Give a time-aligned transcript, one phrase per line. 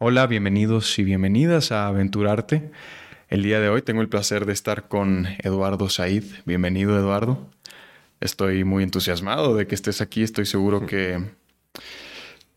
[0.00, 2.70] Hola, bienvenidos y bienvenidas a Aventurarte.
[3.28, 6.22] El día de hoy tengo el placer de estar con Eduardo Said.
[6.44, 7.50] Bienvenido, Eduardo.
[8.20, 10.22] Estoy muy entusiasmado de que estés aquí.
[10.22, 11.32] Estoy seguro que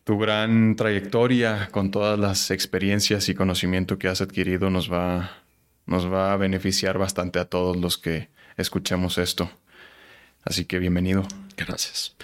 [0.04, 5.42] tu gran trayectoria con todas las experiencias y conocimiento que has adquirido nos va,
[5.84, 9.50] nos va a beneficiar bastante a todos los que escuchemos esto.
[10.44, 11.26] Así que bienvenido.
[11.56, 12.14] Gracias.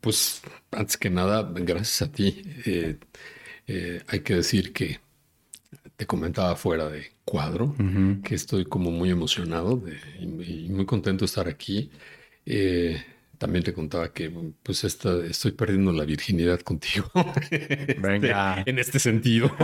[0.00, 0.42] pues
[0.72, 2.42] antes que nada, gracias a ti.
[2.66, 2.98] Eh,
[3.72, 4.98] eh, hay que decir que
[5.96, 7.76] te comentaba fuera de cuadro
[8.24, 9.80] que estoy como muy emocionado
[10.18, 10.26] y,
[10.68, 11.88] muy contento de estar aquí.
[12.44, 13.00] Eh,
[13.38, 14.28] también te contaba que
[14.64, 17.12] pues esta, estoy perdiendo la virginidad contigo.
[18.02, 18.64] Venga.
[18.66, 19.54] en este sentido.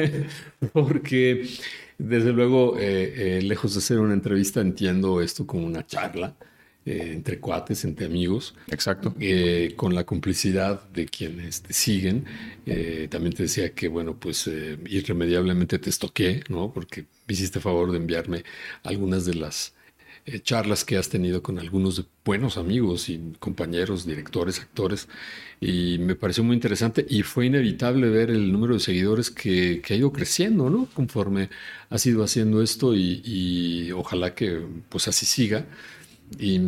[0.72, 1.46] Porque
[1.98, 6.34] desde luego, eh, lejos de ser una entrevista, entiendo esto como una charla.
[6.86, 8.54] Eh, entre cuates, entre amigos.
[8.70, 9.14] Exacto.
[9.18, 12.26] Eh, con la complicidad de quienes te siguen.
[12.66, 16.72] Eh, también te decía que, bueno, pues irremediablemente te estoqué, ¿no?
[16.74, 18.44] Porque me hiciste favor de enviarme
[18.82, 19.72] algunas de las
[20.42, 25.06] charlas que has tenido con algunos buenos amigos y compañeros, directores, actores,
[25.60, 29.94] y me pareció muy interesante y fue inevitable ver el número de seguidores que, ha
[29.94, 30.86] ido creciendo, ¿no?
[30.94, 31.50] Conforme
[31.90, 35.66] has ido haciendo esto y, y ojalá que pues así siga
[36.38, 36.60] y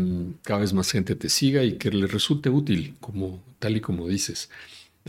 [0.43, 4.09] cada vez más gente te siga y que le resulte útil, como tal y como
[4.09, 4.51] dices.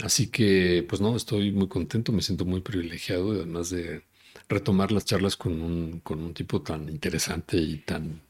[0.02, 4.02] Así que, pues no, estoy muy contento, me siento muy privilegiado, además de
[4.48, 8.20] retomar las charlas con un, con un tipo tan interesante y tan,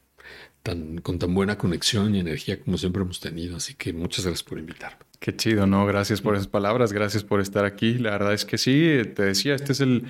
[0.63, 3.57] tan, con tan buena conexión y energía como siempre hemos tenido.
[3.57, 4.99] Así que muchas gracias por invitarme.
[5.19, 5.85] Qué chido, ¿no?
[5.85, 7.95] Gracias por esas palabras, gracias por estar aquí.
[7.97, 10.05] La verdad es que sí, te decía, este es el,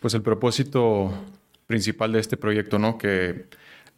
[0.00, 1.12] pues el propósito
[1.66, 2.98] principal de este proyecto, ¿no?
[2.98, 3.46] Que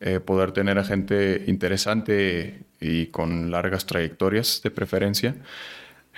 [0.05, 5.37] eh, poder tener a gente interesante y con largas trayectorias de preferencia,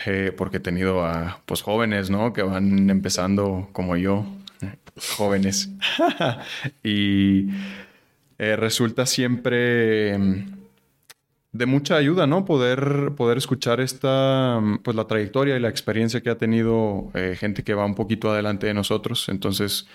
[0.07, 2.33] eh, porque he tenido a pues, jóvenes ¿no?
[2.33, 4.25] que van empezando como yo,
[5.19, 5.69] jóvenes,
[6.83, 7.51] y
[8.39, 10.47] eh, resulta siempre mm,
[11.53, 12.47] de mucha ayuda, ¿no?
[12.47, 17.63] Poder, poder escuchar esta, mm, pues la trayectoria y la experiencia que ha tenido gente
[17.65, 19.29] que va un poquito adelante de nosotros.
[19.29, 19.87] Entonces,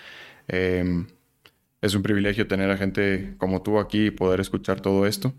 [1.81, 5.33] es un privilegio tener a gente como tú aquí y poder escuchar todo esto.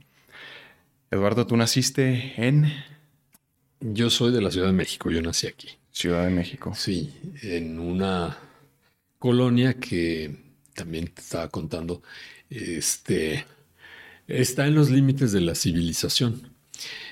[1.11, 2.73] Eduardo, tú naciste en...
[3.81, 5.69] Yo soy de la Ciudad de México, yo nací aquí.
[5.91, 6.73] Ciudad de México.
[6.75, 8.37] Sí, en una
[9.19, 10.37] colonia que
[10.75, 12.03] también te estaba contando,
[12.49, 13.47] este,
[14.29, 16.53] está en los límites de la civilización.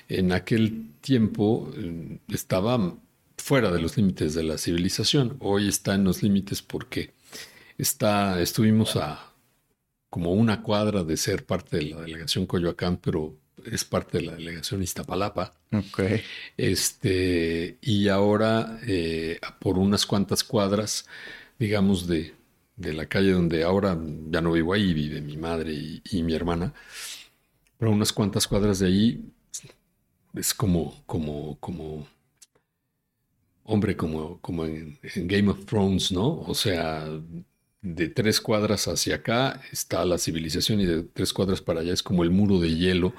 [0.07, 2.95] En aquel tiempo eh, estaba
[3.37, 7.13] fuera de los límites de la civilización, hoy está en los límites porque
[7.79, 9.31] Está, estuvimos a
[10.09, 14.33] como una cuadra de ser parte de la delegación Coyoacán, pero es parte de la
[14.33, 15.53] delegación Iztapalapa.
[15.71, 16.21] Okay.
[16.57, 21.05] Este, y ahora, eh, por unas cuantas cuadras,
[21.57, 22.33] digamos, de,
[22.75, 23.97] de, la calle donde ahora
[24.29, 26.73] ya no vivo ahí, vive mi madre y, mi hermana,
[27.77, 29.23] pero unas cuantas cuadras de ahí
[30.33, 32.05] es como, como, como,
[33.63, 36.41] hombre, como, como en Game of Thrones, ¿no?
[36.41, 37.07] O sea,
[37.81, 42.03] de tres cuadras hacia acá está la civilización y de tres cuadras para allá es
[42.03, 43.13] como el muro de hielo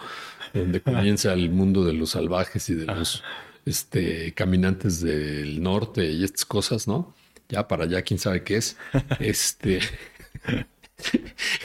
[0.52, 3.22] donde comienza el mundo de los salvajes y de los
[3.64, 7.14] este, caminantes del norte y estas cosas, ¿no?
[7.48, 8.76] Ya para allá, quién sabe qué es.
[9.20, 9.80] Este.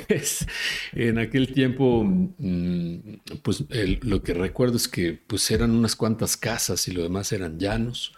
[0.94, 2.97] en aquel tiempo, mm,
[3.44, 3.66] pues
[4.01, 8.13] lo que recuerdo es que pues eran unas cuantas casas y lo demás eran llanos.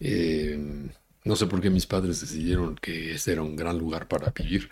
[0.00, 0.58] Eh,
[1.24, 4.70] no sé por qué mis padres decidieron que este era un gran lugar para vivir,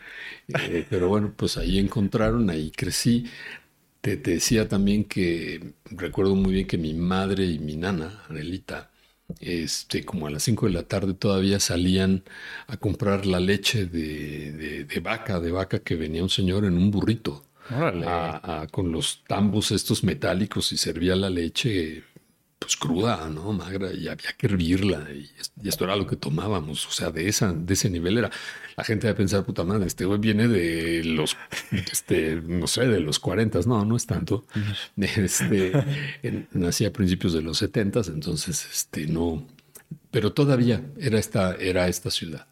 [0.49, 3.27] eh, pero bueno, pues ahí encontraron, ahí crecí.
[4.01, 8.91] Te, decía también que recuerdo muy bien que mi madre y mi nana, Anelita,
[9.41, 12.25] este, como a las 5 de la tarde todavía salían
[12.67, 17.45] a comprar la leche de, vaca, de vaca que venía un señor en un burrito.
[18.71, 22.05] con los tambos estos metálicos y servía la leche
[22.59, 23.53] pues cruda, ¿no?
[23.53, 25.31] Magra, y había que hervirla, y,
[25.69, 28.31] esto era lo que tomábamos, o sea, de, esa, de ese nivel era.
[28.77, 31.37] La gente va a pensar, puta madre, este güey viene de los,
[31.71, 34.45] este, no sé, de los 40, no, no es tanto.
[35.19, 35.73] Este,
[36.53, 39.47] nací a principios de los 70, entonces, este, no,
[40.11, 42.47] pero todavía era esta, era esta ciudad.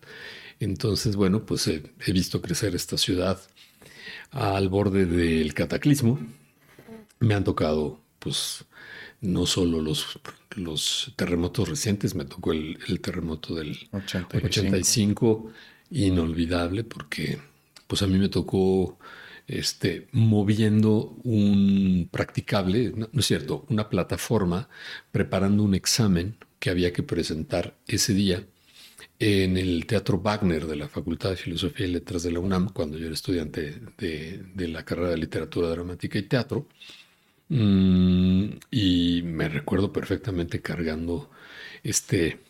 [0.61, 3.39] Entonces, bueno, pues he visto crecer esta ciudad
[4.31, 6.19] al borde del cataclismo.
[7.21, 8.65] Me han tocado, pues,
[9.21, 10.19] no solo los,
[10.57, 15.51] los terremotos recientes, me tocó el, terremoto del 85.
[15.91, 17.39] inolvidable, porque
[17.87, 18.99] pues a mí me tocó
[19.47, 24.69] este, moviendo un practicable, no, es cierto, una plataforma,
[25.13, 28.45] preparando un examen que había que presentar ese día
[29.19, 32.99] en el Teatro Wagner de la Facultad de Filosofía y Letras de la UNAM, cuando
[32.99, 36.69] yo era estudiante de, la carrera de Literatura Dramática y Teatro.
[37.49, 41.31] Mm, y me recuerdo perfectamente cargando
[41.83, 42.41] este,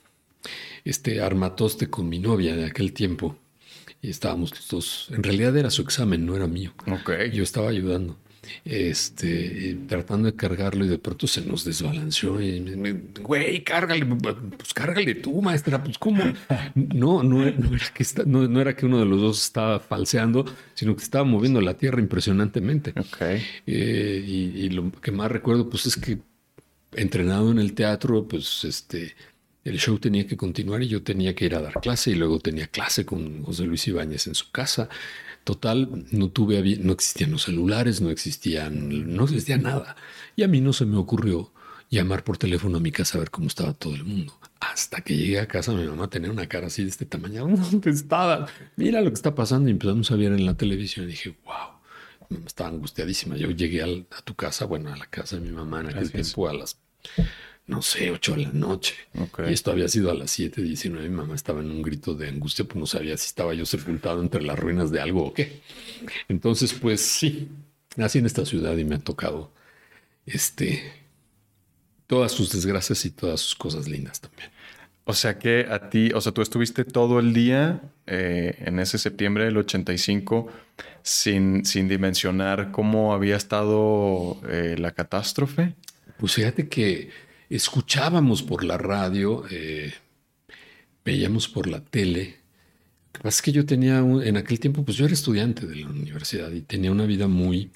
[0.85, 3.37] este armatoste con mi novia de aquel tiempo.
[4.03, 5.09] Y estábamos los dos.
[5.11, 6.73] En realidad era su examen, no era mío.
[7.01, 7.31] Okay.
[7.31, 8.17] Yo estaba ayudando
[8.65, 14.75] este, tratando de cargarlo y de pronto se nos desbalanceó y me, güey, cárgale, pues
[14.75, 16.25] cárgale tú, maestra, pues cómo.
[16.75, 17.57] No, no, era
[17.95, 20.45] que no, era que uno de los dos estaba falseando,
[20.75, 22.93] sino que estaba moviendo la tierra impresionantemente.
[22.97, 23.43] Okay.
[23.67, 26.19] Eh, y, y, lo que más recuerdo, pues es que
[26.93, 29.15] entrenado en el teatro, pues este,
[29.65, 32.39] el show tenía que continuar y yo tenía que ir a dar clase y luego
[32.39, 34.89] tenía clase con José Luis Ibáñez en su casa.
[35.47, 39.95] Total, no tuve, no existían los celulares, no existían, no existía nada.
[40.35, 41.53] Y a mí no se me ocurrió
[41.89, 44.37] llamar por teléfono a mi casa a ver cómo estaba todo el mundo.
[44.59, 47.47] Hasta que llegué a casa, mi mamá tenía una cara así de este tamaño.
[47.71, 48.49] ¿Dónde estaba?
[48.75, 49.69] Mira lo que está pasando.
[49.69, 53.37] Y empezamos a ver en la televisión y dije, wow, estaba angustiadísima.
[53.37, 56.49] Yo llegué a tu casa, bueno, a la casa de mi mamá en aquel tiempo
[56.49, 56.77] a las
[57.67, 58.95] no sé, 8 de la noche.
[59.49, 61.09] Y esto había sido a las 7, 19.
[61.09, 64.23] Mi mamá estaba en un grito de angustia, pues no sabía si estaba yo sepultado
[64.23, 65.61] entre las ruinas de algo o qué.
[66.29, 67.49] Entonces, pues sí,
[67.97, 69.53] nací en esta ciudad y me han tocado
[70.27, 70.93] este,
[72.07, 74.51] todas sus desgracias y todas sus cosas lindas también.
[75.09, 78.99] O sea que a ti, o sea, tú estuviste todo el día eh, en ese
[78.99, 80.49] septiembre del 85
[81.03, 85.75] sin, sin dimensionar cómo había estado eh, la catástrofe.
[86.19, 87.11] Pues fíjate que
[87.51, 89.95] escuchábamos por la radio, eh,
[91.05, 92.37] veíamos por la tele.
[93.07, 95.77] Lo que pasa es que yo tenía, en aquel tiempo, pues yo era estudiante de
[95.77, 97.71] la universidad y tenía una vida muy,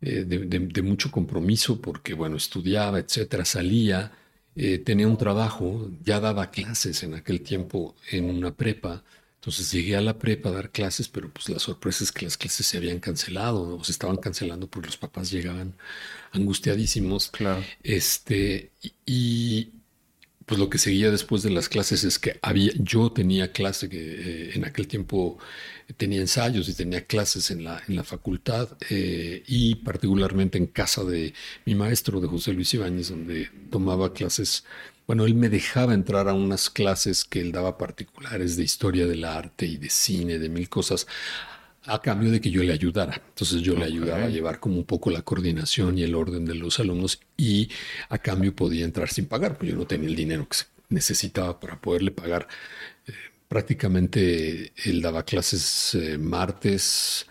[0.00, 4.12] eh, de, mucho compromiso porque, bueno, estudiaba, etcétera, salía,
[4.54, 9.04] eh, tenía un trabajo, ya daba clases en aquel tiempo en una prepa.
[9.36, 12.36] Entonces llegué a la prepa a dar clases, pero pues la sorpresa es que las
[12.36, 15.74] clases se habían cancelado o se estaban cancelando porque los papás llegaban
[16.32, 17.30] angustiadísimos.
[17.30, 17.64] Claro.
[17.82, 18.72] Este,
[19.06, 19.72] y,
[20.48, 23.98] pues lo que seguía después de las clases es que había, yo tenía clase que
[23.98, 25.38] eh, en aquel tiempo
[25.98, 31.04] tenía ensayos y tenía clases en la, en la facultad eh, y particularmente en casa
[31.04, 31.34] de
[31.66, 34.64] mi maestro de José Luis Ibáñez, donde tomaba clases
[35.08, 39.24] bueno, él me dejaba entrar a unas clases que él daba particulares de historia del
[39.24, 41.06] arte y de cine, de mil cosas,
[41.88, 43.22] a cambio de que yo le ayudara.
[43.28, 46.54] Entonces yo le ayudaba a llevar como un poco la coordinación y el orden de
[46.54, 47.70] los alumnos y
[48.08, 51.58] a cambio podía entrar sin pagar, pues yo no tenía el dinero que se necesitaba
[51.58, 52.48] para poderle pagar.
[53.06, 53.12] Eh,
[53.48, 57.26] prácticamente él daba clases eh, martes,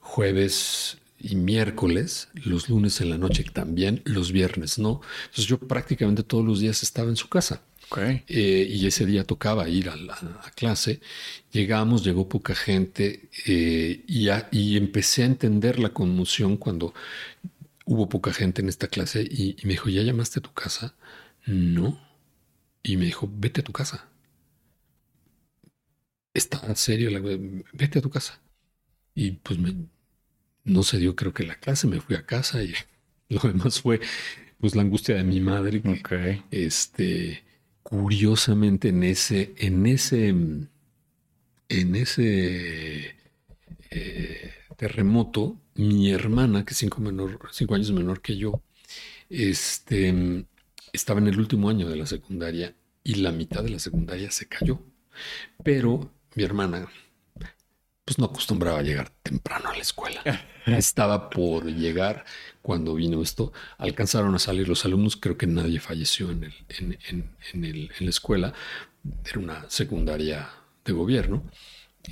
[0.00, 5.00] jueves, y miércoles, los lunes en la noche también, los viernes no.
[5.24, 7.62] Entonces yo prácticamente todos los días estaba en su casa.
[7.96, 10.16] Eh, y ese día tocaba ir a la
[10.54, 11.00] clase.
[11.52, 16.94] Llegamos, llegó poca gente eh, y, y, empecé a entender la conmoción cuando
[17.86, 20.94] hubo poca gente en esta clase y, y me dijo, ¿ya llamaste a tu casa?
[21.46, 22.00] No.
[22.82, 24.08] Y me dijo, vete a tu casa.
[26.34, 27.10] Está en serio,
[27.72, 28.40] vete a tu casa.
[29.14, 29.74] Y pues me,
[30.64, 32.74] no se dio creo que la clase, me fui a casa y
[33.28, 34.00] lo demás fue
[34.60, 35.82] pues la angustia de mi madre.
[36.50, 37.42] Este,
[37.88, 40.68] curiosamente en ese, en ese, en
[41.70, 43.16] ese
[43.90, 48.60] eh, terremoto, mi hermana, que es cinco, menor, cinco años menor que yo,
[49.30, 50.44] este,
[50.92, 54.46] estaba en el último año de la secundaria y la mitad de la secundaria se
[54.46, 54.82] cayó.
[55.64, 56.90] Pero mi hermana,
[58.04, 60.20] pues no acostumbraba a llegar temprano a la escuela.
[60.66, 62.26] Estaba por llegar
[62.68, 63.50] cuando vino esto.
[63.78, 65.16] Alcanzaron a salir los alumnos.
[65.16, 68.52] Creo que nadie falleció en, el, en, el, en la escuela.
[69.24, 70.50] Era una secundaria
[70.84, 71.44] de gobierno.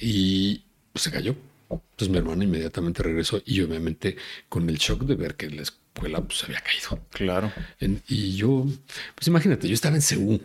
[0.01, 1.37] Y pues, se cayó.
[1.69, 4.17] Entonces mi hermana inmediatamente regresó y obviamente
[4.49, 7.07] con el shock de ver que la escuela pues, se había caído.
[7.11, 7.53] Claro.
[8.09, 8.65] y yo,
[9.15, 10.41] pues imagínate, yo estaba en Ceú.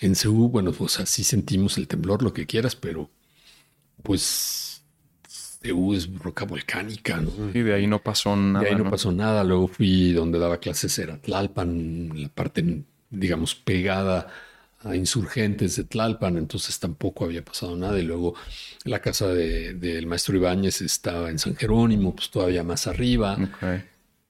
[0.00, 3.08] En Ceú, bueno, pues así sentimos el temblor, lo que quieras, pero
[4.02, 4.69] pues
[5.62, 7.30] EU es roca volcánica, ¿no?
[7.52, 8.64] Y de ahí no pasó nada.
[8.64, 9.44] De ahí no, pasó nada.
[9.44, 14.28] Luego fui donde daba clases, era Tlalpan, la parte, digamos, pegada
[14.82, 17.98] a insurgentes de Tlalpan, entonces tampoco había pasado nada.
[17.98, 18.34] Y luego
[18.84, 23.36] la casa del maestro Ibáñez estaba en San Jerónimo, pues todavía más arriba.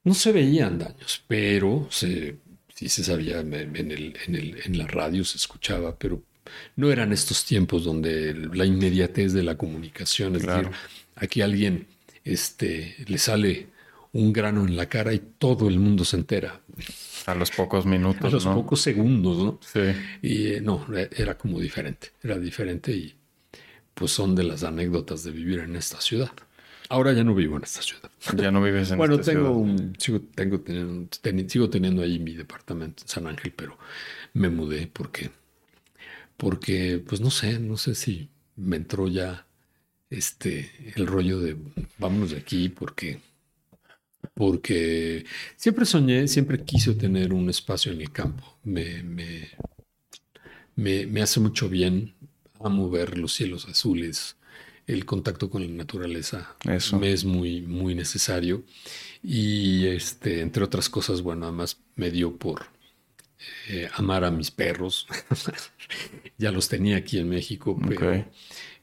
[0.03, 2.37] No se veían daños, pero se,
[2.73, 3.75] sí se sabía en, el,
[4.25, 6.21] en, el, en la radio, se escuchaba, pero
[6.75, 10.69] no eran estos tiempos donde la inmediatez de la comunicación, es decir,
[11.21, 11.87] aquí alguien
[12.25, 13.67] este, le sale
[14.13, 16.61] un grano en la cara y todo el mundo se entera.
[17.27, 18.25] A los pocos minutos.
[18.25, 18.55] A los ¿no?
[18.55, 19.59] pocos segundos, ¿no?
[19.61, 19.79] Sí.
[20.21, 23.15] Y eh, no, e- era como diferente, era diferente y
[23.93, 26.31] pues son de las anécdotas de vivir en esta ciudad.
[26.89, 28.11] Ahora ya no vivo en esta ciudad.
[28.37, 29.51] Ya no vives en Bueno, esta tengo ciudad.
[29.51, 33.77] un, sigo, tengo teniendo, teni- sigo teniendo ahí mi departamento en San Ángel, pero
[34.33, 35.31] me mudé porque,
[36.37, 39.45] porque, pues no sé, no sé si me entró ya
[40.11, 41.57] este el rollo de
[41.97, 43.19] vámonos de aquí porque,
[44.35, 45.25] porque
[45.55, 48.57] siempre soñé, siempre quise tener un espacio en el campo.
[48.63, 49.49] Me, me,
[50.75, 52.13] me, me hace mucho bien.
[52.63, 54.35] Amo ver los cielos azules,
[54.85, 56.99] el contacto con la naturaleza Eso.
[56.99, 58.63] me es muy, muy necesario.
[59.23, 62.65] Y este, entre otras cosas, bueno, además me dio por
[63.69, 65.07] eh, amar a mis perros.
[66.37, 68.25] ya los tenía aquí en México, pero.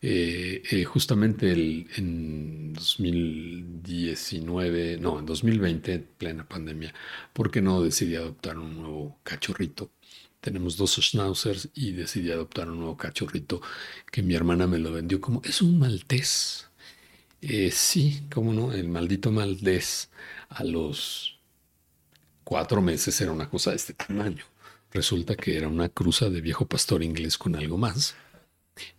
[0.02, 6.94] Eh, eh, justamente el- en 2019, no, en 2020, en plena pandemia,
[7.32, 9.90] ¿por qué no decidí adoptar un nuevo cachorrito?
[10.40, 13.60] Tenemos dos schnauzers y decidí adoptar un nuevo cachorrito
[14.12, 16.68] que mi hermana me lo vendió como, es un maltés.
[17.42, 20.10] Eh, sí, cómo no, el maldito maltés
[20.50, 21.38] a los
[22.44, 24.44] cuatro meses era una cosa de este tamaño.
[24.92, 28.14] Resulta que era una cruza de viejo pastor inglés con algo más.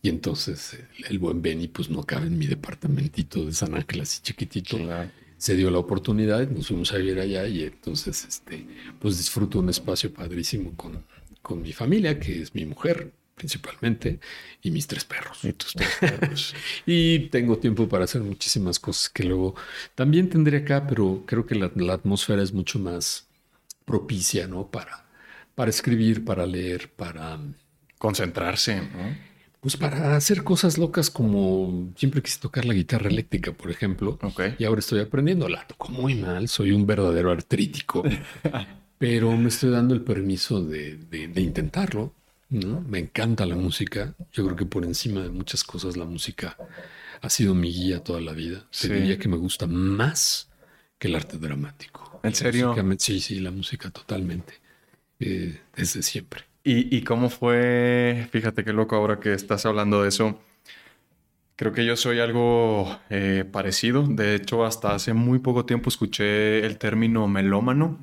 [0.01, 4.01] Y entonces el, el buen Benny pues no cabe en mi departamentito de San Ángel
[4.01, 4.77] así chiquitito.
[4.77, 5.11] Claro.
[5.37, 8.65] Se dio la oportunidad, nos fuimos a vivir allá y entonces este,
[8.99, 11.05] pues disfruto un espacio padrísimo con,
[11.41, 14.19] con mi familia, que es mi mujer principalmente,
[14.61, 15.45] y mis tres perros.
[15.45, 16.53] Y tus tres perros.
[16.85, 19.55] Y tengo tiempo para hacer muchísimas cosas que luego
[19.95, 23.27] también tendré acá, pero creo que la, la atmósfera es mucho más
[23.85, 24.69] propicia, ¿no?
[24.69, 25.05] Para,
[25.55, 27.39] para escribir, para leer, para,
[27.99, 29.28] Concentrarse, ¿no?
[29.61, 34.17] Pues para hacer cosas locas como siempre quise tocar la guitarra eléctrica, por ejemplo.
[34.57, 35.49] Y ahora estoy aprendiendo.
[35.49, 38.03] La toco muy mal, soy un verdadero artrítico,
[38.97, 42.13] pero me estoy dando el permiso de, de- de intentarlo.
[42.49, 42.81] ¿no?
[42.81, 44.15] Me encanta la música.
[44.33, 46.57] Yo creo que por encima de muchas cosas la música
[47.21, 48.61] ha sido mi guía toda la vida.
[48.71, 48.89] Te Sí.
[48.93, 50.49] diría que me gusta más
[50.97, 52.19] que el arte dramático.
[52.23, 52.75] ¿En serio?
[52.97, 54.53] Sí, sí, la música totalmente.
[55.19, 56.45] Eh, desde siempre.
[56.71, 58.27] ¿Y, y cómo fue?
[58.31, 60.39] Fíjate qué loco ahora que estás hablando de eso.
[61.55, 64.03] Creo que yo soy algo eh, parecido.
[64.07, 67.97] De hecho, hasta hace muy poco tiempo escuché el término melómano,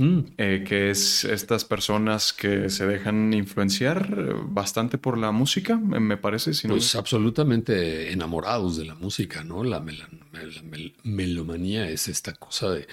[0.00, 6.16] Mm, eh, que es estas personas que se dejan influenciar bastante por la música, me
[6.16, 6.54] parece.
[6.54, 9.64] Si no Pues absolutamente enamorados de la música, ¿no?
[9.64, 12.86] La mel- melomanía es esta cosa de,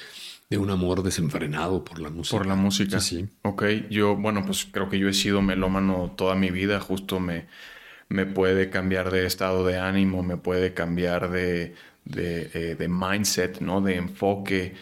[0.49, 2.37] de un amor desenfrenado por la música.
[2.37, 2.99] Por la música.
[2.99, 3.29] Sí, sí.
[3.41, 7.47] Ok, yo, bueno, pues creo que yo he sido melómano toda mi vida, justo me,
[8.09, 11.75] me puede cambiar de estado de ánimo, me puede cambiar de,
[12.05, 13.81] de, eh, de mindset, ¿no?
[13.81, 14.75] De enfoque.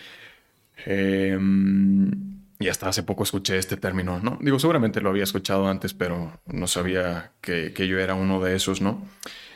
[0.85, 2.11] Em,
[2.59, 4.37] y hasta hace poco escuché este término, ¿no?
[4.41, 8.55] Digo, seguramente lo había escuchado antes, pero no sabía que, que yo era uno de
[8.55, 9.01] esos, ¿no?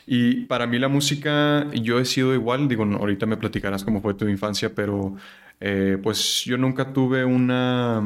[0.06, 4.14] Y para mí la música, yo he sido igual, digo, ahorita me platicarás cómo fue
[4.14, 5.18] tu infancia, pero
[5.60, 8.02] eh, pues yo nunca tuve una,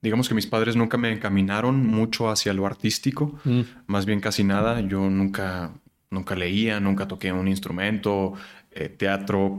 [0.00, 4.44] digamos que mis padres nunca me encaminaron mucho hacia lo artístico, Mm, más bien casi
[4.44, 5.72] nada, yo nunca,
[6.10, 8.34] nunca leía, nunca toqué un instrumento,
[8.70, 9.58] eh, teatro,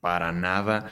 [0.00, 0.90] para nada.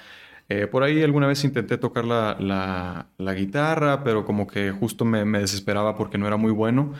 [0.49, 5.05] Eh, por ahí alguna vez intenté tocar la, la- la guitarra, pero como que justo
[5.07, 6.95] me, me desesperaba porque no era muy bueno.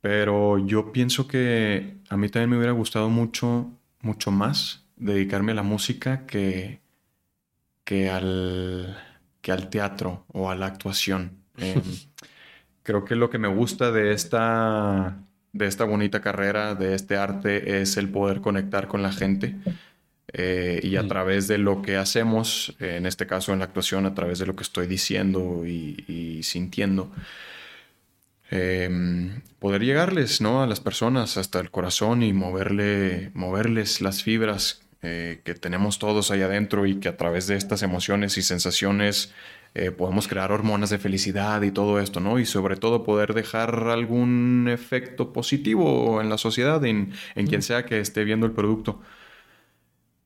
[0.00, 3.70] Pero yo pienso que a mí también me hubiera gustado mucho,
[4.02, 6.81] mucho más dedicarme a la música que,
[7.92, 8.96] que al,
[9.42, 11.22] que al teatro o a la actuación.
[11.58, 11.74] Eh,
[12.82, 15.18] creo que lo que me gusta de esta,
[15.52, 19.56] de esta bonita carrera, de este arte, es el poder conectar con la gente.
[20.34, 21.08] eh, y a Mm.
[21.08, 24.56] través de lo que hacemos, en este caso en la actuación, a través de lo
[24.56, 27.12] que estoy diciendo y, y sintiendo,
[28.50, 28.88] eh,
[29.58, 30.62] poder llegarles, ¿no?
[30.62, 36.30] A las personas hasta el corazón y moverle, moverles las fibras eh, que tenemos todos
[36.30, 39.32] ahí adentro y que a través de estas emociones y sensaciones
[39.74, 42.38] eh, podemos crear hormonas de felicidad y todo esto, ¿no?
[42.38, 47.84] Y sobre todo poder dejar algún efecto positivo en la sociedad, en, en quien sea
[47.84, 49.00] que esté viendo el producto.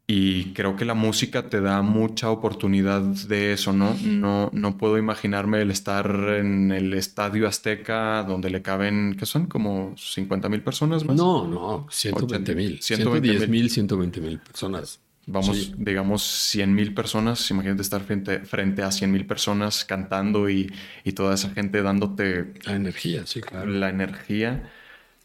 [0.08, 3.96] Y creo que la música te da mucha oportunidad de eso, ¿no?
[4.04, 6.08] No, no puedo imaginarme el estar
[6.38, 9.46] en el Estadio Azteca donde le caben, ¿qué son?
[9.46, 11.16] Como 50 mil personas más.
[11.16, 12.80] No, no, 120 mil.
[12.80, 15.00] 120 110 mil, 120 mil personas.
[15.28, 15.74] Vamos, Sí.
[15.76, 17.50] digamos, 100 mil personas.
[17.50, 20.72] Imagínate estar frente, frente a 100 mil personas cantando y,
[21.02, 23.66] y toda esa gente dándote La energía, sí, claro.
[23.68, 24.70] la energía.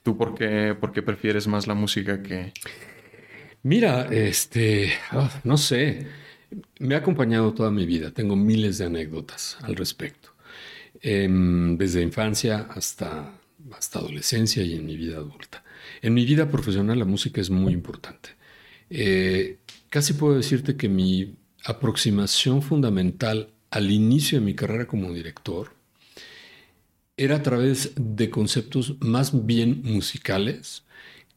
[0.02, 2.52] ¿Tú por qué, por qué prefieres más la música que...
[3.64, 6.08] Mira, este, ah, no sé.
[6.80, 8.12] me ha acompañado toda mi vida.
[8.12, 10.30] Tengo miles de anécdotas al respecto.
[11.02, 13.34] Em, desde infancia hasta,
[13.74, 15.64] hasta adolescencia y en mi vida adulta.
[16.02, 18.30] En mi vida profesional la música es muy importante.
[18.90, 25.74] Eh, casi puedo decirte que mi aproximación fundamental al inicio de mi carrera como director
[27.18, 30.84] era a través de conceptos más bien musicales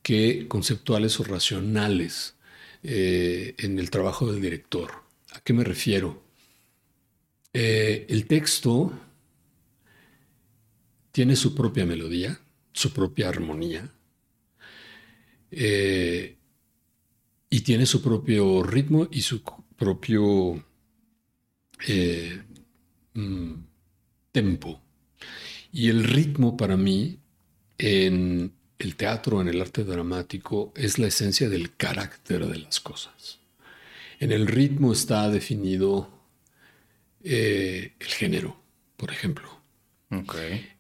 [0.05, 2.37] que conceptuales o racionales
[2.83, 4.93] eh, en el trabajo del director.
[5.33, 6.23] ¿A qué me refiero?
[7.55, 8.93] Eh, el texto
[11.11, 12.39] tiene su propia melodía,
[12.75, 13.91] su propia armonía,
[15.51, 16.37] eh,
[17.49, 19.43] y tiene su propio ritmo y su
[19.75, 20.63] propio
[23.15, 23.55] mm,
[24.33, 24.83] tempo.
[25.73, 27.21] Y el ritmo para mí
[27.79, 33.39] en el teatro, en el arte dramático, es la esencia del carácter de las cosas.
[34.19, 36.11] En el ritmo está definido
[37.23, 38.61] eh, el género,
[38.97, 39.61] por ejemplo.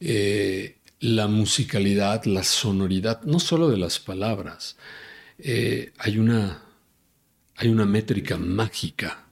[0.00, 4.76] Eh, la musicalidad, la sonoridad, no solo de las palabras.
[5.38, 6.62] Eh, hay, una,
[7.56, 9.26] hay una métrica mágica.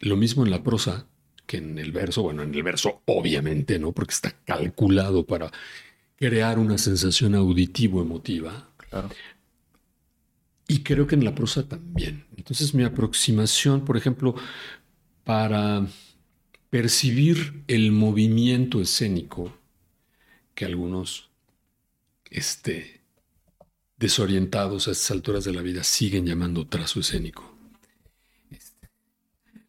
[0.00, 1.06] Lo mismo en la prosa
[1.46, 2.22] que en el verso.
[2.22, 3.92] Bueno, en el verso obviamente, ¿no?
[3.92, 5.50] Porque está calculado para
[6.24, 8.70] crear una sensación auditivo-emotiva.
[8.78, 9.10] Claro.
[10.66, 12.24] Y creo que en la prosa también.
[12.38, 14.34] Entonces mi aproximación, por ejemplo,
[15.22, 15.86] para
[16.70, 19.54] percibir el movimiento escénico
[20.54, 21.28] que algunos
[22.30, 23.02] este,
[23.98, 27.54] desorientados a estas alturas de la vida siguen llamando trazo escénico.
[28.50, 28.88] Este,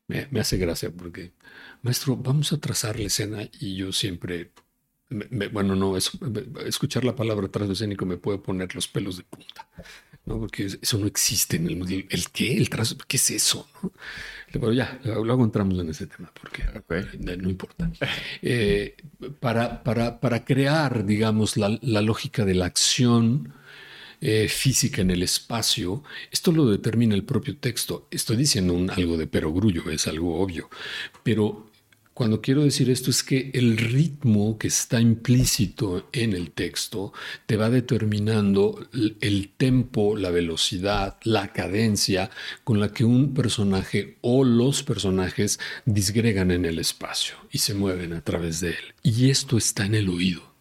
[0.07, 1.33] me, hace gracia porque,
[1.81, 4.51] maestro, vamos a trazar la escena y yo siempre,
[5.09, 9.67] bueno, no, escuchar la palabra trazo escénico me puede poner los pelos de punta.
[10.25, 10.39] ¿no?
[10.39, 11.93] Porque eso no existe en el mundo.
[11.93, 12.67] ¿El qué?
[13.07, 13.67] ¿Qué es eso?
[14.51, 16.63] Pero ya, luego entramos en ese tema, porque
[17.19, 17.91] no, importa.
[18.41, 18.95] Eh,
[19.39, 23.53] para, para, para, crear, digamos, la, la, lógica de la acción
[24.21, 28.07] eh, física en el espacio, esto lo determina el propio texto.
[28.11, 30.69] Estoy diciendo un, algo de perogrullo, es algo obvio,
[31.23, 31.69] pero
[32.15, 37.11] cuando quiero decir esto es que el ritmo que está implícito en el texto
[37.45, 38.87] te va determinando
[39.19, 42.31] el tempo, la velocidad, la cadencia
[42.63, 48.13] con la que un personaje o los personajes disgregan en el espacio y se mueven
[48.13, 48.93] a través de él.
[49.03, 50.53] Y esto está en el oído.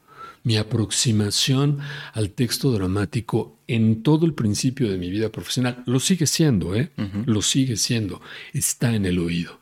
[0.43, 1.79] Mi aproximación
[2.15, 6.91] al texto dramático en todo el principio de mi vida profesional lo sigue siendo, ¿eh?
[7.27, 8.21] Lo sigue siendo.
[8.53, 9.61] Está en el oído,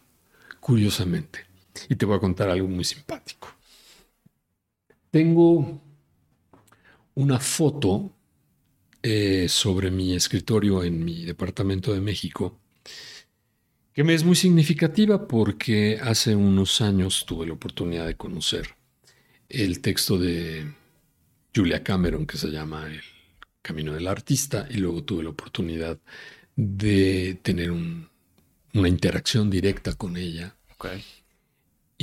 [0.59, 1.52] curiosamente.
[1.89, 3.49] Y te voy a contar algo muy simpático.
[5.11, 5.81] Tengo
[7.15, 8.11] una foto
[9.03, 12.59] eh, sobre mi escritorio en mi departamento de México
[13.93, 18.75] que me es muy significativa porque hace unos años tuve la oportunidad de conocer
[19.49, 20.73] el texto de
[21.55, 23.03] Julia Cameron que se llama El
[23.61, 25.99] Camino del Artista y luego tuve la oportunidad
[26.57, 30.57] de tener una interacción directa con ella.
[30.77, 31.05] Okay.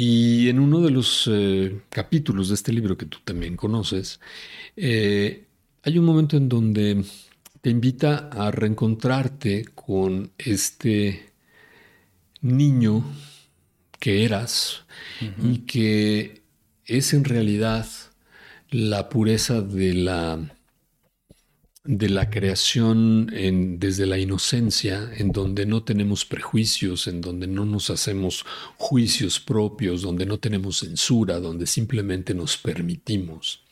[0.01, 4.21] Y en uno de los eh, capítulos de este libro que tú también conoces,
[4.77, 5.43] eh,
[5.83, 7.03] hay un momento en donde
[7.59, 11.33] te invita a reencontrarte con este
[12.39, 13.03] niño
[13.99, 14.85] que eras
[15.43, 16.43] y que
[16.85, 17.85] es en realidad
[18.69, 20.49] la pureza de la
[21.89, 23.31] de la creación
[23.79, 28.45] desde la inocencia, en donde no tenemos prejuicios, en donde no nos hacemos
[28.77, 33.63] juicios propios, donde no tenemos censura, donde simplemente nos permitimos.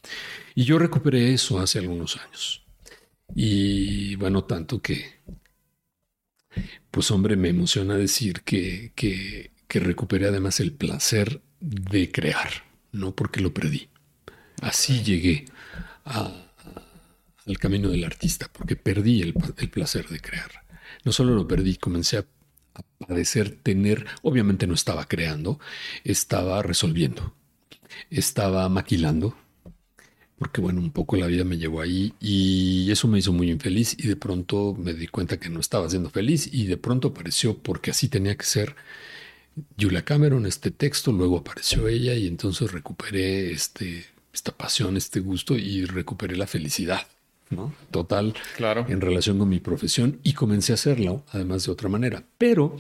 [0.56, 2.66] Y yo recuperé eso hace algunos años.
[3.36, 5.20] Y bueno, tanto que,
[6.90, 12.50] pues hombre, me emociona decir que, que, que recuperé además el placer de crear,
[12.92, 13.90] no porque lo perdí.
[14.60, 15.46] Así llegué
[16.04, 16.47] a
[17.48, 20.52] el camino del artista, porque perdí el, placer de crear.
[21.04, 22.26] No solo lo perdí, comencé a,
[23.00, 25.60] padecer tener, obviamente no estaba creando,
[26.04, 27.34] estaba resolviendo,
[28.12, 29.36] estaba maquilando,
[30.38, 33.96] porque bueno, un poco la vida me llevó ahí y eso me hizo muy infeliz
[33.98, 37.58] y de pronto me di cuenta que no estaba siendo feliz y de pronto apareció
[37.58, 38.76] porque así tenía que ser
[39.80, 45.58] Julia Cameron, este texto, luego apareció ella y entonces recuperé este, esta pasión, este gusto
[45.58, 47.08] y recuperé la felicidad.
[47.92, 48.86] Total claro.
[48.90, 52.24] en relación con mi profesión y comencé a hacerlo además de otra manera.
[52.38, 52.78] Pero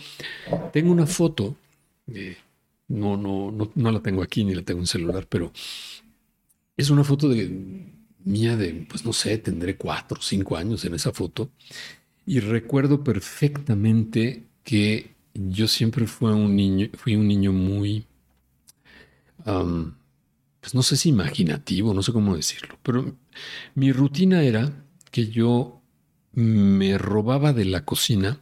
[0.73, 1.55] tengo una foto,
[2.13, 2.37] eh,
[2.89, 5.51] no, no, no, la tengo aquí ni la tengo en celular, pero
[6.75, 7.49] es una foto de
[8.25, 11.49] mía de, pues no sé, tendré cuatro o cinco años en esa foto
[12.25, 18.05] y recuerdo perfectamente que yo siempre fui un niño, fui un niño muy,
[20.67, 23.15] pues no sé si imaginativo, no sé cómo decirlo, pero
[23.75, 25.81] mi rutina era que yo
[26.33, 28.41] me robaba de la cocina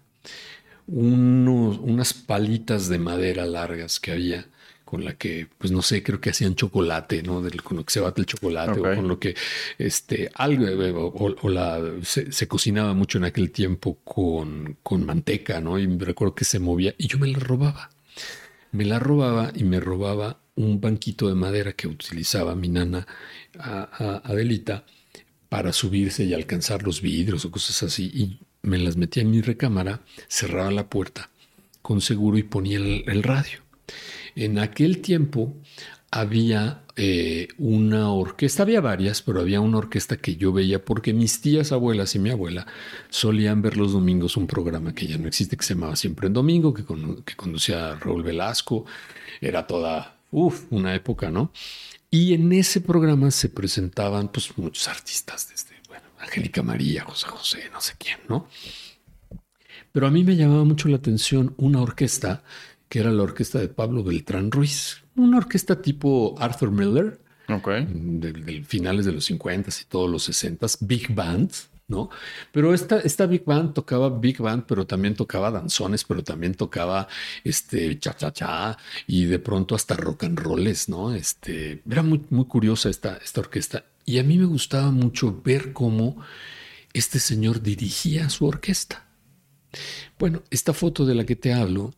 [0.88, 4.48] unas palitas de madera largas que había
[4.86, 7.44] con la que, pues no sé, creo que hacían chocolate, ¿no?
[7.64, 9.36] con lo que se bate el chocolate o con lo que,
[9.78, 15.78] este, algo, eh, o, la, se, cocinaba mucho en aquel tiempo con, con manteca, ¿no?
[15.78, 17.92] Y me recuerdo que se movía y yo me la robaba.
[18.72, 23.06] Me la robaba y me robaba un banquito de madera que utilizaba mi nana
[23.58, 24.86] Adelita
[25.50, 28.12] para subirse y alcanzar los vidrios o cosas así.
[28.14, 31.30] Y me las metía en mi recámara, cerraba la puerta
[31.82, 33.60] con seguro y ponía el radio.
[34.36, 35.56] En aquel tiempo
[36.12, 41.42] había eh, una orquesta, había varias, pero había una orquesta que yo veía porque mis
[41.42, 42.66] tías abuelas y mi abuela
[43.10, 46.34] solían ver los domingos un programa que ya no existe, que se llamaba Siempre en
[46.34, 46.86] Domingo, que,
[47.26, 48.86] que conducía Raúl Velasco.
[49.42, 51.52] Era toda, uff, una época, ¿no?
[52.12, 57.60] Y en ese programa se presentaban pues muchos artistas, desde, bueno, Angélica María, José José,
[57.72, 58.48] no sé quién, ¿no?
[59.92, 62.44] Pero a mí me llamaba mucho la atención una orquesta
[62.90, 67.88] que era la orquesta de Pablo Beltrán Ruiz, una orquesta tipo Arthur Miller, okay.
[67.90, 71.52] de, finales de los 50 y todos los 60 Big Band,
[71.88, 72.10] ¿no?
[72.52, 77.08] Pero esta, esta Big Band tocaba Big Band, pero también tocaba danzones, pero también tocaba
[77.44, 81.14] este cha cha cha y de pronto hasta rock and rolls, ¿no?
[81.14, 85.74] Este, era muy, muy curiosa esta, esta orquesta y a mí me gustaba mucho ver
[85.74, 86.18] cómo
[86.94, 89.06] este señor dirigía su orquesta.
[90.18, 91.94] Bueno, esta foto de la que te hablo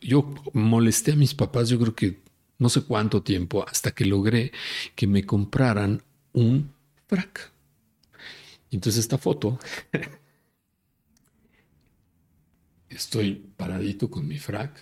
[0.00, 2.20] yo molesté a mis papás, yo creo que
[2.58, 4.52] no sé cuánto tiempo, hasta que logré
[4.94, 6.72] que me compraran un
[7.06, 7.52] frac.
[8.70, 9.58] Entonces esta foto,
[12.88, 14.78] estoy paradito con mi frac,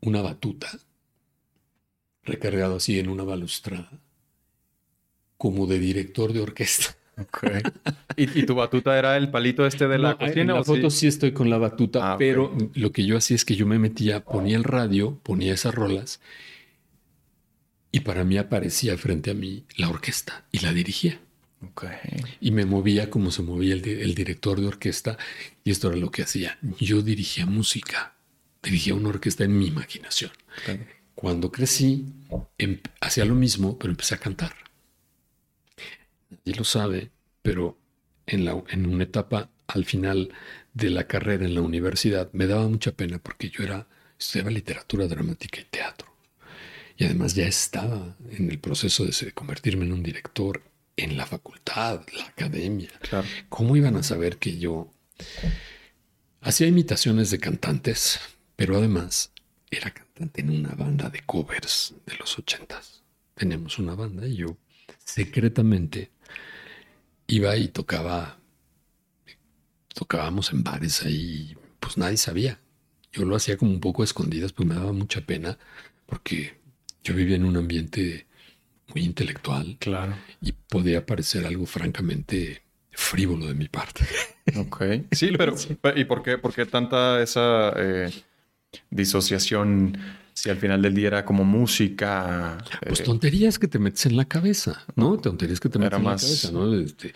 [0.00, 0.68] una batuta,
[2.24, 4.00] recargado así en una balustrada,
[5.36, 6.96] como de director de orquesta.
[8.16, 10.40] ¿Y, tu batuta era el palito este de la cocina?
[10.40, 11.06] En la foto sí?
[11.06, 14.24] estoy con la batuta, ah, pero lo que yo hacía es que yo me metía,
[14.24, 16.20] ponía el radio, ponía esas rolas
[17.90, 21.20] y para mí aparecía frente a mí la orquesta y la dirigía.
[22.40, 25.16] Y me movía como se movía el, director de orquesta
[25.64, 26.58] y esto era lo que hacía.
[26.78, 28.14] Yo dirigía música,
[28.62, 30.32] dirigía una orquesta en mi imaginación.
[31.14, 32.06] Cuando crecí,
[32.58, 34.54] em, hacía lo mismo, pero empecé a cantar
[36.44, 37.10] nadie lo sabe,
[37.42, 37.78] pero
[38.26, 40.32] en, la, en una etapa al final
[40.74, 43.86] de la carrera en la universidad me daba mucha pena porque yo era,
[44.18, 46.08] estudiaba literatura dramática y teatro.
[46.96, 50.62] Y además ya estaba en el proceso de convertirme en un director
[51.02, 52.90] en la facultad, la academia.
[53.48, 54.90] ¿Cómo iban a saber que yo
[56.40, 58.20] hacía imitaciones de cantantes,
[58.56, 59.32] pero además
[59.70, 63.02] era cantante en una banda de covers de los ochentas?
[63.34, 64.56] Tenemos una banda y yo
[65.04, 66.10] secretamente
[67.26, 68.38] iba y tocaba,
[69.94, 72.60] tocábamos en bares ahí, pues nadie sabía.
[73.12, 75.58] Yo lo hacía como un poco a escondidas, pues me daba mucha pena
[76.06, 76.60] porque
[77.02, 78.26] yo vivía en un ambiente
[78.94, 79.76] muy intelectual.
[79.78, 80.14] Claro.
[80.40, 84.04] Y podía parecer algo francamente frívolo de mi parte.
[84.56, 84.82] Ok.
[85.12, 85.54] Sí, pero
[85.94, 88.10] ¿y por qué, por qué tanta esa eh,
[88.90, 89.96] disociación
[90.34, 92.58] si al final del día era como música.
[92.86, 95.16] Pues eh, tonterías que te metes en la cabeza, ¿no?
[95.18, 96.74] Tonterías que te metes en la cabeza, ¿no?
[96.74, 97.12] Este,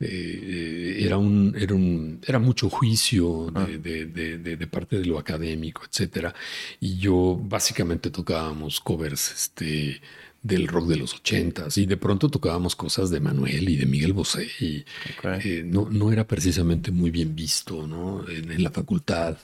[0.00, 3.66] eh, era un, era un, era mucho juicio ah.
[3.66, 6.34] de, de, parte de lo académico, etcétera.
[6.80, 10.00] Y yo básicamente tocábamos covers, este,
[10.42, 14.14] del rock de los ochentas y de pronto tocábamos cosas de Manuel y de Miguel
[14.14, 14.84] Bosé y
[15.22, 18.26] eh, no, no, era precisamente muy bien visto ¿no?
[18.28, 19.36] en, la facultad.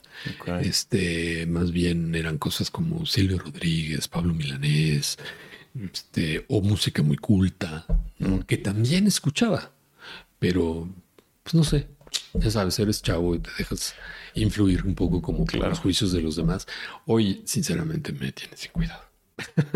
[0.63, 5.19] Este, más bien eran cosas como Silvio Rodríguez, Pablo Milanés,
[5.79, 7.87] este, o música muy culta,
[8.47, 9.73] que también escuchaba,
[10.39, 10.89] pero
[11.43, 11.89] pues no sé,
[12.35, 13.95] ya sabes, eres chavo y te dejas
[14.35, 16.67] influir un poco como por los juicios de los demás.
[17.07, 19.06] Hoy, sinceramente, me tienes sin cuidado.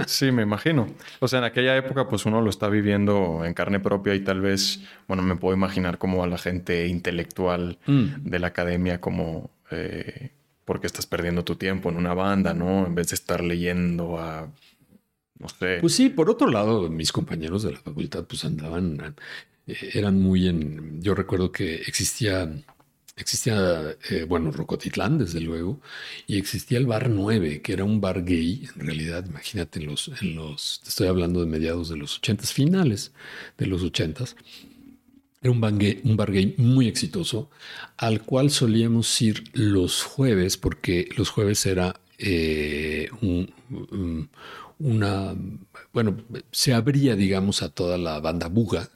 [0.06, 0.88] Sí, me imagino.
[1.20, 4.40] O sea, en aquella época, pues uno lo está viviendo en carne propia y tal
[4.40, 8.22] vez, bueno, me puedo imaginar como a la gente intelectual mm.
[8.22, 10.30] de la academia, como, eh,
[10.64, 12.86] porque estás perdiendo tu tiempo en una banda, ¿no?
[12.86, 14.48] En vez de estar leyendo a,
[15.38, 15.78] no sé.
[15.80, 19.14] Pues sí, por otro lado, mis compañeros de la facultad, pues andaban,
[19.66, 22.50] eh, eran muy en, yo recuerdo que existía
[23.16, 25.80] Existía, eh, bueno, Rocotitlán, desde luego,
[26.26, 30.10] y existía el Bar 9, que era un bar gay, en realidad, imagínate, en los,
[30.22, 33.12] en los, estoy hablando de mediados de los ochentas, finales
[33.58, 34.36] de los ochentas,
[35.42, 35.62] Era un,
[36.04, 37.50] un bar gay muy exitoso,
[37.96, 43.08] al cual solíamos ir los jueves, porque los jueves era eh,
[44.78, 45.36] una,
[45.92, 46.16] bueno,
[46.52, 48.90] se abría, digamos, a toda la banda buga,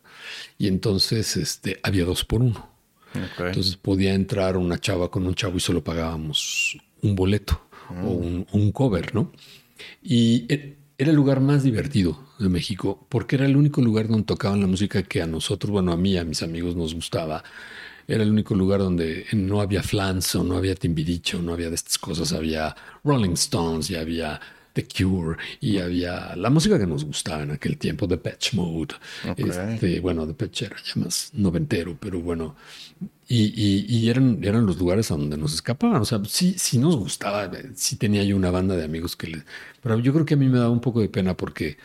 [0.59, 2.74] y entonces este, había dos por uno.
[3.15, 7.61] Entonces podía entrar una chava con un chavo y solo pagábamos un boleto
[8.03, 9.31] o un, un, cover, ¿no?
[10.03, 14.25] Y eh, era el lugar más divertido de México porque era el único lugar donde
[14.25, 17.45] tocaban la música que a nosotros, bueno, a mí, a mis amigos nos gustaba.
[18.07, 21.69] Era el único lugar donde no había flans o no había Timbiriche o no había
[21.69, 22.33] de estas cosas.
[22.33, 24.41] Había Rolling Stones y había
[24.75, 28.95] The Cure y había la música que nos gustaba en aquel tiempo, The Patch Mode.
[29.37, 32.57] Este, bueno, The Patch era ya más noventero, pero bueno,
[33.27, 36.03] y, eran, eran los lugares a donde nos escapaban.
[36.03, 37.51] O sea, sí, sí nos gustaba.
[37.75, 39.45] Sí tenía yo una banda de amigos que le.
[39.83, 41.79] Pero yo creo que a mí me daba un poco de pena porque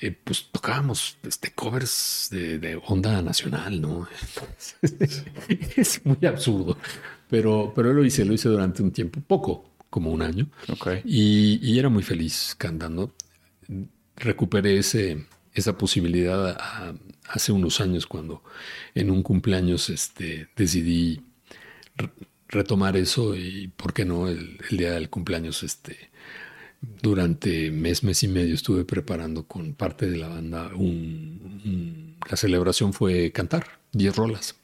[0.00, 4.08] eh, pues tocábamos este, covers de, onda nacional, ¿no?
[5.76, 6.76] es muy absurdo.
[7.28, 10.48] Pero, pero lo hice, lo hice durante un tiempo, poco, como un año.
[11.04, 13.14] Y, y, era muy feliz cantando.
[14.16, 16.56] Recuperé ese, esa posibilidad
[17.28, 18.42] hace unos años cuando
[18.94, 21.20] en un cumpleaños este, decidí
[22.48, 24.28] retomar eso y, ¿por qué no?
[24.28, 26.10] El, día del cumpleaños, este,
[26.80, 32.92] durante mes, mes y medio estuve preparando con parte de la banda un, la celebración
[32.92, 34.56] fue cantar 10 rolas.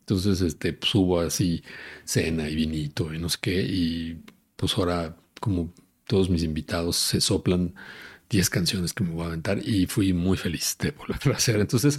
[0.00, 1.62] Entonces, este, hubo así
[2.04, 4.18] cena y vinito y no sé qué, y
[4.56, 5.72] pues ahora como
[6.06, 7.74] todos mis invitados se soplan
[8.30, 11.60] 10 canciones que me voy a aventar y fui muy feliz de volver a hacer.
[11.60, 11.98] Entonces,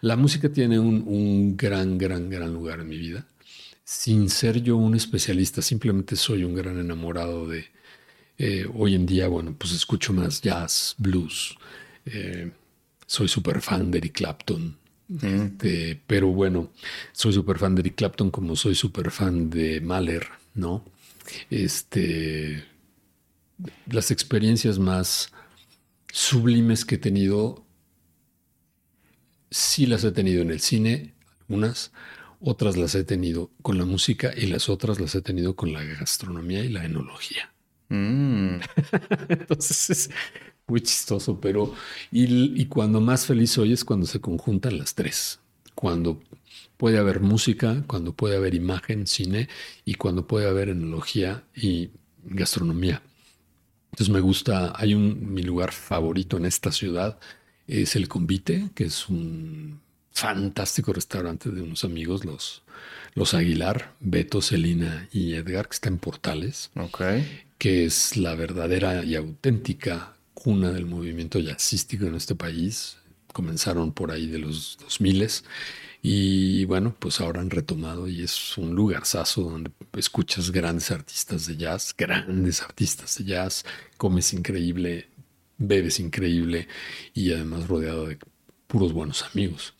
[0.00, 3.26] la música tiene un, gran, gran, gran lugar en mi vida.
[3.84, 7.66] Sin ser yo un especialista, simplemente soy un gran enamorado de...
[8.38, 11.56] Eh, hoy en día, bueno, pues escucho más jazz, blues.
[12.06, 12.50] Eh,
[13.06, 14.76] soy súper fan de Eric Clapton.
[15.20, 16.70] Este, pero bueno,
[17.12, 20.84] soy súper fan de Eric Clapton como soy súper fan de Mahler, ¿no?
[21.50, 22.64] Este,
[23.90, 25.32] las experiencias más
[26.12, 27.64] sublimes que he tenido,
[29.50, 31.92] sí las he tenido en el cine, algunas,
[32.40, 35.84] otras las he tenido con la música y las otras las he tenido con la
[35.84, 37.52] gastronomía y la enología.
[37.88, 38.56] Mm.
[39.28, 40.10] Entonces es
[40.66, 41.74] muy chistoso, pero
[42.10, 45.40] y, y, cuando más feliz soy es cuando se conjuntan las tres.
[45.74, 46.22] Cuando
[46.82, 49.48] puede haber música, cuando puede haber imagen, cine
[49.84, 51.90] y cuando puede haber enología y
[52.24, 53.02] gastronomía.
[53.92, 57.20] Entonces me gusta, hay un, mi lugar favorito en esta ciudad
[57.68, 62.64] es el Convite, que es un fantástico restaurante de unos amigos, los,
[63.14, 66.72] los Aguilar, Beto, Celina y Edgar, que está en Portales,
[67.58, 72.96] que es la verdadera y auténtica cuna del movimiento jazzístico en este país.
[73.32, 75.22] Comenzaron por ahí de los 2000
[76.04, 81.56] y bueno, pues ahora han retomado y es un lugarzazo donde escuchas grandes artistas de
[81.56, 83.64] jazz, grandes artistas de jazz,
[83.96, 85.06] comes increíble,
[85.58, 86.66] bebes increíble
[87.14, 88.18] y además rodeado de
[88.66, 89.74] puros buenos amigos.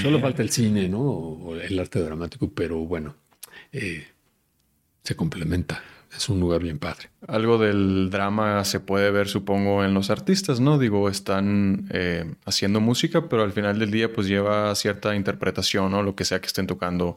[0.00, 1.02] Solo falta el cine, ¿no?
[1.02, 3.14] O el arte dramático, pero bueno,
[3.70, 4.06] eh,
[5.02, 5.82] se complementa
[6.16, 7.10] es un lugar bien padre.
[7.26, 10.78] Algo del drama se puede ver, supongo, en los artistas, ¿no?
[10.78, 16.02] Digo, están eh, haciendo música, pero al final del día, pues lleva cierta interpretación, ¿no?
[16.02, 17.16] Lo que sea que estén tocando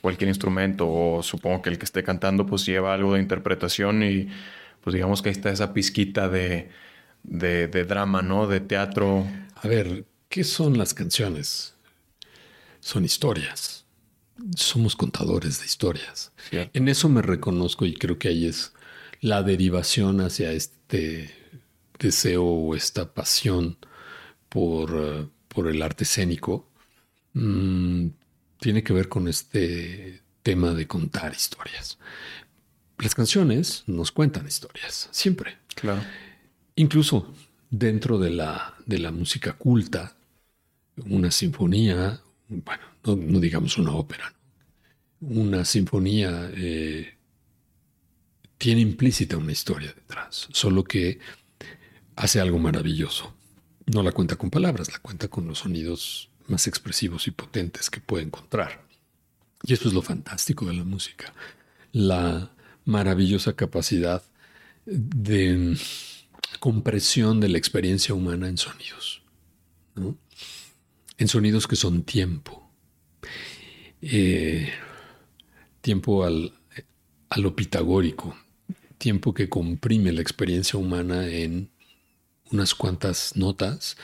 [0.00, 4.28] cualquier instrumento, o supongo que el que esté cantando, pues lleva algo de interpretación y,
[4.82, 6.70] pues digamos que ahí está esa pizquita de,
[7.22, 8.46] de, de drama, ¿no?
[8.46, 9.26] De teatro.
[9.56, 11.74] A ver, ¿qué son las canciones?
[12.80, 13.77] Son historias
[14.56, 16.32] somos contadores de historias.
[16.50, 18.72] En eso me reconozco y creo que ahí es
[19.20, 21.34] la derivación hacia este
[21.98, 23.76] deseo o esta pasión
[24.48, 26.68] por, eh, por el arte escénico.
[27.34, 28.08] Mm,
[28.60, 31.98] tiene que ver con este tema de contar historias.
[32.98, 35.58] Las canciones nos cuentan historias, siempre.
[35.74, 36.02] Claro.
[36.74, 37.32] Incluso
[37.70, 40.16] dentro de la, de la música culta,
[41.06, 44.34] una sinfonía, bueno, no, digamos una ópera,
[45.20, 47.14] una sinfonía eh,
[48.58, 51.20] tiene implícita una historia detrás, solo que
[52.16, 53.34] hace algo maravilloso.
[53.86, 58.00] No la cuenta con palabras, la cuenta con los sonidos más expresivos y potentes que
[58.00, 58.84] puede encontrar.
[59.62, 61.32] Y eso es lo fantástico de la música,
[61.92, 62.50] la
[62.84, 64.22] maravillosa capacidad
[64.86, 65.76] de
[66.60, 69.22] compresión de la experiencia humana en sonidos,
[71.18, 72.67] en sonidos que son tiempo.
[74.02, 74.70] Eh,
[75.80, 76.52] tiempo al,
[77.30, 78.36] a lo pitagórico,
[78.98, 81.70] tiempo que comprime la experiencia humana en
[82.50, 83.96] unas cuantas notas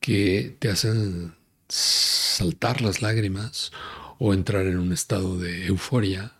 [0.00, 1.34] que te hacen
[1.68, 3.72] saltar las lágrimas
[4.18, 6.32] o entrar en un estado de euforia.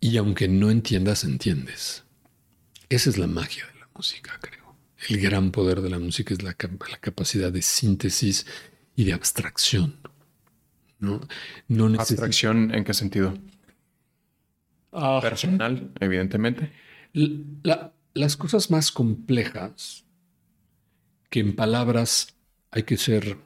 [0.00, 2.04] Y aunque no entiendas, entiendes.
[2.88, 4.76] Esa es la magia de la música, creo.
[5.08, 8.46] El gran poder de la música es la, capacidad de síntesis
[8.94, 9.96] y de abstracción.
[10.98, 11.20] ¿No?
[11.68, 13.34] no ¿Abstracción en qué sentido?
[14.92, 15.18] Ah.
[15.20, 16.72] Personal, evidentemente.
[18.14, 20.04] las cosas más complejas
[21.28, 22.34] que en palabras
[22.70, 23.36] hay que ser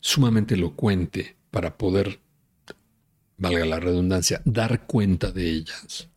[0.00, 2.20] sumamente elocuente para poder,
[3.36, 6.08] valga la redundancia, dar cuenta de ellas,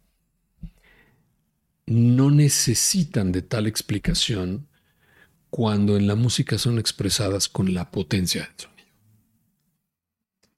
[1.85, 4.67] no necesitan de tal explicación
[5.49, 8.72] cuando en la música son expresadas con la potencia del.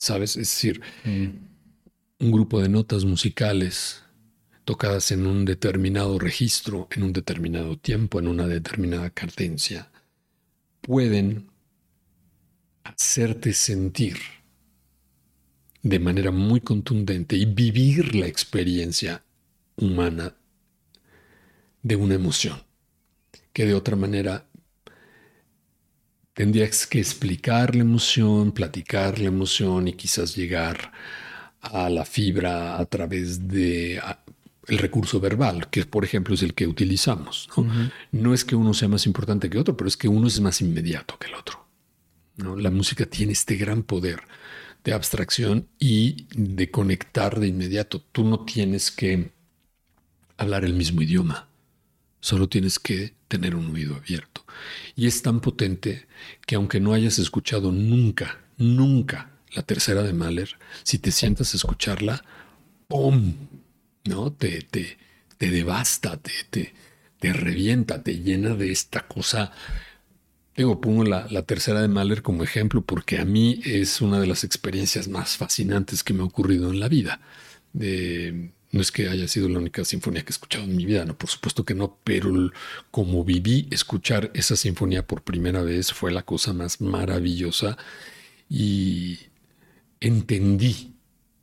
[0.05, 0.37] ¿Sabes?
[0.37, 2.25] Es decir, mm.
[2.25, 4.03] un grupo de notas musicales
[4.63, 9.89] tocadas en un determinado registro, en un determinado tiempo, en una determinada cadencia,
[10.81, 11.47] pueden
[12.83, 14.17] hacerte sentir
[15.81, 19.23] de manera muy contundente y vivir la experiencia
[19.75, 20.35] humana
[21.81, 22.61] de una emoción,
[23.53, 24.45] que de otra manera
[26.35, 30.91] tendrías que explicar la emoción, platicar la emoción y quizás llegar
[31.61, 33.99] a la fibra a través de
[34.67, 37.49] el recurso verbal, que por ejemplo es el que utilizamos.
[38.11, 38.33] ¿no?
[38.33, 41.17] es que uno sea más importante que otro, pero es que uno es más inmediato
[41.17, 41.65] que el otro.
[42.37, 42.55] ¿no?
[42.57, 44.21] La música tiene este gran poder
[44.83, 48.01] de abstracción y de conectar de inmediato.
[48.11, 49.31] Tú no tienes que
[50.37, 51.47] hablar el mismo idioma,
[52.19, 54.44] solo tienes que tener un oído abierto.
[54.95, 56.07] Y es tan potente
[56.45, 61.57] que aunque no hayas escuchado nunca, nunca la tercera de Mahler, si te sientas a
[61.57, 62.23] escucharla,
[62.87, 63.33] ¡pum!
[64.05, 64.31] ¿no?
[64.31, 64.97] Te, te,
[65.37, 66.73] te devasta, te, te,
[67.19, 69.51] te, revienta, te llena de esta cosa.
[70.55, 74.43] Digo, pongo la, tercera de Mahler como ejemplo porque a mí es una de las
[74.43, 77.19] experiencias más fascinantes que me ha ocurrido en la vida.
[78.71, 81.17] No es que haya sido la única sinfonía que he escuchado en mi vida, no,
[81.17, 82.51] por supuesto que no, pero
[82.91, 87.77] como viví escuchar esa sinfonía por primera vez fue la cosa más maravillosa
[88.49, 89.19] y
[89.99, 90.93] entendí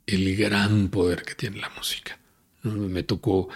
[0.05, 2.19] el gran poder que tiene la música.
[2.63, 3.49] Me tocó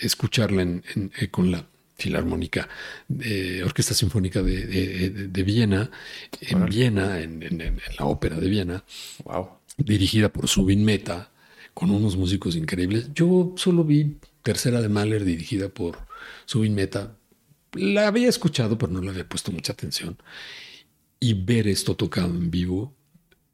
[0.00, 1.66] escucharla eh, con la
[1.96, 2.68] Filarmónica,
[3.08, 5.90] de Orquesta Sinfónica de, Viena,
[6.42, 8.84] en Viena, en, la ópera de Viena,
[9.78, 11.30] dirigida por Subin Meta,
[11.76, 13.10] con unos músicos increíbles.
[13.14, 15.98] Yo solo vi Tercera de Mahler, dirigida por
[16.46, 17.18] Subin Meta.
[17.74, 20.16] La había escuchado, pero no le había puesto mucha atención.
[21.20, 22.94] Y ver esto tocado en vivo,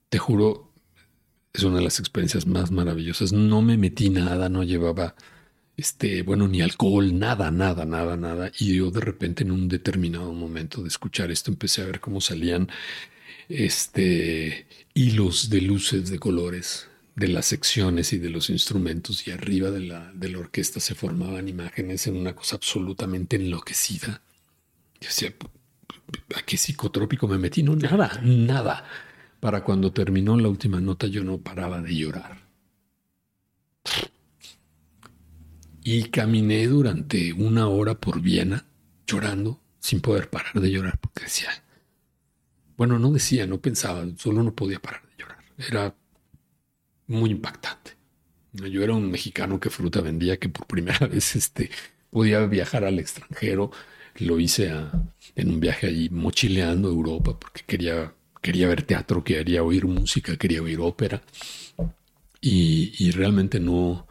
[0.08, 0.70] te juro,
[1.52, 3.32] es una de las experiencias más maravillosas.
[3.32, 5.16] No me metí nada, no llevaba,
[5.76, 8.52] este, bueno, ni alcohol, nada, nada, nada, nada.
[8.56, 12.20] Y yo de repente en un determinado momento de escuchar esto empecé a ver cómo
[12.20, 12.68] salían,
[13.48, 19.70] este, hilos de luces, de colores de las secciones y de los instrumentos y arriba
[19.70, 24.22] de la, de la orquesta se formaban imágenes en una cosa absolutamente enloquecida.
[25.00, 25.34] Yo decía,
[26.36, 27.62] ¿a qué psicotrópico me metí?
[27.62, 28.84] No, nada, nada
[29.40, 32.38] para cuando terminó la última nota yo no paraba de llorar.
[35.82, 38.64] Y caminé durante una hora por Viena
[39.04, 41.50] llorando sin poder parar de llorar porque decía,
[42.76, 45.38] bueno, no decía, no pensaba, solo no podía parar de llorar.
[45.58, 45.94] Era
[47.06, 47.92] muy impactante.
[48.52, 51.70] Yo era un mexicano que fruta vendía, que por primera vez este,
[52.10, 53.70] podía viajar al extranjero.
[54.16, 54.70] Lo hice
[55.36, 58.12] en un viaje allí mochileando a Europa porque quería
[58.42, 61.22] quería ver teatro, quería oír música, quería oír ópera.
[62.40, 64.06] Y, realmente no,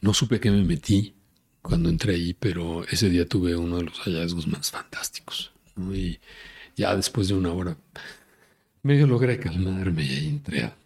[0.00, 1.14] no supe qué me metí
[1.60, 5.52] cuando entré ahí, pero ese día tuve uno de los hallazgos más fantásticos.
[5.92, 6.20] Y
[6.76, 7.76] ya después de una hora
[8.82, 10.76] medio logré calmarme y entré a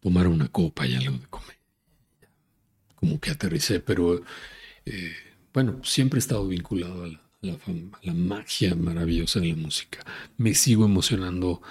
[0.00, 1.58] tomar una copa y algo de comer.
[2.94, 4.22] Como que aterricé, pero
[4.84, 5.12] eh,
[5.52, 7.58] bueno, siempre he estado vinculado a la,
[8.02, 10.04] la, magia maravillosa de la música.
[10.36, 11.62] Me sigo emocionando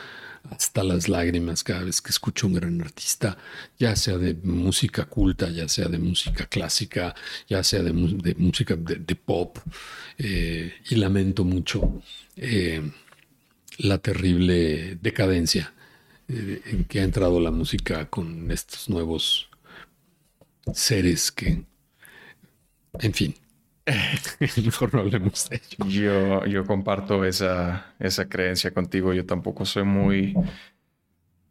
[0.49, 3.37] hasta las lágrimas cada vez que escucho a un gran artista,
[3.77, 7.15] ya sea de música culta, ya sea de música clásica,
[7.49, 9.57] ya sea de, música de, pop.
[10.17, 12.01] Eh, y lamento mucho
[12.37, 12.81] eh,
[13.77, 15.73] la terrible decadencia
[16.27, 19.49] eh, en que ha entrado la música con estos nuevos
[20.73, 21.63] seres que,
[22.99, 23.35] en fin,
[24.65, 25.89] Mejor no hablemos de ello.
[25.89, 29.13] Yo, yo comparto esa, esa creencia contigo.
[29.13, 30.35] Yo tampoco soy muy,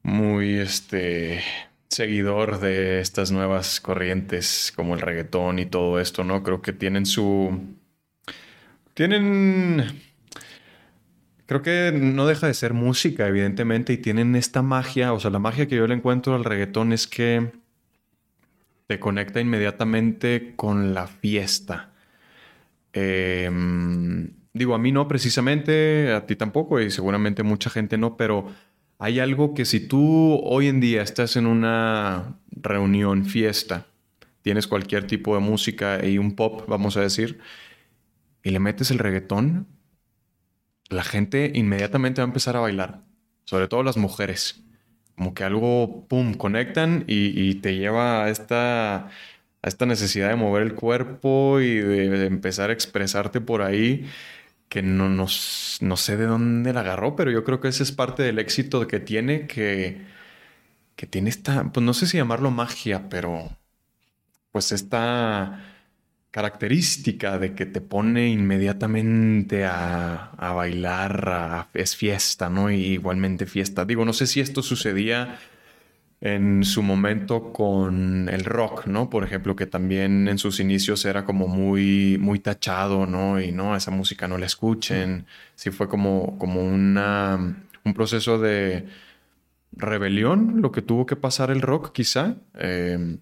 [0.02, 1.40] muy este,
[1.88, 6.42] seguidor de estas nuevas corrientes como el reggaetón y todo esto, ¿no?
[6.42, 7.58] Creo que tienen su.
[8.94, 10.05] Tienen.
[11.46, 15.38] Creo que no deja de ser música, evidentemente, y tienen esta magia, o sea, la
[15.38, 17.52] magia que yo le encuentro al reggaetón es que
[18.86, 21.92] te conecta inmediatamente con la fiesta.
[22.92, 28.48] Em, digo, a mí no precisamente, a ti tampoco, y seguramente mucha gente no, pero
[28.98, 33.86] hay algo que si tú hoy en día estás en una reunión, fiesta,
[34.42, 37.40] tienes cualquier tipo de música y un pop, vamos a decir,
[38.42, 39.66] y le metes el reggaetón,
[40.90, 43.00] la gente inmediatamente va a empezar a bailar,
[43.44, 44.62] sobre todo las mujeres.
[45.16, 49.10] Como que algo, pum, conectan y, te lleva a esta, a
[49.62, 54.06] esta necesidad de mover el cuerpo y de, empezar a expresarte por ahí,
[54.68, 55.26] que no, no,
[55.80, 58.86] no, sé de dónde la agarró, pero yo creo que ese es parte del éxito
[58.86, 60.02] que tiene, que,
[60.96, 63.50] que tiene esta, pues no sé si llamarlo magia, pero
[64.52, 65.75] pues esta
[66.36, 72.70] característica de que te pone inmediatamente a, bailar, es fiesta, ¿no?
[72.70, 73.86] Y igualmente fiesta.
[73.86, 75.38] Digo, no sé si esto sucedía
[76.20, 79.08] en su momento con el rock, ¿no?
[79.08, 83.40] Por ejemplo, que también en sus inicios era como muy, muy tachado, ¿no?
[83.40, 85.24] Y no, esa música no la escuchen.
[85.54, 88.84] Sí fue como, como una, un proceso de
[89.72, 92.36] rebelión lo que tuvo que pasar el rock, quizá.
[92.56, 93.16] Eh,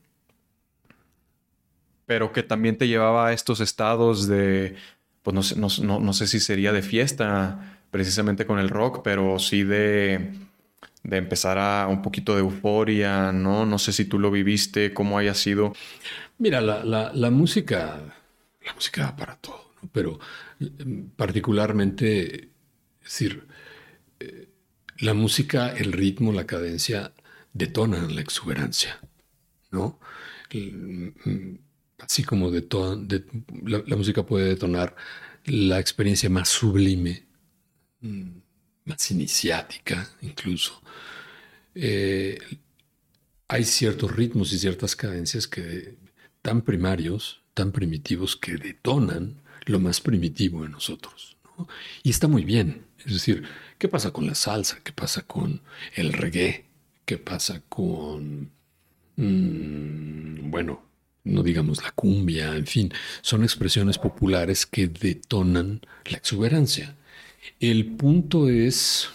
[2.07, 4.77] pero que también te llevaba a estos estados de,
[5.23, 9.63] pues no sé, no, sé si sería de fiesta precisamente con el rock, pero sí
[9.63, 10.33] de,
[11.03, 13.65] de empezar a un poquito de euforia, ¿no?
[13.65, 15.75] No sé si tú lo viviste, cómo haya sido.
[16.39, 18.01] Mira, la, la, música,
[18.65, 19.89] la música para todo, ¿no?
[19.93, 20.19] pero
[20.59, 23.47] mm, particularmente, es decir,
[24.21, 24.49] eh,
[24.99, 27.13] la música, el ritmo, la cadencia
[27.53, 29.01] detonan la exuberancia,
[29.71, 29.99] ¿no?
[32.05, 32.67] Así como de
[33.65, 34.95] la, música puede detonar
[35.47, 37.25] la experiencia más sublime,
[38.01, 38.31] mm,
[38.85, 40.83] más iniciática incluso.
[41.75, 42.39] Eh,
[43.49, 45.97] hay ciertos ritmos y ciertas cadencias que
[46.43, 51.37] tan primarios, tan primitivos, que detonan lo más primitivo en nosotros.
[52.03, 52.85] Y está muy bien.
[53.05, 53.45] Es decir,
[53.79, 54.81] ¿qué pasa con la salsa?
[54.83, 55.63] ¿Qué pasa con
[55.95, 56.67] el reggae?
[57.05, 58.51] ¿Qué pasa con,
[59.17, 60.83] mm, bueno,
[61.25, 66.97] no digamos la cumbia, en fin, son expresiones populares que detonan la exuberancia.
[67.61, 69.09] El punto es,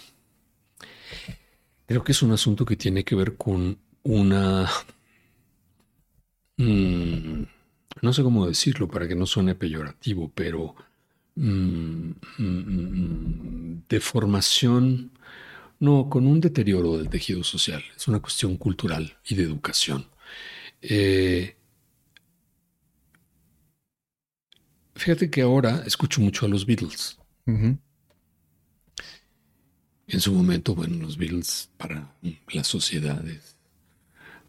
[1.85, 4.69] creo que es un asunto que tiene que ver con una,
[6.57, 7.43] mm,
[8.01, 10.75] no sé cómo decirlo para que no suene peyorativo, pero
[11.35, 15.11] mm, mm, deformación,
[15.79, 17.83] no, con un deterioro del tejido social.
[17.95, 20.07] Es una cuestión cultural y de educación.
[20.81, 21.55] Eh,
[24.99, 27.17] Fíjate que ahora escucho mucho a los Beatles.
[30.07, 32.13] En su momento, bueno, los Beatles para
[32.51, 33.55] las sociedades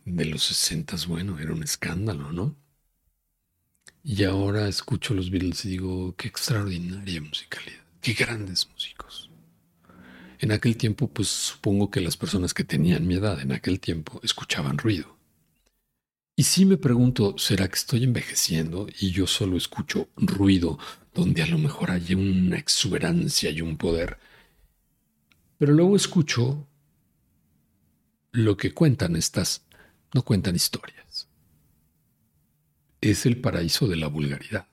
[0.05, 2.57] de los 60, bueno, era un escándalo, ¿no?
[4.03, 9.31] Y ahora escucho a los Beatles y digo, qué extraordinaria musicalidad, qué grandes músicos.
[10.41, 14.21] En aquel tiempo, pues supongo que las personas que tenían mi edad en aquel tiempo
[14.25, 15.20] escuchaban ruido.
[16.41, 20.79] Y sí me pregunto, ¿será que estoy envejeciendo y yo solo escucho ruido
[21.13, 24.17] donde a lo mejor hay una exuberancia y un poder?
[25.59, 26.67] Pero luego escucho
[28.33, 29.67] lo que cuentan estas,
[30.15, 31.29] no cuentan historias.
[33.03, 34.67] Es el paraíso de la vulgaridad.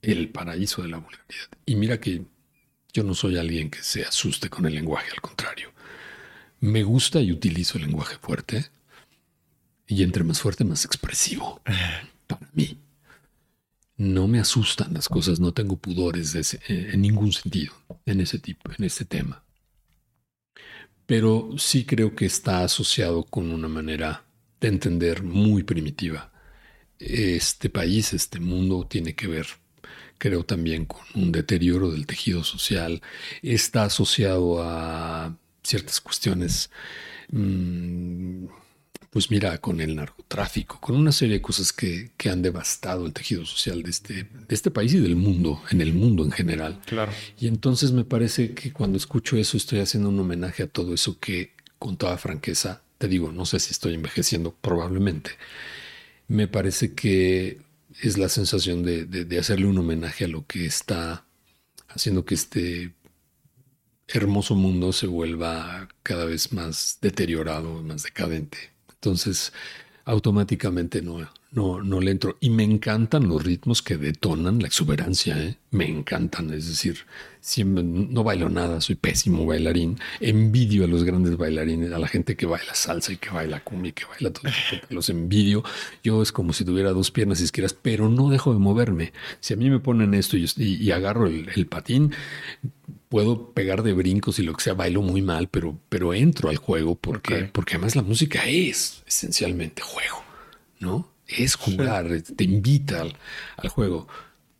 [0.00, 1.48] El paraíso de la vulgaridad.
[1.66, 2.24] Y mira que
[2.90, 5.74] yo no soy alguien que se asuste con el lenguaje, al contrario.
[6.60, 8.70] Me gusta y utilizo el lenguaje fuerte
[9.86, 11.60] y entre más fuerte, más expresivo.
[12.26, 12.78] Para mí.
[13.96, 17.72] No me asustan las cosas, no tengo pudores eh, en ningún sentido
[18.04, 19.44] en ese tipo, en este tema.
[21.06, 24.24] Pero sí creo que está asociado con una manera
[24.60, 26.32] de entender muy primitiva.
[26.98, 29.46] Este país, este mundo tiene que ver,
[30.18, 33.00] creo también, con un deterioro del tejido social.
[33.42, 36.70] Está asociado a ciertas cuestiones
[37.30, 38.46] mm,
[39.14, 43.46] pues mira, con el narcotráfico, con una serie de cosas que, han devastado el tejido
[43.46, 46.80] social de este, de este país y del mundo, en el mundo en general.
[46.84, 47.12] Claro.
[47.38, 51.20] Y entonces me parece que cuando escucho eso estoy haciendo un homenaje a todo eso
[51.20, 55.30] que, con toda franqueza, te digo, no sé si estoy envejeciendo, probablemente.
[56.26, 57.60] Me parece que
[58.02, 61.24] es la sensación de, de hacerle un homenaje a lo que está
[61.86, 62.94] haciendo que este
[64.08, 68.73] hermoso mundo se vuelva cada vez más deteriorado, más decadente.
[69.04, 69.52] Entonces,
[70.06, 71.18] automáticamente no,
[71.52, 72.38] no, no le entro.
[72.40, 75.56] Y me encantan los ritmos que detonan la exuberancia, ¿eh?
[75.70, 76.54] me encantan.
[76.54, 77.00] Es decir,
[77.40, 79.98] siempre, no bailo nada, soy pésimo bailarín.
[80.20, 83.90] Envidio a los grandes bailarines, a la gente que baila salsa y que baila cumbia
[83.90, 84.50] y que baila todo.
[84.88, 85.64] Los envidio.
[86.02, 89.12] Yo es como si tuviera dos piernas izquierdas, pero no dejo de moverme.
[89.40, 92.12] Si a mí me ponen esto y, agarro el, patín,
[93.14, 96.56] puedo pegar de brincos y lo que sea, bailo muy mal, pero, pero entro al
[96.56, 100.24] juego porque, porque además la música es esencialmente juego,
[100.80, 101.12] ¿no?
[101.28, 103.02] Es jugar, te invita
[103.56, 104.08] al, juego.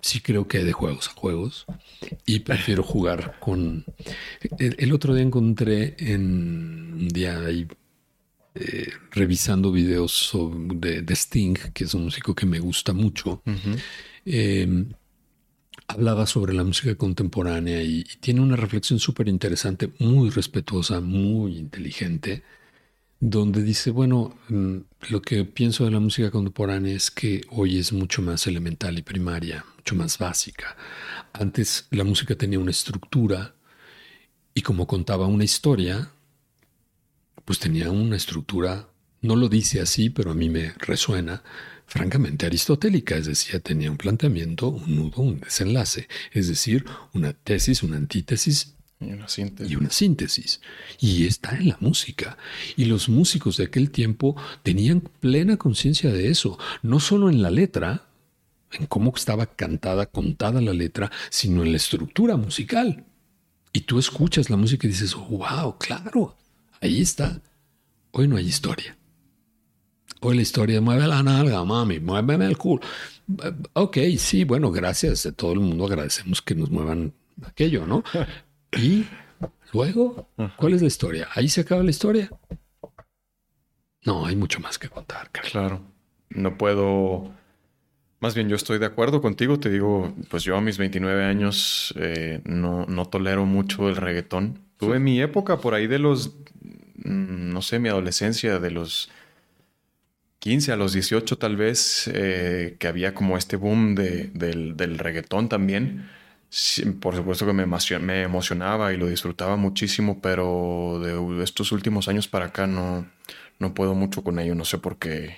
[0.00, 1.66] Sí creo que hay de juegos a juegos
[2.26, 3.86] y prefiero jugar con...
[4.60, 7.66] El, otro día encontré en un día ahí
[8.54, 10.30] eh, revisando videos
[10.76, 13.42] de, Sting, que es un músico que me gusta mucho.
[14.24, 14.92] Em,
[15.86, 22.42] hablaba sobre la música contemporánea y tiene una reflexión súper interesante, muy respetuosa, muy inteligente
[23.30, 24.76] donde dice, bueno, mm,
[25.08, 29.02] lo que pienso de la música contemporánea es que hoy es mucho más elemental y
[29.02, 30.76] primaria, mucho más básica.
[31.32, 33.54] Antes la música tenía una estructura
[34.52, 36.10] y como contaba una historia,
[37.46, 38.88] pues tenía una estructura,
[39.22, 41.42] no lo dice así, pero a mí me resuena,
[41.86, 47.82] francamente aristotélica, es decir, tenía un planteamiento, un nudo, un desenlace, es decir, una tesis,
[47.82, 49.72] una antítesis y una síntesis.
[49.72, 50.60] Y una síntesis.
[51.00, 52.38] Y está en la música.
[52.76, 57.50] Y los músicos de aquel tiempo tenían plena conciencia de eso, no solo en la
[57.50, 58.06] letra,
[58.72, 63.04] en cómo estaba cantada, contada la letra, sino en la estructura musical.
[63.72, 66.36] Y tú escuchas la música y dices, wow, claro,
[66.80, 67.40] ahí está.
[68.12, 68.96] Hoy no hay historia.
[70.26, 72.80] Hoy la historia mueve la nalga, mami, muéveme el culo.
[73.74, 75.22] Ok, sí, bueno, gracias.
[75.22, 77.12] De todo el mundo agradecemos que nos muevan
[77.44, 78.02] aquello, ¿no?
[78.72, 79.04] Y
[79.74, 81.28] luego, ¿cuál es la historia?
[81.34, 82.30] ¿Ahí se acaba la historia?
[84.06, 85.30] No, hay mucho más que contar.
[85.30, 85.82] Claro.
[86.30, 87.30] No puedo...
[88.18, 89.60] Más bien, yo estoy de acuerdo contigo.
[89.60, 94.58] Te digo, pues yo a mis 29 años eh, no, no tolero mucho el reggaetón.
[94.78, 96.34] Tuve mi época por ahí de los,
[97.04, 99.10] mm, no sé, mi adolescencia, de los
[100.44, 104.98] 15 a los 18 tal vez, eh, que había como este boom de, del, del
[104.98, 106.06] reggaetón también
[107.00, 112.28] por supuesto que me, me, emocionaba y lo disfrutaba muchísimo, pero de estos últimos años
[112.28, 113.08] para acá no,
[113.58, 114.54] no puedo mucho con ello.
[114.54, 115.36] No sé por qué.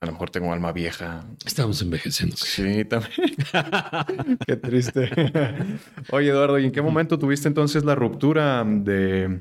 [0.00, 1.24] A lo mejor tengo alma vieja.
[1.46, 2.36] Estamos envejeciendo.
[2.36, 3.36] Sí, también.
[4.46, 5.10] qué triste.
[6.10, 9.40] Oye, Eduardo, ¿y en qué momento tuviste entonces la ruptura de,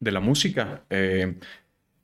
[0.00, 0.82] de la música?
[0.90, 1.38] Eh,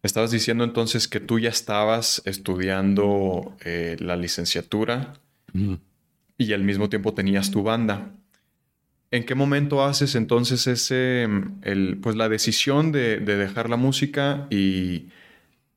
[0.04, 5.14] estabas diciendo entonces que tú ya estabas estudiando eh, la licenciatura
[6.36, 8.12] y al mismo tiempo tenías tu banda.
[9.10, 11.28] ¿En qué momento haces entonces ese,
[11.62, 15.06] el, pues la decisión de, dejar la música y,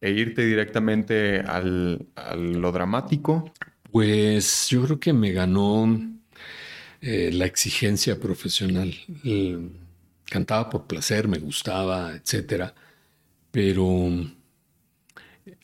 [0.02, 3.54] e irte directamente al, a lo dramático?
[3.92, 5.88] Pues yo creo que me ganó
[7.02, 8.94] eh, la exigencia profesional.
[10.26, 12.74] cantaba por placer, me gustaba, etcétera,
[13.52, 14.10] pero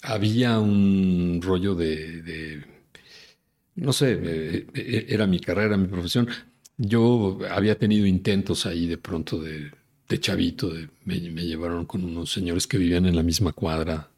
[0.04, 2.64] había un rollo de
[3.76, 6.28] no sé, eh, eh, era mi carrera, mi profesión.
[6.78, 9.72] Yo había tenido intentos ahí de pronto de,
[10.20, 10.72] chavito,
[11.06, 14.12] me, llevaron con unos señores que vivían en la misma cuadra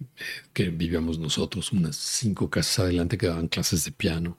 [0.00, 0.22] eh,
[0.54, 4.38] que vivíamos nosotros, unas cinco casas adelante que daban clases de piano.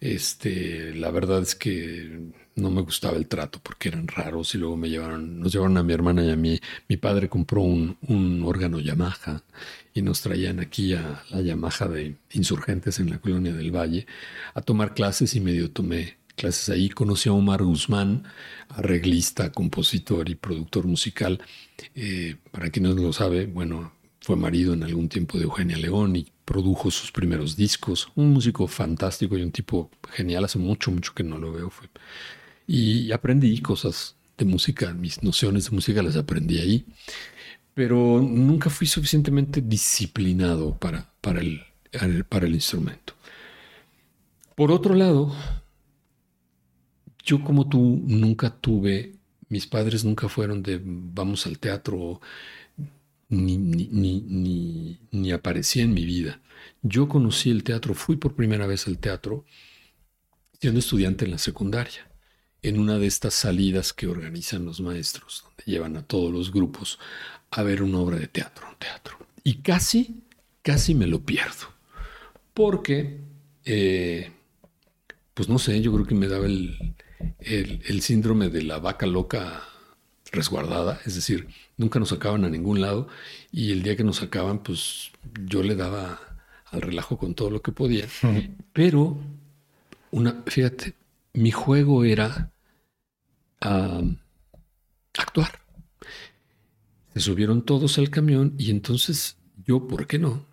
[0.00, 4.76] Este, la verdad es que no me gustaba el trato porque eran raros y luego
[4.76, 6.60] me llevaron, nos llevaron a mi hermana y a mí.
[6.88, 9.42] Mi padre compró un, un órgano Yamaha
[9.92, 14.06] y nos traían aquí a la Yamaha de insurgentes en la colonia del Valle
[14.54, 16.88] a tomar clases y medio tomé clases ahí.
[16.88, 18.24] Conocí a Omar Guzmán,
[18.68, 21.40] arreglista, compositor y productor musical.
[21.94, 26.16] Eh, para quien no lo sabe, bueno, fue marido en algún tiempo de Eugenia León
[26.16, 28.08] y produjo sus primeros discos.
[28.14, 30.44] Un músico fantástico y un tipo genial.
[30.44, 31.72] Hace mucho, mucho que no lo veo.
[32.66, 36.86] Y aprendí cosas de música, mis nociones de música las aprendí ahí
[37.74, 41.64] pero nunca fui suficientemente disciplinado para, para, el,
[42.28, 43.14] para el instrumento.
[44.54, 45.34] Por otro lado,
[47.24, 49.16] yo como tú nunca tuve,
[49.48, 52.20] mis padres nunca fueron de vamos al teatro,
[53.34, 56.40] ni, ni, ni, ni, aparecía en mi vida.
[56.82, 59.44] Yo conocí el teatro, fui por primera vez al teatro
[60.60, 62.08] siendo estudiante en la secundaria,
[62.62, 66.98] en una de estas salidas que organizan los maestros, donde llevan a todos los grupos
[67.50, 69.18] a ver una obra de teatro, un teatro.
[69.42, 70.22] Y casi,
[70.62, 71.74] casi me lo pierdo.
[72.54, 73.20] Porque,
[73.64, 74.32] eh,
[75.34, 76.94] pues no sé, yo creo que me daba el,
[77.40, 79.62] el, síndrome de la vaca loca
[80.32, 83.08] resguardada, es decir, nunca nos sacaban a ningún lado
[83.52, 85.10] y el día que nos sacaban, pues
[85.44, 86.20] yo le daba
[86.66, 88.06] al relajo con todo lo que podía.
[88.72, 89.18] Pero,
[90.10, 90.94] una, fíjate,
[91.32, 92.50] mi juego era
[95.18, 95.60] actuar.
[97.14, 100.44] Se subieron todos al camión y entonces yo, ¿por qué no?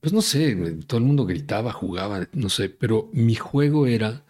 [0.00, 0.54] Pues no sé,
[0.86, 4.24] todo el mundo gritaba, jugaba, no sé, pero mi juego era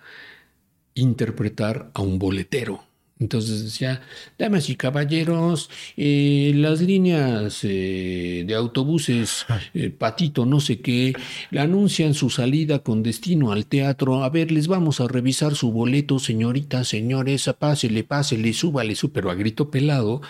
[0.95, 2.83] interpretar a un boletero.
[3.19, 4.03] Entonces decía,
[4.39, 11.15] damas y caballeros, eh, las líneas eh, de autobuses, eh, patito no sé qué,
[11.51, 14.23] le anuncian su salida con destino al teatro.
[14.23, 19.31] A ver, les vamos a revisar su boleto, señorita, señores, pásele, pásele, súbale, súbale, pero
[19.31, 20.21] a grito pelado.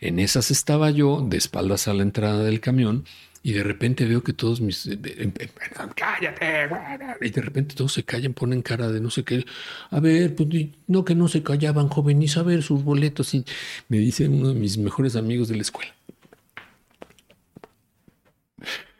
[0.00, 3.04] En esas estaba yo, de espaldas a la entrada del camión,
[3.46, 4.88] y de repente veo que todos mis...
[4.88, 6.68] Eh, em, em, cállate.
[7.20, 9.46] Y de repente todos se callan, ponen cara de no sé qué.
[9.90, 10.48] A ver, pues
[10.88, 13.34] no que no se callaban, joven, ni saber sus boletos.
[13.34, 13.44] Y
[13.86, 15.94] me dice uno de mis mejores amigos de la escuela.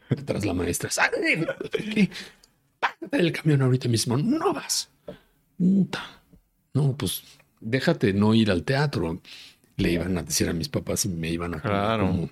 [0.24, 0.90] Tras la maestra.
[2.80, 4.16] Bájate del camión ahorita mismo.
[4.16, 4.90] No vas.
[5.58, 7.24] No, pues
[7.60, 9.20] déjate no ir al teatro.
[9.76, 11.60] Le iban a decir a mis papás y me iban a...
[11.60, 12.30] Claro.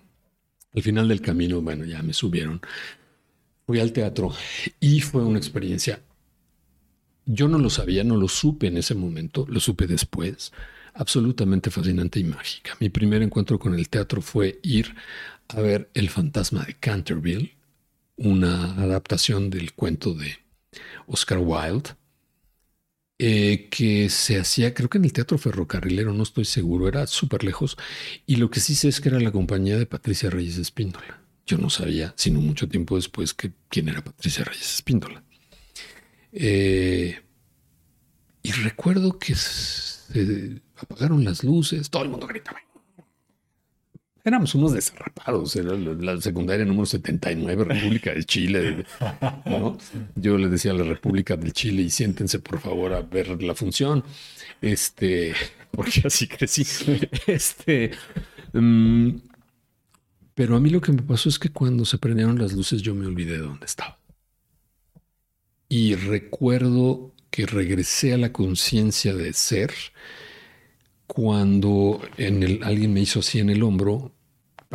[0.75, 2.61] Al final del camino, bueno, ya me subieron.
[3.67, 4.33] Fui al teatro
[4.81, 6.03] y fue una experiencia.
[7.27, 10.53] Yo no lo sabía, no lo supe en ese momento, lo supe después.
[10.93, 12.77] Absolutamente fascinante y mágica.
[12.81, 14.95] Mi primer encuentro con el teatro fue ir
[15.49, 17.57] a ver El fantasma de Canterville,
[18.17, 20.37] una adaptación del cuento de
[21.07, 21.91] Oscar Wilde
[23.19, 27.45] eh, que se hacía, creo que en el Teatro Ferrocarrilero, no estoy seguro, era súper
[27.45, 27.77] lejos.
[28.27, 31.21] Y lo que sí sé es que era la compañía de Patricia Reyes Espíndola.
[31.47, 35.23] Yo no sabía, sino mucho tiempo después, que quién era Patricia Reyes Espíndola.
[36.33, 37.21] Eh,
[38.43, 42.59] y recuerdo que se apagaron las luces, todo el mundo gritaba
[44.25, 48.87] éramos unos desarrapados, era la secundaria número 79, República de Chile.
[50.17, 53.55] Yo le decía a la República del Chile y siéntense por favor a ver la
[53.55, 54.03] función,
[54.63, 55.35] este,
[55.71, 56.67] porque así crecí.
[57.27, 57.91] Este,
[58.55, 59.11] mm,
[60.35, 62.95] pero a mí lo que me pasó es que cuando se prendieron las luces yo
[62.95, 63.99] me olvidé de dónde estaba.
[65.69, 69.73] Y recuerdo que regresé a la conciencia de ser
[71.07, 74.14] cuando en el, alguien me hizo así en el hombro,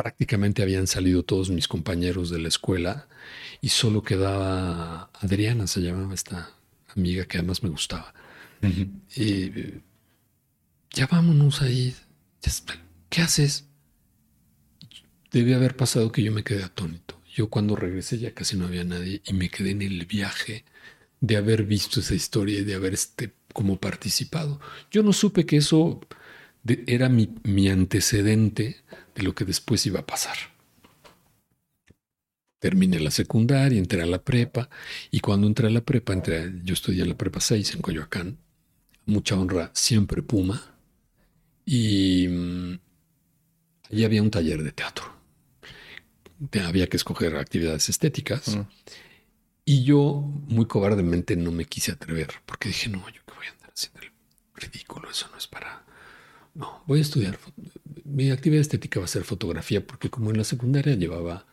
[0.00, 3.06] prácticamente habían salido todos mis compañeros de la escuela
[3.60, 6.54] y solo quedaba Adriana, se llamaba esta
[6.96, 8.14] amiga que además me gustaba.
[9.14, 9.52] Y
[10.90, 11.94] ya vámonos ahí.
[13.10, 13.66] ¿Qué haces?
[15.30, 17.20] Debe haber pasado que yo me quedé atónito.
[17.34, 20.64] Yo cuando regresé ya casi no había nadie y me quedé en el viaje
[21.20, 24.60] de haber visto esa historia y de haber este, como participado.
[24.90, 26.00] Yo no supe que eso
[26.86, 28.76] era mi, antecedente
[29.22, 30.36] lo que después iba a pasar.
[32.58, 34.68] Terminé la secundaria, entré a la prepa
[35.10, 38.38] y cuando entré a la prepa, entré, yo estudié la prepa 6 en Coyoacán,
[39.06, 40.62] mucha honra, siempre Puma,
[41.64, 42.78] y mm,
[43.90, 45.04] allí había un taller de teatro.
[46.64, 48.58] Había que escoger actividades estéticas.
[49.64, 50.12] Y yo
[50.48, 54.00] muy cobardemente no me quise atrever, porque dije, no, yo qué voy a andar haciendo
[54.00, 54.10] el
[54.54, 55.84] ridículo, eso no es para,
[56.54, 57.38] no, voy a estudiar.
[58.10, 61.46] Mi actividad estética va a ser fotografía, porque como en la secundaria llevaba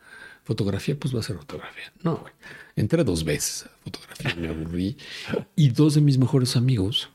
[0.44, 1.92] fotografía, pues va a ser fotografía.
[2.02, 2.24] No,
[2.76, 4.96] entré dos veces a fotografía, me aburrí.
[5.56, 7.10] Y dos de mis mejores amigos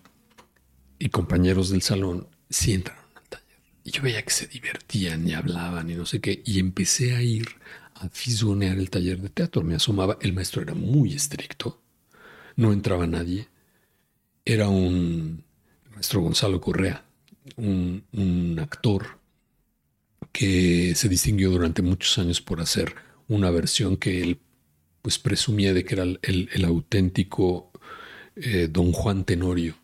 [1.00, 3.60] y compañeros del salón sí entraron al taller.
[3.84, 6.42] Y yo veía que se divertían y hablaban y no sé qué.
[6.46, 7.48] Y empecé a ir
[7.96, 9.64] a fisgonear el taller de teatro.
[9.64, 11.82] Me asomaba, el maestro era muy estricto,
[12.56, 13.48] no entraba nadie.
[14.46, 15.44] Era un
[15.94, 17.06] maestro Gonzalo Correa
[17.58, 19.20] un, actor
[20.34, 22.96] que se distinguió durante muchos años por hacer
[23.30, 24.40] una versión que él
[25.02, 27.72] pues presumía de que era el, auténtico
[28.36, 29.76] eh, Don Juan Tenorio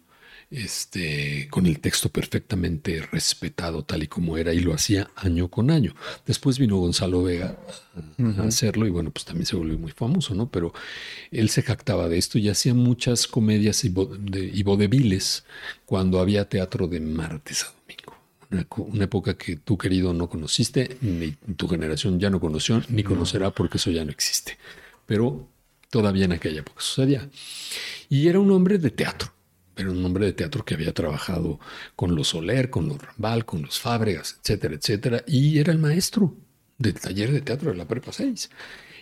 [0.51, 5.69] este, con el texto perfectamente respetado tal y como era y lo hacía año con
[5.69, 5.93] año.
[6.25, 7.59] Después vino Gonzalo Vega
[8.17, 10.49] a, hacerlo y bueno, pues también se volvió muy famoso, ¿no?
[10.49, 10.73] Pero
[11.31, 13.89] él se jactaba de esto y hacía muchas comedias y,
[14.63, 15.45] vodevils
[15.85, 18.08] cuando había teatro de martes a domingo.
[18.51, 23.03] Una, una, época que tú, querido, no conociste, ni tu generación ya no conoció, ni
[23.03, 24.57] conocerá porque eso ya no existe.
[25.05, 25.47] Pero
[25.89, 27.29] todavía en aquella época sucedía.
[28.09, 29.31] Y era un hombre de teatro
[29.79, 31.59] era un hombre de teatro que había trabajado
[31.95, 36.35] con los Soler, con los Rambal, con los Fábregas, etcétera, etcétera, y era el maestro
[36.77, 38.49] del taller de teatro de la Prepa 6.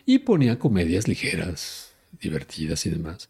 [0.05, 3.29] Y ponía comedias ligeras, divertidas y demás.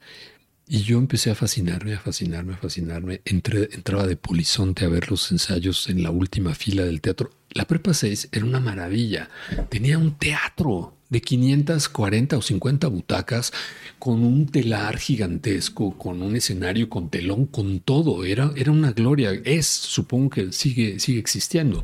[0.70, 3.22] Y yo empecé a fascinarme, a fascinarme, a fascinarme.
[3.24, 7.32] Entraba de polizonte a ver los ensayos en la última fila del teatro.
[7.52, 9.30] La Prepa 6 era una maravilla.
[9.70, 13.54] Tenía un teatro de 540 o 50 butacas
[13.98, 18.26] con un telar gigantesco, con un escenario con telón, con todo.
[18.26, 19.32] Era, era una gloria.
[19.46, 21.82] Es, supongo que sigue, sigue existiendo.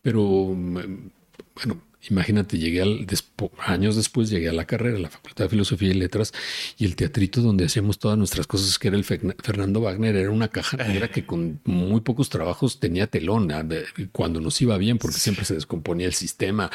[0.00, 1.10] Pero, mm,
[1.56, 3.06] bueno, Imagínate, llegué al,
[3.58, 6.32] años después llegué a la carrera, a la Facultad de Filosofía y Letras,
[6.78, 10.48] y el teatrito donde hacíamos todas nuestras cosas, que era el Fernando Wagner, era una
[10.48, 13.52] caja negra que con muy pocos trabajos tenía telón,
[14.12, 16.70] cuando nos iba bien, porque siempre se descomponía el sistema.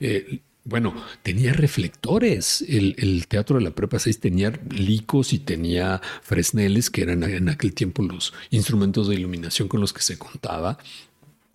[0.00, 2.62] Eh, bueno, tenía reflectores.
[2.68, 7.72] El, teatro de la Prepa 6 tenía licos y tenía fresneles, que eran en aquel
[7.72, 10.78] tiempo los instrumentos de iluminación con los que se contaba.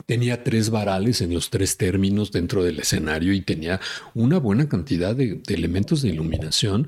[0.05, 3.79] Tenía tres varales en los tres términos dentro del escenario y tenía
[4.13, 6.87] una buena cantidad de, elementos de iluminación.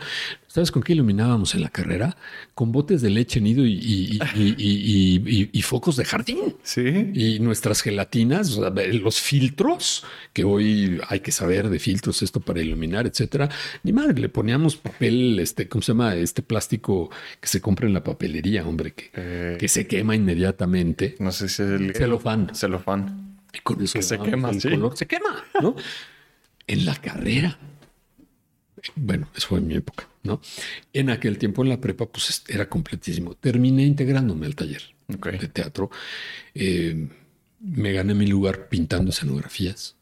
[0.56, 2.16] ¿Sabes con qué iluminábamos en la carrera?
[2.54, 6.56] Con botes de leche nido y, y, focos de jardín.
[6.64, 7.12] Sí.
[7.14, 13.06] Y nuestras gelatinas, los filtros, que hoy hay que saber de filtros, esto para iluminar,
[13.06, 13.50] etcétera.
[13.84, 16.16] Ni madre, le poníamos papel, este, ¿cómo se llama?
[16.16, 17.10] Este plástico
[17.42, 19.58] que se compra en la papelería, hombre, que, eh.
[19.60, 21.18] que se quema inmediatamente.
[21.20, 22.56] No sé si es el celofán.
[22.56, 23.42] Celofán.
[23.54, 25.76] Y con eso se quema, el color se quema, ¿no?
[26.66, 27.60] en la carrera.
[28.96, 30.08] Bueno, eso fue en mi época.
[30.26, 30.42] ¿No?
[30.94, 33.36] En aquel tiempo en la prepa, pues era completísimo.
[33.36, 35.90] Terminé integrándome al taller de teatro.
[36.54, 37.08] Eh,
[37.60, 39.96] me gané mi lugar pintando escenografías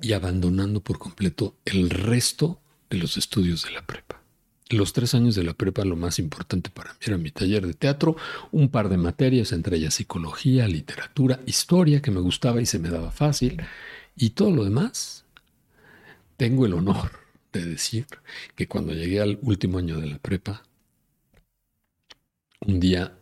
[0.00, 2.60] y abandonando por completo el resto
[2.90, 4.22] de los estudios de la prepa.
[4.68, 7.74] Los tres años de la prepa, lo más importante para mí era mi taller de
[7.74, 8.16] teatro,
[8.50, 12.88] un par de materias, entre ellas psicología, literatura, historia, que me gustaba y se me
[12.88, 13.62] daba fácil,
[14.16, 15.24] y todo lo demás.
[16.36, 17.25] Tengo el honor
[17.64, 18.06] decir
[18.54, 20.62] que cuando llegué al último año de la prepa,
[22.60, 23.16] un día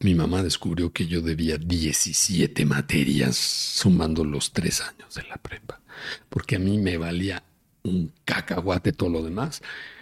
[0.00, 5.80] mi mamá descubrió que yo debía 17 materias sumando los tres años de la prepa,
[6.28, 7.42] porque a mí me valía
[7.82, 9.60] un cacahuate todo lo demás.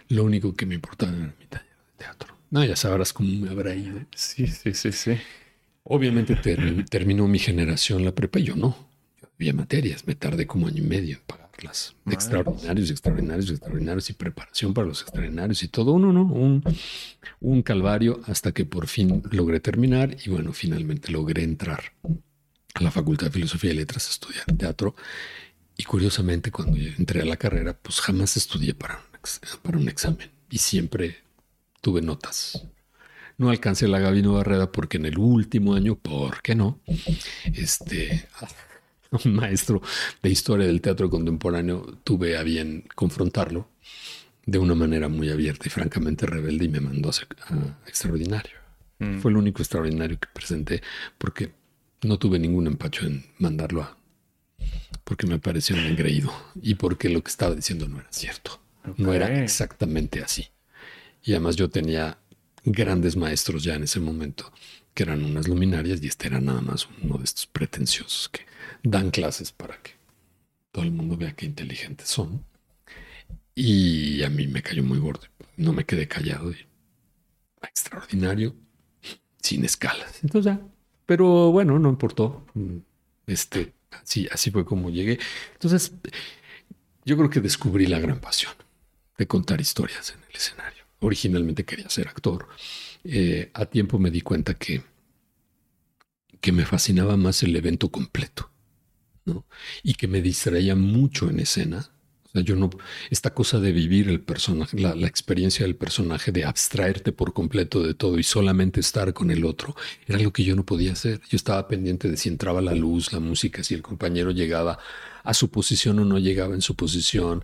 [0.09, 2.37] Lo único que me importaba era mi taller de teatro.
[2.51, 4.01] No, ya sabrás cómo me habrá ido.
[4.15, 5.17] Sí, sí, sí, sí.
[5.83, 6.37] Obviamente
[6.91, 8.77] terminó mi generación la prepa y yo no.
[9.21, 11.46] Yo había materias, me tardé como año y medio en pagar
[12.07, 16.23] extraordinarios, extraordinarios, extraordinarios y preparación para los extraordinarios y todo uno, ¿no?
[16.23, 16.63] Un,
[17.41, 21.93] un calvario hasta que por fin logré terminar y bueno, finalmente logré entrar
[22.75, 24.95] a la Facultad de Filosofía y Letras a estudiar teatro.
[25.77, 30.31] Y curiosamente, cuando entré a la carrera, pues jamás estudié para un, para un examen
[30.51, 31.19] y siempre
[31.81, 32.67] tuve notas.
[33.39, 36.81] No alcancé la Gabino Barreda porque en el último año, ¿por qué no?
[37.45, 38.27] Este,
[39.25, 39.83] un maestro
[40.23, 43.69] de historia del teatro contemporáneo, tuve a bien confrontarlo
[44.45, 48.57] de una manera muy abierta y francamente rebelde y me mandó a, extraordinario.
[48.99, 49.19] Mm.
[49.19, 50.83] Fue el único extraordinario que presenté
[51.19, 51.53] porque
[52.03, 53.97] no tuve ningún empacho en mandarlo a...
[55.05, 56.33] porque me pareció un engreído
[56.63, 58.61] y porque lo que estaba diciendo no era cierto.
[58.97, 60.47] No era exactamente así.
[61.25, 62.19] Y además yo tenía
[62.65, 64.53] grandes maestros ya en ese momento
[64.95, 68.47] que eran unas luminarias y este era nada más uno de estos pretenciosos que
[68.91, 69.93] dan clases para que
[70.71, 72.45] todo el mundo vea qué inteligentes son.
[73.55, 75.27] Y a mí me cayó muy gordo.
[75.57, 76.51] No me quedé callado.
[76.53, 76.57] Y,
[77.63, 78.55] extraordinario,
[79.43, 80.23] sin escalas.
[80.23, 80.59] Entonces,
[81.05, 82.47] pero bueno, no importó.
[83.27, 85.19] Este, así, así fue como llegué.
[85.55, 85.93] Entonces,
[87.05, 88.53] yo creo que descubrí la gran pasión
[89.19, 90.85] de contar historias en el escenario.
[91.01, 92.47] Originalmente quería ser actor.
[93.03, 94.83] Eh, a tiempo me di cuenta que,
[96.41, 98.51] que me fascinaba más el evento completo
[99.83, 101.91] y que me distraía mucho en escena.
[102.25, 102.71] O sea, yo no,
[103.11, 107.95] esta cosa de vivir el personaje, la, experiencia del personaje, de abstraerte por completo de
[107.95, 109.75] todo y solamente estar con el otro,
[110.07, 111.21] era algo que yo no podía hacer.
[111.29, 114.79] Yo estaba pendiente de si entraba la luz, la música, si el compañero llegaba
[115.23, 117.43] a su posición o no llegaba en su posición.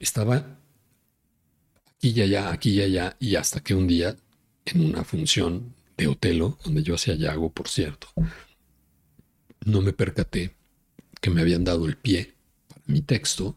[0.00, 0.58] Estaba
[1.98, 4.16] aquí y allá, aquí y allá, y hasta que un día,
[4.64, 8.08] en una función de Otelo, donde yo hacía Yago, por cierto,
[9.64, 10.56] no me percaté
[11.22, 12.34] que me habían dado el pie
[12.68, 13.56] para mi texto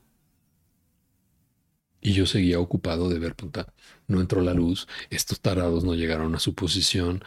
[1.99, 3.73] y yo seguía ocupado de ver, puta,
[4.07, 7.23] no entró la luz, estos tarados no llegaron a su posición,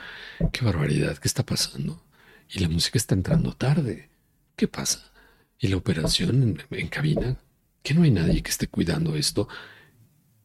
[0.52, 2.00] qué barbaridad, ¿qué está pasando?
[2.48, 4.08] Y la música está entrando tarde,
[4.54, 5.10] ¿qué pasa?
[5.58, 7.36] Y la operación en, cabina,
[7.82, 9.48] que no hay nadie que esté cuidando esto.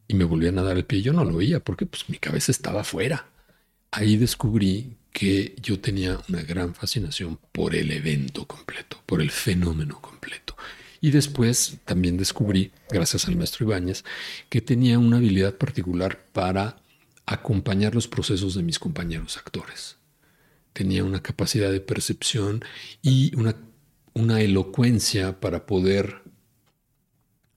[0.08, 2.50] Y me volvían a dar el pie, yo no lo oía porque pues mi cabeza
[2.50, 3.28] estaba afuera.
[3.92, 10.02] Ahí descubrí que yo tenía una gran fascinación por el evento completo, por el fenómeno
[10.02, 10.56] completo.
[11.00, 14.04] Y después también descubrí, gracias al maestro Ibáñez,
[14.48, 16.82] que tenía una habilidad particular para
[17.26, 19.98] acompañar los procesos de mis compañeros actores.
[20.72, 22.64] Tenía una capacidad de percepción
[23.00, 23.54] y una,
[24.14, 26.22] una elocuencia para poder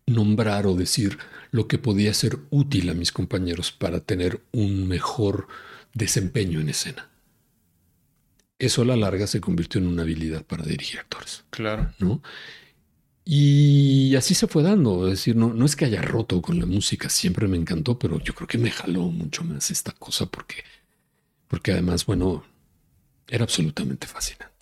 [0.06, 1.18] nombrar o decir
[1.50, 5.48] lo que podía ser útil a mis compañeros para tener un mejor
[5.96, 7.10] desempeño en escena.
[8.60, 11.46] Eso a la larga se convirtió en una habilidad para dirigir actores.
[11.52, 11.92] Claro.
[12.00, 12.22] ¿no?
[13.24, 15.06] Y así se fue dando.
[15.08, 18.20] Es decir, no, no es que haya roto con la música, siempre me encantó, pero
[18.22, 20.64] yo creo que me jaló mucho más esta cosa porque,
[21.48, 22.46] porque además, bueno,
[23.28, 24.57] era absolutamente fascinante.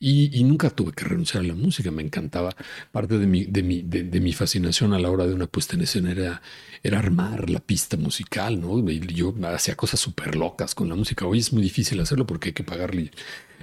[0.00, 2.54] Y, nunca tuve que renunciar a la música, me encantaba.
[2.92, 5.82] Parte de mi, de mi, de, mi fascinación a la hora de una puesta en
[5.82, 6.40] escena era,
[6.84, 8.78] era armar la pista musical, ¿no?
[8.88, 11.26] yo hacía cosas súper locas con la música.
[11.26, 13.10] Hoy es muy difícil hacerlo porque hay que pagarle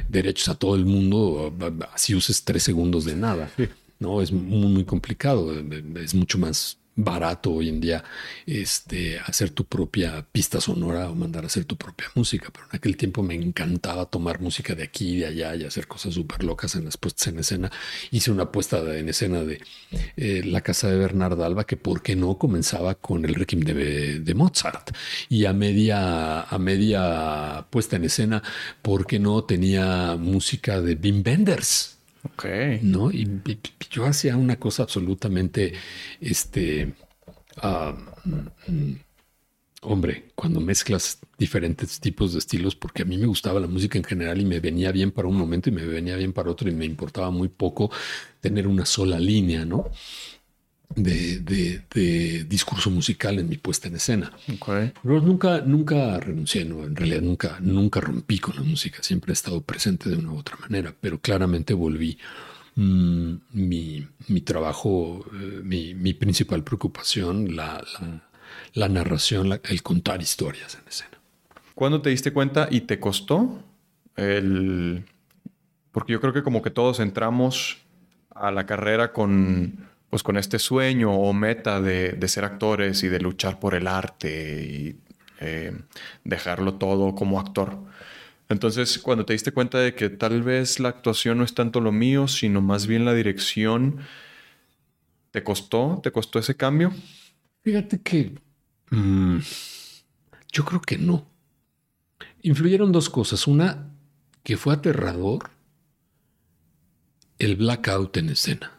[0.09, 1.55] derechos a todo el mundo,
[1.93, 3.49] así uses tres segundos de nada.
[3.97, 5.53] No, es muy, muy complicado,
[5.95, 8.04] es mucho más barato hoy en día
[8.46, 12.78] este, hacer tu propia pista sonora o mandar a hacer tu propia música, pero en
[12.78, 16.43] aquel tiempo me encantaba tomar música de aquí y de allá y hacer cosas súper
[16.43, 17.72] locas en las puestas en escena.
[18.12, 19.62] Hice una puesta en escena de
[20.18, 22.38] eh, La casa de Bernarda Alba que, ¿por qué no?
[22.38, 24.91] Comenzaba con el Requiem de, de, Mozart
[25.30, 28.41] y a media, a media puesta en escena,
[28.82, 29.43] ¿por qué no?
[29.43, 31.95] Tenía música de Bim Benders
[32.26, 32.45] Ok.
[32.82, 33.11] ¿No?
[33.11, 33.41] Y,
[33.91, 35.73] yo hacía una cosa absolutamente,
[36.19, 36.93] este,
[37.57, 37.95] ah,
[38.26, 38.93] mm,
[39.82, 44.03] hombre, cuando mezclas diferentes tipos de estilos, porque a mí me gustaba la música en
[44.03, 46.73] general y me venía bien para un momento y me venía bien para otro y
[46.73, 47.91] me importaba muy poco
[48.41, 49.91] tener una sola línea, ¿no?
[50.95, 54.31] De, discurso musical en mi puesta en escena.
[55.03, 59.61] Pero nunca, nunca renuncié, en realidad nunca, nunca rompí con la música, siempre he estado
[59.61, 62.17] presente de una u otra manera, pero claramente volví
[62.75, 67.83] mm, mi, trabajo, eh, mi, principal preocupación, la,
[68.89, 71.11] narración, el contar historias en escena.
[71.73, 73.61] ¿Cuándo te diste cuenta y te costó
[74.15, 75.05] el...
[75.91, 77.77] Porque yo creo que como que todos entramos
[78.31, 83.20] a la carrera con pues con este sueño o meta de, ser actores y de
[83.20, 84.95] luchar por el arte y
[85.39, 85.74] eh,
[86.24, 87.78] dejarlo todo como actor.
[88.47, 91.91] Entonces, cuando te diste cuenta de que tal vez la actuación no es tanto lo
[91.91, 93.99] mío, sino más bien la dirección,
[95.32, 95.99] ¿te costó?
[96.03, 96.93] ¿Te costó ese cambio?
[97.64, 98.39] Fíjate que
[98.91, 99.39] mm,
[100.51, 101.28] yo creo que no.
[102.43, 103.47] Influyeron dos cosas.
[103.47, 103.89] Una,
[104.43, 105.49] que fue aterrador
[107.39, 108.74] el blackout en escena.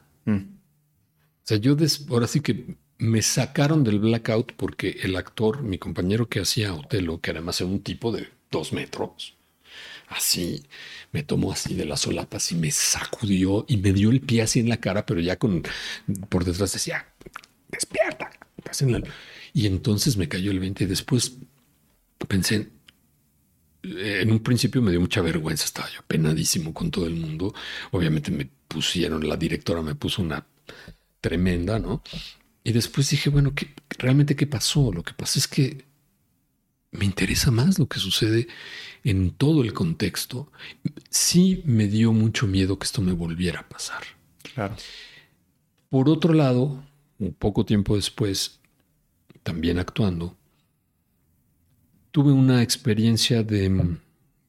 [1.47, 1.76] O sea, yo
[2.11, 7.20] ahora sí que me sacaron del blackout porque el actor, mi compañero que hacía Otelo,
[7.20, 9.36] que además era un tipo de dos metros,
[10.09, 10.64] así,
[11.12, 14.59] me tomó así de las solapas y me sacudió y me dio el pie así
[14.59, 15.62] en la cara, pero ya con
[16.28, 17.07] por detrás decía,
[17.68, 18.28] despierta.
[19.53, 21.36] Y entonces me cayó el 20 y después
[22.26, 22.70] pensé,
[23.84, 27.55] en un principio me dio mucha vergüenza, estaba yo penadísimo con todo el mundo.
[27.92, 30.44] Obviamente me pusieron, la directora me puso una
[31.21, 32.03] tremenda, ¿no?
[32.64, 34.93] Y después dije, bueno, ¿qué, ¿realmente qué pasó?
[34.93, 35.85] Lo que pasa es que
[36.91, 38.49] me interesa más lo que sucede
[39.05, 40.51] en todo el contexto.
[41.11, 44.03] Sí me dio mucho miedo que esto me volviera a pasar.
[44.55, 44.77] Claro.
[45.91, 46.83] Por otro lado,
[47.19, 48.59] un poco tiempo después,
[49.43, 50.37] también actuando,
[52.11, 53.97] tuve una experiencia de...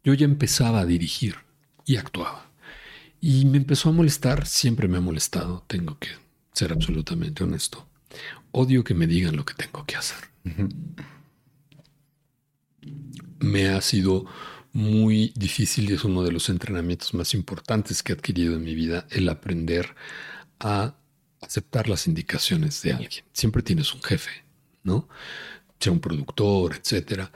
[0.03, 1.35] Yo ya empezaba a dirigir
[1.85, 2.49] y actuaba.
[3.19, 6.09] Y me empezó a molestar, siempre me ha molestado, tengo que
[6.57, 7.87] ser absolutamente honesto.
[8.51, 10.17] Odio que me digan lo que tengo que hacer.
[13.39, 14.25] Me ha sido
[14.73, 18.73] muy difícil y es uno de los entrenamientos más importantes que he adquirido en mi
[18.73, 19.95] vida, el aprender
[20.59, 20.95] a
[21.41, 23.23] aceptar las indicaciones de alguien.
[23.33, 24.31] Siempre tienes un jefe,
[24.83, 25.07] ¿no?
[25.79, 27.31] Sea un productor, etcétera.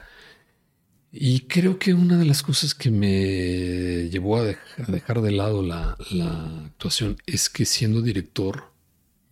[1.12, 4.44] Y creo que una de las cosas que me llevó a,
[4.88, 8.71] dejar de lado la, la actuación es que siendo director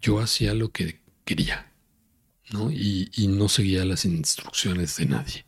[0.00, 1.72] yo hacía lo que quería,
[2.52, 2.70] ¿no?
[2.70, 5.44] Y, no seguía las instrucciones de nadie.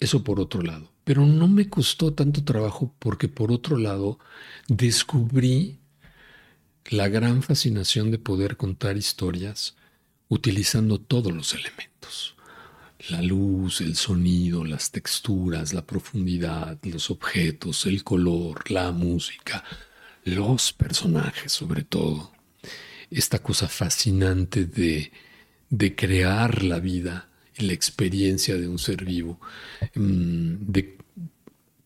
[0.00, 0.90] eso por otro lado.
[1.04, 4.18] Pero no me costó tanto trabajo porque por otro lado
[4.68, 5.78] descubrí
[6.90, 9.76] la gran fascinación de poder contar historias
[10.28, 12.37] utilizando todos los elementos.
[13.10, 19.62] La luz, el sonido, las texturas, la profundidad, los objetos, el color, la música,
[20.24, 22.32] los personajes sobre todo.
[23.10, 25.12] Esta cosa fascinante de,
[25.70, 29.40] de crear la vida y la experiencia de un ser vivo.
[29.94, 30.98] Mm, de,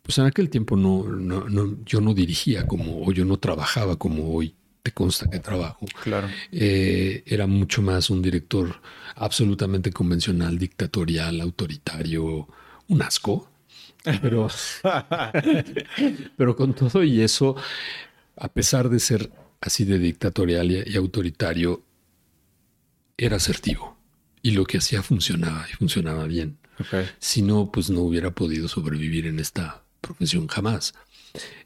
[0.02, 4.34] pues en aquel tiempo no, no, yo no dirigía como, o yo no trabajaba como
[4.34, 5.86] hoy te consta que trabajo.
[6.02, 6.28] Claro.
[6.50, 8.80] Eh, era mucho más un director
[9.14, 12.48] absolutamente convencional, dictatorial, autoritario,
[12.88, 13.48] un asco.
[14.20, 14.48] Pero,
[16.36, 17.54] pero con todo y eso,
[18.36, 19.30] a pesar de ser
[19.60, 21.84] así de dictatorial y, autoritario,
[23.16, 23.96] era asertivo.
[24.42, 26.58] Y lo que hacía funcionaba y funcionaba bien.
[27.20, 30.94] Si no, pues no hubiera podido sobrevivir en esta profesión jamás.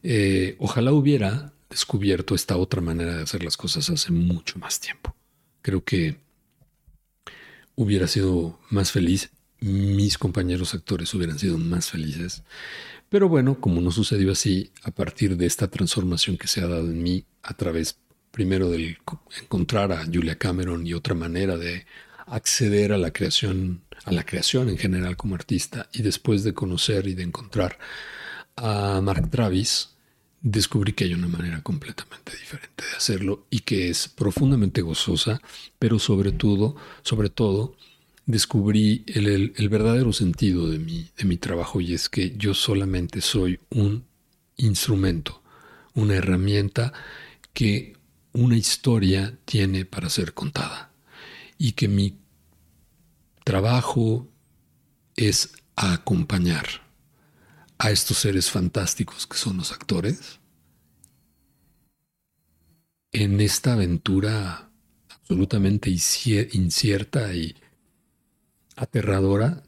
[0.02, 5.14] Eh, ojalá hubiera descubierto esta otra manera de hacer las cosas hace mucho más tiempo.
[5.62, 6.16] Creo que
[7.74, 12.42] hubiera sido más feliz, mis compañeros actores hubieran sido más felices.
[13.08, 16.86] Pero bueno, como no sucedió así, a partir de esta transformación que se ha dado
[16.86, 17.98] en mí a través
[18.30, 18.98] primero de
[19.40, 21.86] encontrar a Julia Cameron y otra manera de
[22.26, 27.06] acceder a la creación, a la creación en general como artista, y después de conocer
[27.06, 27.78] y de encontrar
[28.56, 29.95] a Mark Travis,
[30.48, 35.40] descubrí que hay una manera completamente diferente de hacerlo y que es profundamente gozosa,
[35.80, 37.74] pero sobre todo, sobre todo,
[38.26, 43.58] descubrí el, verdadero sentido de mi, de mi trabajo y es que yo solamente soy
[43.70, 44.04] un
[44.56, 45.42] instrumento,
[45.94, 46.92] una herramienta
[47.52, 47.96] que
[48.32, 50.92] una historia tiene para ser contada
[51.58, 52.18] y que mi
[53.42, 54.28] trabajo
[55.16, 56.85] es acompañar
[57.78, 60.40] a estos seres fantásticos que son los actores
[63.12, 64.70] en esta aventura
[65.08, 67.56] absolutamente incierta y
[68.76, 69.62] aterradora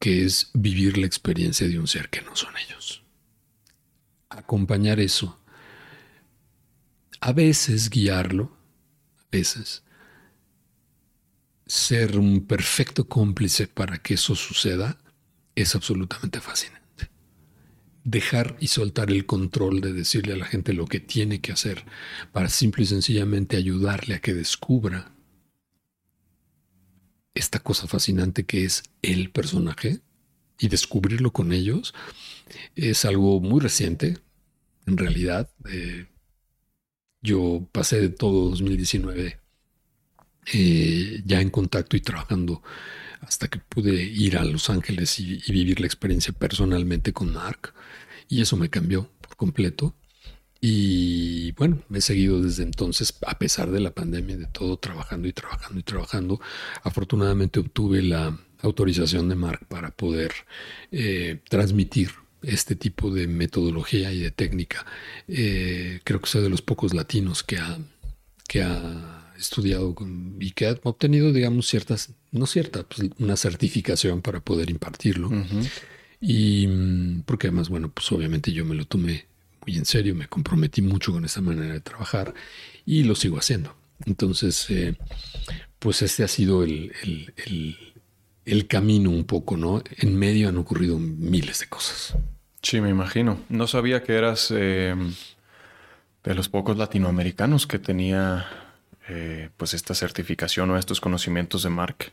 [0.00, 3.02] que es vivir la experiencia de un ser que no son ellos.
[4.28, 5.40] Acompañar eso.
[7.20, 8.56] A veces guiarlo,
[9.18, 9.82] a veces
[11.66, 14.98] ser un perfecto cómplice para que eso suceda
[15.54, 16.77] es absolutamente fascinante
[18.10, 21.84] dejar y soltar el control de decirle a la gente lo que tiene que hacer
[22.32, 25.12] para simple y sencillamente ayudarle a que descubra
[27.34, 30.00] esta cosa fascinante que es el personaje
[30.58, 31.94] y descubrirlo con ellos
[32.74, 34.18] es algo muy reciente
[34.86, 35.50] en realidad.
[35.70, 36.06] Eh,
[37.20, 39.38] yo pasé de todo 2019
[40.54, 42.62] eh, ya en contacto y trabajando
[43.20, 47.74] hasta que pude ir a Los Ángeles y, vivir la experiencia personalmente con Mark.
[48.28, 49.94] Y eso me cambió por completo.
[50.60, 55.28] Y bueno, me he seguido desde entonces, a pesar de la pandemia, de todo, trabajando
[55.28, 56.40] y trabajando y trabajando.
[56.82, 60.32] Afortunadamente obtuve la autorización de Mark para poder
[60.90, 62.10] eh, transmitir
[62.42, 64.84] este tipo de metodología y de técnica.
[65.28, 67.78] Eh, creo que soy de los pocos latinos que ha,
[68.48, 69.94] que ha estudiado
[70.40, 75.30] y que ha obtenido, digamos, ciertas, no cierta, pues una certificación para poder impartirlo.
[76.20, 79.26] Y mm, porque además, bueno, pues obviamente yo me lo tomé
[79.66, 82.34] muy en serio, me comprometí mucho con esa manera de trabajar
[82.84, 83.74] y lo sigo haciendo.
[84.06, 84.96] Entonces, eh,
[85.78, 86.92] pues este ha sido el,
[88.44, 89.82] el, camino un poco, ¿no?
[89.98, 92.16] En medio han ocurrido miles de cosas.
[92.62, 93.40] Sí, me imagino.
[93.48, 94.94] No sabía que eras eh,
[96.24, 98.46] de los pocos latinoamericanos que tenía
[99.08, 102.12] eh, pues esta certificación o estos conocimientos de Mark.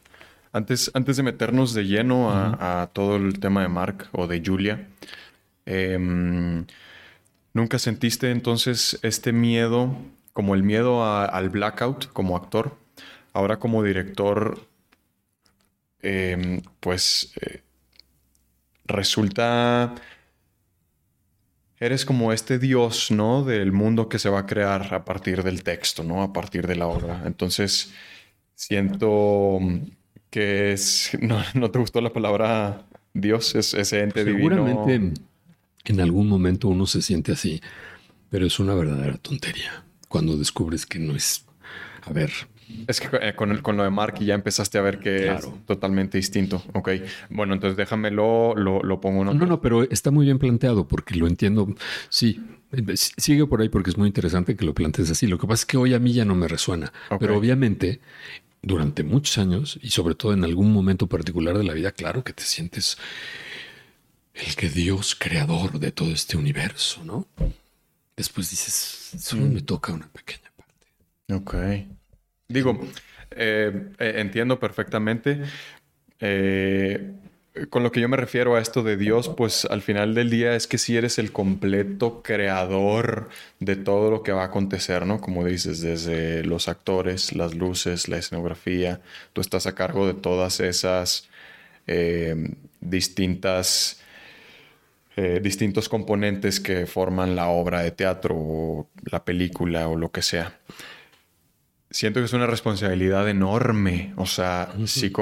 [0.55, 4.87] Antes, antes de meternos de lleno a, todo el tema de Mark o de Julia,
[5.65, 6.65] em,
[7.53, 9.97] ¿nunca sentiste entonces este miedo,
[10.31, 12.77] como el miedo al blackout como actor?
[13.33, 14.65] Ahora como director,
[16.01, 17.61] em, pues eh,
[18.85, 19.93] resulta
[21.81, 23.43] eres como este dios, ¿no?
[23.43, 26.23] Del mundo que se va a crear a partir del texto, ¿no?
[26.23, 27.23] A partir de la obra.
[27.25, 27.93] Entonces,
[28.55, 29.59] siento
[30.35, 31.11] que es...
[31.53, 34.65] No, te gustó la palabra Dios, es ese ente divino.
[34.65, 35.21] Seguramente
[35.85, 37.61] en algún momento uno se siente así,
[38.29, 41.45] pero es una verdadera tontería cuando descubres que no es...
[42.01, 42.31] A ver,
[42.87, 46.17] es que eh, con, con, lo de Mark ya empezaste a ver que es totalmente
[46.17, 46.61] distinto.
[46.73, 46.89] Ok.
[47.29, 51.15] Bueno, entonces déjamelo, lo, lo pongo en No, no, pero está muy bien planteado porque
[51.15, 51.73] lo entiendo.
[52.09, 52.41] Sí,
[52.93, 55.27] sigue por ahí porque es muy interesante que lo plantees así.
[55.27, 56.91] Lo que pasa es que hoy a mí ya no me resuena.
[57.19, 58.01] Pero obviamente,
[58.65, 62.33] durante muchos años y sobre todo en algún momento particular de la vida, claro que
[62.33, 62.97] te sientes
[64.33, 67.27] el que Dios creador de todo este universo, ¿no?
[68.17, 71.33] Después dices, solo me toca una pequeña parte.
[71.33, 71.55] Ok.
[72.47, 72.79] Digo,
[73.31, 75.41] eh, eh, entiendo perfectamente.
[76.19, 77.13] Eh,
[77.69, 80.55] con lo que yo me refiero a esto de Dios, pues al final del día
[80.55, 83.29] es que si eres el completo creador
[83.59, 85.21] de todo lo que va a acontecer, ¿no?
[85.21, 89.01] Como dices, desde los actores, las luces, la escenografía,
[89.33, 91.29] tú estás a cargo de todas esas
[92.81, 94.01] distintas
[95.17, 100.21] eh, distintos componentes que forman la obra de teatro o la película o lo que
[100.21, 100.59] sea.
[101.89, 104.13] Siento que es una responsabilidad enorme.
[104.17, 105.13] O sea, si,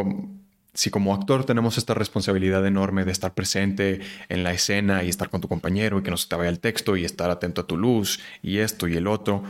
[0.74, 5.30] si como actor tenemos esta responsabilidad enorme de estar presente en la escena y estar
[5.30, 7.67] con tu compañero y que no se te vaya el texto y estar atento a
[7.67, 9.43] tu luz y esto y el otro,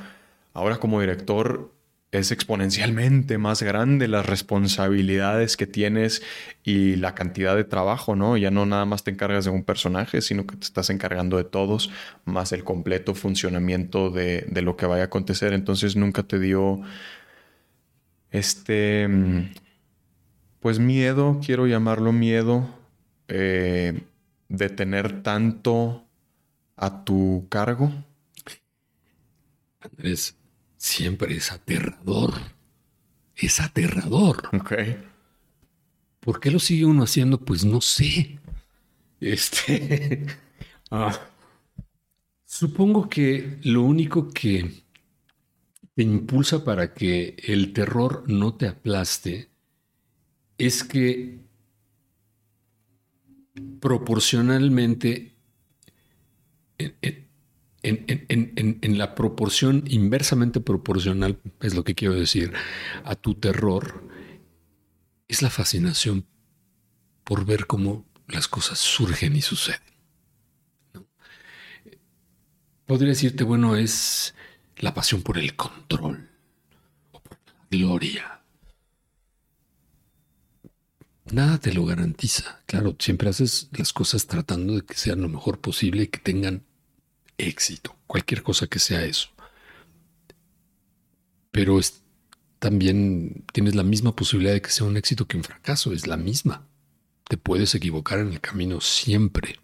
[0.53, 1.71] ahora como director
[2.13, 6.21] es exponencialmente más grande las responsabilidades que tienes
[6.63, 8.37] y la cantidad de trabajo, ¿no?
[8.37, 11.43] Ya no nada más te encargas de un personaje, sino que te estás encargando de
[11.43, 11.89] todos,
[12.25, 15.53] más el completo funcionamiento de, lo que vaya a acontecer.
[15.53, 16.81] Entonces nunca te dio
[18.29, 19.09] este,
[20.63, 22.65] pues miedo, quiero llamarlo miedo,
[23.27, 24.01] eh,
[24.47, 26.07] de tener tanto
[26.77, 27.91] a tu cargo.
[29.81, 30.37] Andrés,
[30.77, 32.35] siempre es aterrador.
[33.35, 34.49] Es aterrador.
[34.53, 34.73] Ok.
[36.21, 37.39] ¿Por qué lo sigue uno haciendo?
[37.39, 38.39] Pues no sé.
[39.19, 40.25] Este.
[40.95, 41.19] Ah,
[42.45, 44.83] supongo que lo único que
[45.95, 49.52] te impulsa para que el terror no te aplaste
[50.65, 51.39] es que
[53.79, 55.35] proporcionalmente
[57.83, 62.53] en, la proporción inversamente proporcional, es lo que quiero decir,
[63.03, 64.09] a tu terror,
[65.27, 66.25] es la fascinación
[67.23, 69.81] por ver cómo las cosas surgen y suceden.
[72.85, 74.33] Podría decirte, bueno, es
[74.77, 76.29] la pasión por el control
[77.11, 78.42] o por la gloria.
[81.31, 82.61] Nada te lo garantiza.
[82.65, 86.63] Claro, siempre haces las cosas tratando de que sean lo mejor posible y que tengan
[87.37, 89.29] éxito, cualquier cosa que sea eso.
[91.51, 91.79] Pero
[92.59, 96.17] también tienes la misma posibilidad de que sea un éxito que un fracaso, es la
[96.17, 96.67] misma.
[97.27, 99.59] Te puedes equivocar en el camino siempre.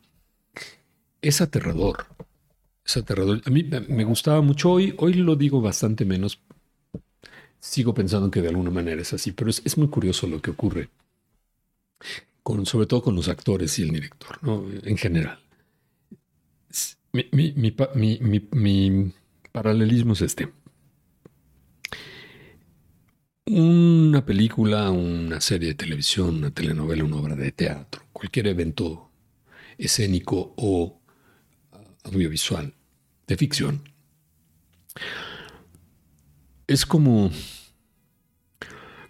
[1.21, 2.07] Es aterrador.
[2.85, 3.41] Es aterrador.
[3.45, 6.41] A mí me gustaba mucho hoy, hoy lo digo bastante menos.
[7.59, 10.89] Sigo pensando que de alguna manera es así, pero es, muy curioso lo que ocurre.
[12.43, 14.39] Con, sobre todo con los actores y el director.
[14.83, 15.39] En general.
[17.11, 17.53] Mi,
[18.51, 19.13] mi,
[19.51, 20.51] paralelismo es este.
[23.45, 29.09] Una película, una serie de televisión, una telenovela, una obra de teatro, cualquier evento
[29.77, 31.01] escénico o
[32.03, 32.73] audiovisual
[33.27, 33.81] de ficción,
[36.67, 37.31] es como,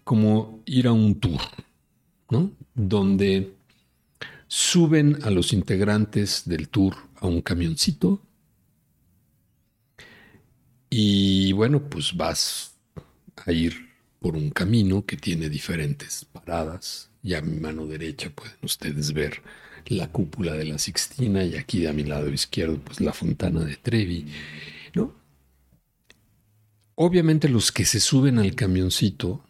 [0.05, 1.41] como ir a un tour,
[2.29, 2.51] ¿no?
[2.81, 3.53] Donde
[4.47, 8.21] suben a los integrantes del tour a un camioncito
[10.89, 12.73] y bueno, pues vas
[13.45, 17.11] a ir por un camino que tiene diferentes paradas.
[17.21, 19.41] Y a mi mano derecha pueden ustedes ver
[19.87, 23.75] la cúpula de la Sixtina y aquí a mi lado izquierdo pues la fontana de
[23.75, 24.25] Trevi,
[24.95, 25.13] ¿no?
[26.95, 29.43] Obviamente los que se suben al camioncito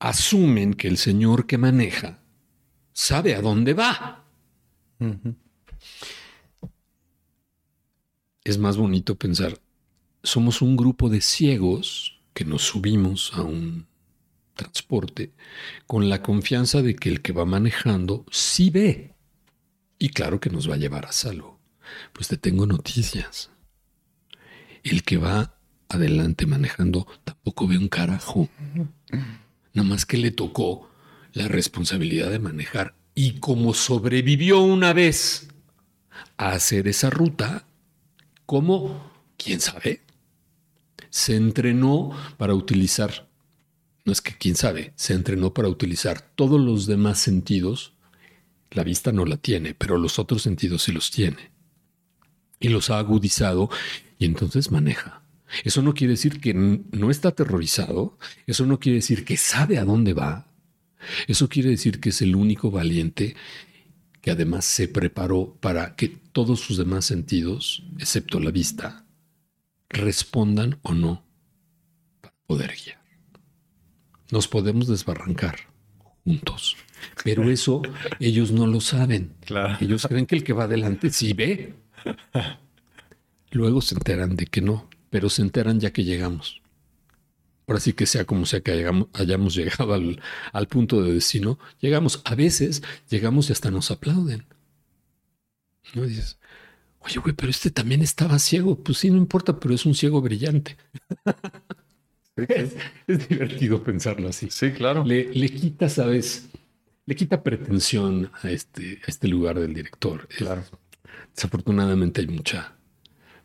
[0.00, 2.18] asumen que el señor que maneja
[2.92, 4.24] sabe a dónde va.
[8.42, 9.60] Es más bonito pensar,
[10.22, 13.86] somos un grupo de ciegos que nos subimos a un
[14.54, 15.32] transporte
[15.86, 19.14] con la confianza de que el que va manejando sí ve.
[19.98, 21.60] Y claro que nos va a llevar a salvo.
[22.12, 23.50] Pues te tengo noticias.
[24.82, 28.48] El que va adelante manejando tampoco ve un carajo.
[29.72, 30.90] Nada más que le tocó
[31.32, 32.94] la responsabilidad de manejar.
[33.14, 35.48] Y como sobrevivió una vez
[36.36, 37.66] a hacer esa ruta,
[38.46, 39.12] ¿cómo?
[39.36, 40.02] ¿Quién sabe?
[41.10, 43.28] Se entrenó para utilizar,
[44.04, 47.92] no es que quién sabe, se entrenó para utilizar todos los demás sentidos.
[48.70, 51.50] La vista no la tiene, pero los otros sentidos sí los tiene.
[52.60, 53.70] Y los ha agudizado
[54.18, 55.19] y entonces maneja.
[55.64, 59.84] Eso no quiere decir que no está aterrorizado, eso no quiere decir que sabe a
[59.84, 60.50] dónde va,
[61.26, 63.36] eso quiere decir que es el único valiente
[64.20, 69.06] que además se preparó para que todos sus demás sentidos, excepto la vista,
[69.88, 71.24] respondan o no
[72.20, 73.00] para poder guiar.
[74.30, 75.70] Nos podemos desbarrancar
[76.24, 76.76] juntos,
[77.24, 77.82] pero eso
[78.18, 79.34] ellos no lo saben.
[79.80, 81.74] Ellos creen que el que va adelante sí ve.
[83.52, 86.60] Luego se enteran de que no, pero se enteran ya que llegamos
[87.70, 92.34] ahora sí que sea como sea que hayamos, llegado al, punto de destino, llegamos, a
[92.34, 94.44] veces llegamos y hasta nos aplauden.
[95.94, 96.02] ¿No?
[96.02, 96.38] dices,
[96.98, 98.76] oye, güey, pero este también estaba ciego.
[98.76, 100.76] Pues sí, no importa, pero es un ciego brillante.
[102.36, 104.48] es, divertido pensarlo así.
[104.50, 105.04] Sí, claro.
[105.04, 106.48] Le, le quita, ¿sabes?
[107.06, 110.28] le quita pretensión a este, a este lugar del director.
[110.28, 110.64] Claro.
[111.34, 112.76] Desafortunadamente hay mucha,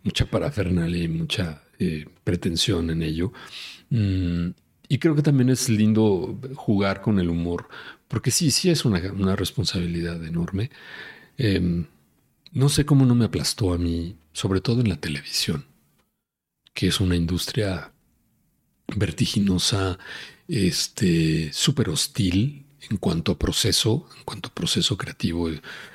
[0.06, 3.34] mucha parafernalia y mucha eh, pretensión en ello.
[3.90, 4.52] Mm,
[4.88, 7.68] y creo que también es lindo jugar con el humor,
[8.07, 10.69] porque sí, sí es una, una responsabilidad enorme.
[11.38, 11.88] Em,
[12.53, 15.65] no sé cómo no me aplastó a mí, sobre todo en la televisión,
[16.73, 17.91] que es una industria
[18.95, 19.98] vertiginosa,
[20.48, 25.49] este, súper hostil en cuanto a proceso, en cuanto a proceso creativo.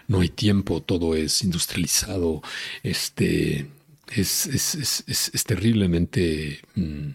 [0.08, 2.42] No hay tiempo, todo es industrializado,
[2.82, 3.70] este,
[4.16, 6.60] es, es, terriblemente...
[6.74, 7.10] Mm,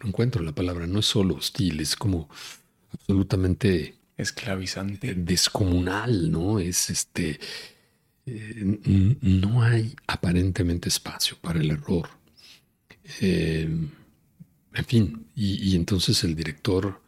[0.00, 2.28] no encuentro la palabra, no es solo hostil, es como
[2.92, 6.60] absolutamente esclavizante, descomunal, ¿no?
[6.60, 7.40] Es este,
[8.26, 12.10] eh, no hay aparentemente espacio para el error.
[13.20, 13.68] Eh,
[14.74, 17.00] en fin, y, y, entonces el director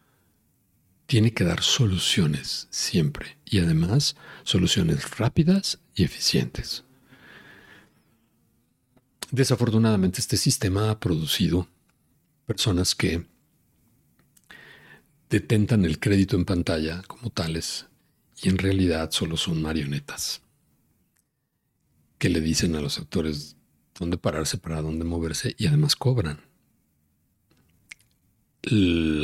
[1.07, 6.85] tiene que dar soluciones siempre, y además soluciones rápidas y eficientes.
[9.31, 11.69] Desafortunadamente este sistema ha producido
[12.47, 13.27] personas que
[15.29, 17.87] detentan el crédito en pantalla como tales
[18.43, 20.41] y en realidad solo son marionetas
[22.19, 23.57] que le dicen a los actores
[23.99, 26.41] dónde pararse, para dónde moverse y además cobran.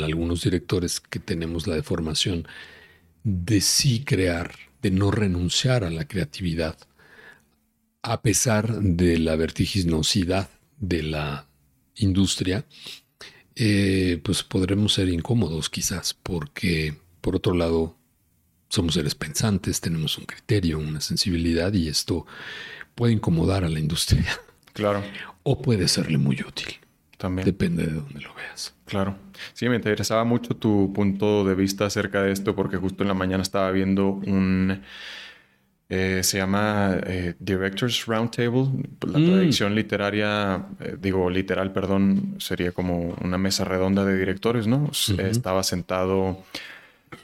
[0.03, 2.47] algunos directores que tenemos la deformación
[3.23, 6.77] de sí crear, de no renunciar a la creatividad,
[8.07, 11.47] a pesar de la vertiginosidad de la
[11.95, 12.65] industria,
[13.55, 17.97] eh, pues podremos ser incómodos quizás, porque por otro lado
[18.69, 22.27] somos seres pensantes, tenemos un criterio, una sensibilidad y esto
[22.93, 24.39] puede incomodar a la industria.
[24.73, 25.01] Claro.
[25.41, 26.75] O puede serle muy útil.
[27.17, 27.45] También.
[27.45, 28.75] Depende de dónde lo veas.
[28.85, 29.17] Claro.
[29.53, 33.13] Sí, me interesaba mucho tu punto de vista acerca de esto porque justo en la
[33.13, 34.83] mañana estaba viendo un
[35.87, 38.65] eh, se llama eh, Directors Roundtable.
[39.01, 39.25] La mm.
[39.25, 44.89] traducción literaria, eh, digo literal, perdón, sería como una mesa redonda de directores, ¿no?
[45.17, 46.43] Estaba sentado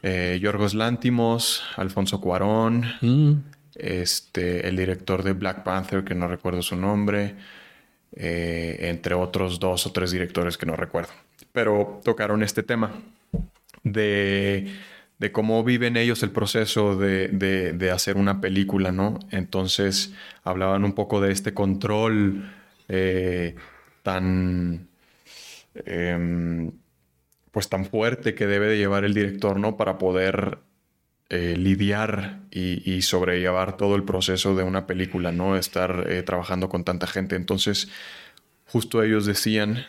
[0.03, 3.33] Yorgos Lántimos, Alfonso Cuarón, mm.
[3.75, 7.35] este, el director de Black Panther, que no recuerdo su nombre,
[8.13, 11.11] entre otros dos o tres directores que no recuerdo.
[11.51, 12.91] Pero tocaron este tema
[13.83, 14.71] de
[15.21, 19.19] de cómo viven ellos el proceso de, hacer una película, ¿no?
[19.29, 22.51] Entonces hablaban un poco de este control
[22.89, 23.53] eh,
[24.01, 24.87] tan,
[25.75, 26.71] em,
[27.51, 29.77] pues tan fuerte que debe de llevar el director, ¿no?
[29.77, 30.57] Para poder
[31.29, 35.55] eh, lidiar y, sobrellevar todo el proceso de una película, ¿no?
[35.55, 37.35] Estar eh, trabajando con tanta gente.
[37.35, 37.89] Entonces,
[38.65, 39.85] justo ellos decían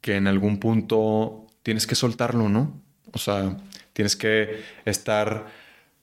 [0.00, 2.80] que en algún punto tienes que soltarlo, ¿no?
[3.12, 3.58] O sea,
[3.94, 5.46] Tienes que estar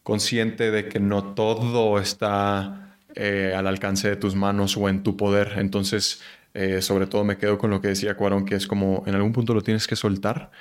[0.01, 5.15] consciente de que no todo está eh, al alcance de tus manos o en tu
[5.17, 5.53] poder.
[5.57, 6.21] Entonces,
[6.53, 9.33] eh, sobre todo me quedo con lo que decía Cuarón, que es como en algún
[9.33, 10.51] punto lo tienes que soltar.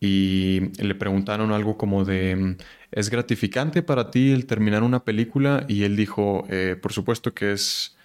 [0.00, 2.56] Y le preguntaron algo como de,
[2.90, 5.66] ¿es gratificante para ti el terminar una película?
[5.68, 7.96] Y él dijo, eh, por supuesto que es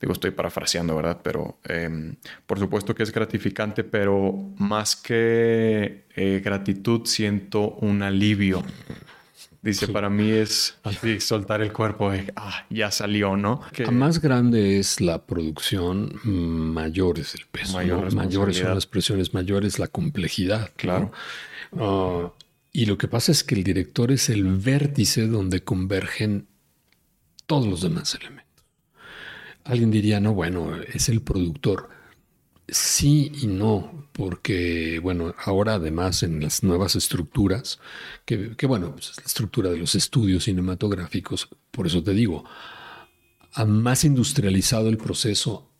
[0.00, 1.20] Digo, estoy parafraseando, ¿verdad?
[1.22, 2.16] Pero em,
[2.46, 8.62] por supuesto que es gratificante, pero más que eh, gratitud siento un alivio.
[9.62, 13.62] Dice, para mí es así, soltar el cuerpo de, ah, ya salió, ¿no?
[13.84, 17.76] A más grande es la producción, mayor es el peso.
[17.76, 20.70] Mayores son las presiones, mayor es la complejidad.
[20.76, 21.10] Claro.
[21.76, 22.30] Ah,
[22.72, 26.46] y lo que pasa es que el director es el vértice donde convergen
[27.46, 28.45] todos los demás elementos.
[29.66, 31.88] Alguien diría, no, bueno, es el productor.
[32.68, 37.78] Sí y no, porque, bueno, ahora además en las nuevas estructuras,
[38.24, 42.44] que, bueno, pues es la estructura de los estudios cinematográficos, por eso te digo,
[43.52, 45.70] a más industrializado el proceso,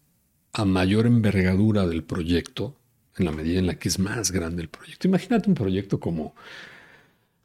[0.52, 2.76] a mayor envergadura del proyecto,
[3.16, 5.08] en la medida en la que es más grande el proyecto.
[5.08, 6.34] Imagínate un proyecto como,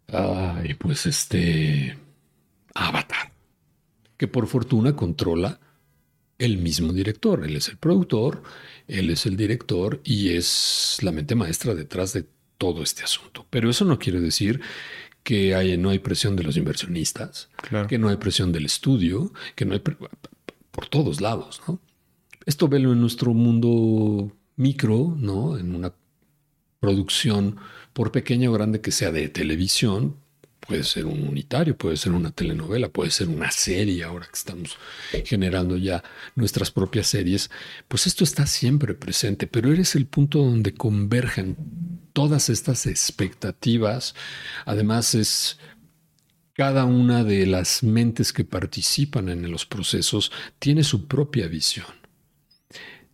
[0.08, 1.98] ay, pues este,
[2.74, 3.32] Avatar,
[4.18, 5.60] que por fortuna controla
[6.42, 7.46] el mismo director.
[7.46, 8.42] Él es el productor,
[8.88, 12.26] él es el director y es la mente maestra detrás de
[12.58, 13.46] todo este asunto.
[13.50, 14.60] Pero eso no quiere decir
[15.24, 17.50] que hay, no hay presión de los inversionistas,
[17.88, 21.62] que no hay presión del estudio, que no hay por todos lados.
[21.68, 21.80] ¿no?
[22.46, 25.58] Esto velo en nuestro mundo micro, ¿no?
[25.60, 25.94] en una
[26.80, 27.58] producción,
[27.94, 30.18] por pequeña o grande que sea de televisión,
[30.72, 34.78] puede ser un unitario, puede ser una telenovela, puede ser una serie, ahora que estamos
[35.26, 36.02] generando ya
[36.36, 37.52] nuestras propias series,
[37.90, 41.58] pues esto está siempre presente, pero eres el punto donde convergen
[42.14, 44.16] todas estas expectativas.
[44.66, 45.60] Además es
[46.54, 51.88] cada una de las mentes que participan en los procesos tiene su propia visión.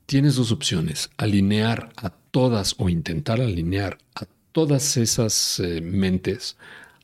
[0.05, 6.55] Tienes dos opciones, alinear a todas o intentar alinear a todas esas eh, mentes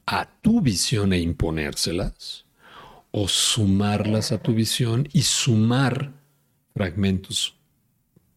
[0.06, 2.46] a tu visión e imponérselas,
[3.12, 6.14] o sumarlas a tu visión y sumar
[6.74, 7.56] fragmentos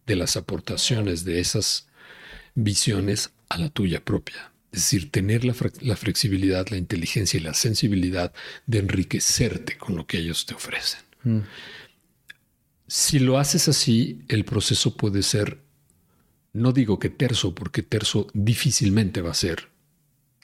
[0.06, 1.88] de las aportaciones de esas
[2.54, 4.52] visiones a la tuya propia.
[4.72, 8.32] Es decir, tener la, flexibilidad, la inteligencia y la sensibilidad
[8.66, 11.00] de enriquecerte con lo que ellos te ofrecen.
[11.22, 11.40] Mm.
[12.86, 15.66] Si lo haces así, el proceso puede ser
[16.56, 19.68] no digo que terzo, porque terzo difícilmente va a ser,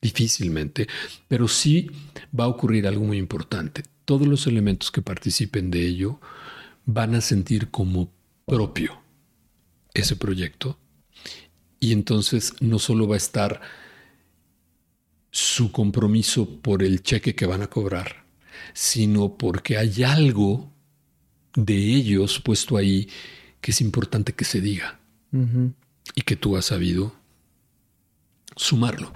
[0.02, 0.88] difícilmente,
[1.28, 1.90] pero sí
[2.38, 3.84] va a ocurrir algo muy importante.
[4.04, 6.20] Todos los elementos que participen de ello
[6.84, 8.12] van a sentir como
[8.44, 9.00] propio
[9.94, 10.76] ese proyecto
[11.78, 13.60] y entonces no solo va a estar
[15.30, 18.24] su compromiso por el cheque que van a cobrar,
[18.74, 20.70] sino porque hay algo
[21.54, 23.08] de ellos puesto ahí
[23.60, 24.98] que es importante que se diga
[26.14, 27.14] y que tú has sabido
[28.56, 29.12] sumarlo.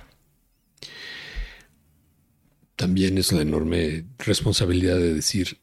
[2.77, 5.59] También es la enorme responsabilidad de decir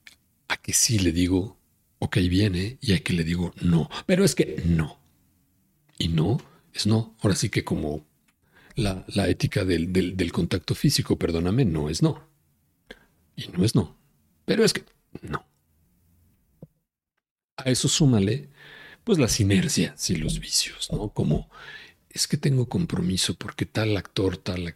[0.48, 1.58] a que sí le digo,
[2.00, 3.90] ok, viene, y a que le digo no.
[4.06, 5.00] Pero es que no.
[5.98, 6.40] Y no
[6.74, 7.16] es no.
[7.22, 8.06] Ahora sí que como
[8.76, 12.28] la, ética del, del contacto físico, perdóname, no es no.
[13.36, 13.98] Y no es no.
[14.46, 14.84] Pero es que
[15.22, 15.46] no.
[17.58, 18.50] A eso súmale
[19.04, 21.10] pues las inercias y los vicios, ¿no?
[21.10, 21.50] Como
[22.10, 24.76] es que tengo compromiso porque tal actor, tal...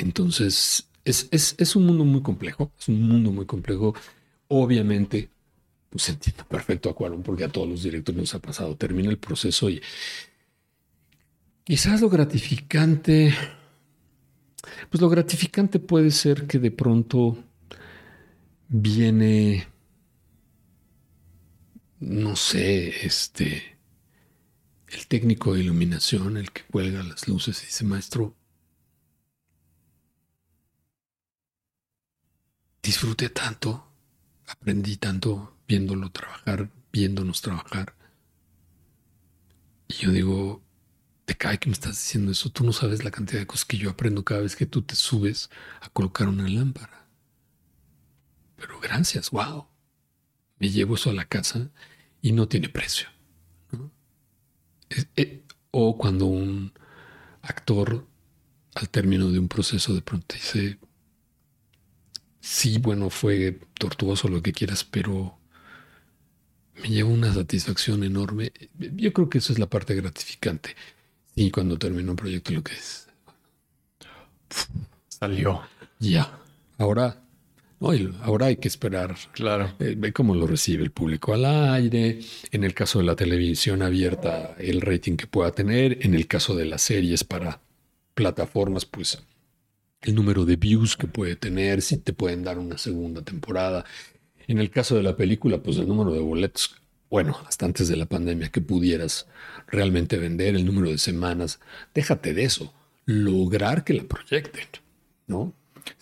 [0.00, 3.94] Entonces, es, es, un mundo muy complejo, es un mundo muy complejo.
[4.48, 5.30] Obviamente,
[5.88, 8.76] pues entiendo perfecto a Cuarón porque a todos los directores nos ha pasado.
[8.76, 9.80] Termina el proceso y
[11.64, 13.34] quizás lo gratificante,
[14.90, 17.38] pues lo gratificante puede ser que de pronto
[18.68, 19.66] viene
[22.00, 23.78] no sé, este,
[24.88, 28.34] el técnico de iluminación, el que cuelga las luces, dice, maestro,
[32.82, 33.86] disfruté tanto,
[34.46, 37.94] aprendí tanto viéndolo trabajar, viéndonos trabajar.
[39.88, 40.62] Y yo digo,
[41.24, 43.76] te cae que me estás diciendo eso, tú no sabes la cantidad de cosas que
[43.76, 45.50] yo aprendo cada vez que tú te subes
[45.80, 47.06] a colocar una lámpara.
[48.56, 49.70] Pero gracias, wow
[50.60, 51.70] me llevo eso a la casa
[52.22, 53.08] y no tiene precio.
[55.16, 56.72] Eh, o cuando un
[57.42, 58.06] actor
[58.74, 60.78] al término de un proceso de pronto dice,
[62.40, 65.38] sí, bueno, fue tortuoso lo que quieras, pero
[66.82, 68.52] me llevo una satisfacción enorme.
[68.78, 70.74] Yo creo que eso es la parte gratificante.
[71.34, 73.08] Y cuando termina un proyecto, lo que es.
[75.08, 75.62] Salió.
[75.98, 76.38] Ya.
[76.78, 77.20] Ahora
[78.22, 79.16] ahora hay que esperar.
[79.32, 79.72] Claro.
[79.78, 82.20] Eh, ve cómo lo recibe el público al aire.
[82.50, 85.98] En el caso de la televisión abierta, el rating que pueda tener.
[86.02, 87.60] En el caso de las series para
[88.14, 89.22] plataformas, pues
[90.02, 93.84] el número de views que puede tener, si te pueden dar una segunda temporada.
[94.46, 96.74] En el caso de la película, pues el número de boletos,
[97.10, 99.26] bueno, hasta antes de la pandemia, que pudieras
[99.68, 101.60] realmente vender, el número de semanas.
[101.94, 102.72] Déjate de eso.
[103.04, 104.66] Lograr que la proyecten,
[105.26, 105.52] ¿no?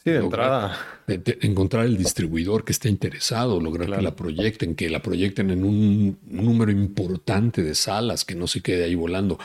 [0.03, 0.77] Sí, de entrada.
[1.07, 6.19] encontrar el distribuidor que esté interesado, lograr que la proyecten, que la proyecten en un
[6.27, 9.39] número importante de salas, que no se quede ahí volando.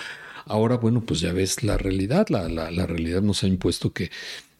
[0.46, 2.28] Ahora, bueno, pues ya ves la realidad.
[2.30, 4.12] La, la, realidad nos ha impuesto que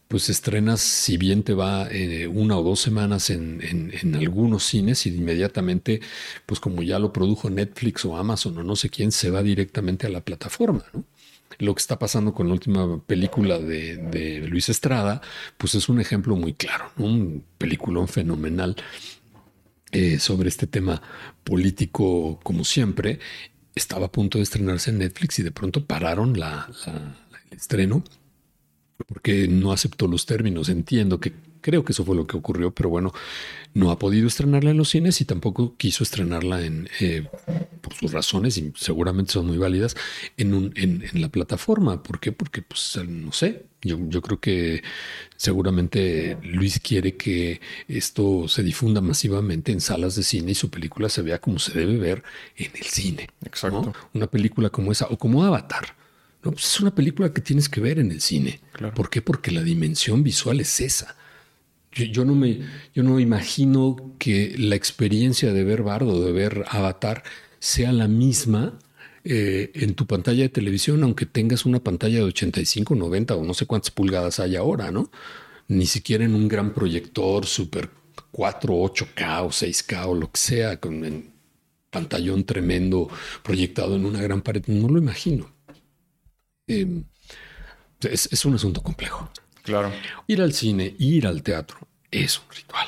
[0.08, 5.06] pues estrenas, si bien te va eh, una o dos semanas en, en, algunos cines
[5.06, 6.00] y inmediatamente,
[6.46, 10.06] pues como ya lo produjo Netflix o Amazon o no sé quién, se va directamente
[10.06, 11.04] a la plataforma, ¿no?
[11.58, 15.20] lo que está pasando con la última película de, Luis Estrada,
[15.56, 18.76] pues es un ejemplo muy claro, un peliculón fenomenal
[19.92, 21.00] eh, sobre este tema
[21.44, 23.20] político, como siempre.
[23.74, 26.68] Estaba a punto de estrenarse en Netflix y de pronto pararon la,
[27.50, 28.04] el estreno
[29.06, 30.68] porque no aceptó los términos.
[30.68, 31.32] Entiendo que
[31.64, 33.14] Creo que eso fue lo que ocurrió, pero bueno,
[33.72, 37.26] no ha podido estrenarla en los cines y tampoco quiso estrenarla en, eh,
[37.80, 39.96] por sus razones, y seguramente son muy válidas,
[40.36, 42.02] en, un, en, la plataforma.
[42.02, 42.32] ¿Por qué?
[42.32, 44.82] Porque, pues, no sé, yo, yo creo que
[45.36, 51.08] seguramente Luis quiere que esto se difunda masivamente en salas de cine y su película
[51.08, 52.22] se vea como se debe ver
[52.56, 53.28] en el cine.
[53.44, 53.92] Exacto.
[54.14, 55.94] Una película como esa o como Avatar
[56.42, 58.60] No, pues es una película que tienes que ver en el cine.
[58.72, 58.94] Claro.
[58.94, 59.22] ¿Por qué?
[59.22, 61.16] Porque la dimensión visual es esa.
[61.92, 62.60] Yo, yo no me,
[62.94, 67.22] yo no imagino que la experiencia de ver Bardo, de ver Avatar,
[67.58, 68.78] sea la misma
[69.24, 73.54] eh, en tu pantalla de televisión, aunque tengas una pantalla de 85, 90 o no
[73.54, 75.10] sé cuántas pulgadas hay ahora, ¿no?
[75.68, 77.90] Ni siquiera en un gran proyector super
[78.32, 81.32] 4, 8K o 6K o lo que sea, con un
[81.90, 83.08] pantallón tremendo
[83.42, 84.62] proyectado en una gran pared.
[84.66, 85.50] No lo imagino.
[86.66, 87.02] Eh,
[88.02, 89.30] es, es un asunto complejo.
[89.62, 89.92] Claro.
[90.26, 91.78] Ir al cine, ir al teatro,
[92.10, 92.86] es un ritual.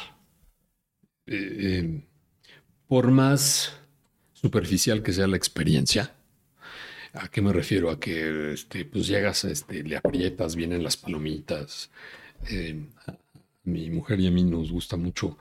[1.26, 2.00] Eh, eh,
[2.86, 3.72] por más
[4.34, 6.14] superficial que sea la experiencia,
[7.16, 7.90] ¿a qué me refiero?
[7.90, 11.90] A que este, pues llegas, este, le aprietas, vienen las palomitas.
[12.48, 12.86] Eh,
[13.64, 15.38] mi mujer y a mí nos gusta mucho,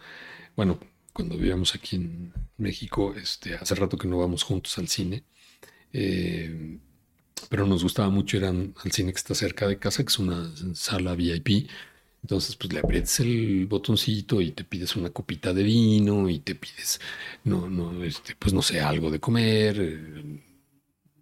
[0.56, 0.80] bueno,
[1.14, 5.24] cuando vivíamos aquí en México, este, hace rato que no vamos juntos al cine,
[5.94, 6.80] eh,
[7.50, 10.52] pero nos gustaba mucho ir al cine que está cerca de casa, que es una
[10.76, 11.68] sala VIP.
[12.24, 16.56] Entonces, pues le aprietas el botoncito y te pides una copita de vino y te
[16.56, 17.00] pides,
[17.44, 19.78] no, no, este, pues no sé, algo de comer.
[19.80, 20.42] eh,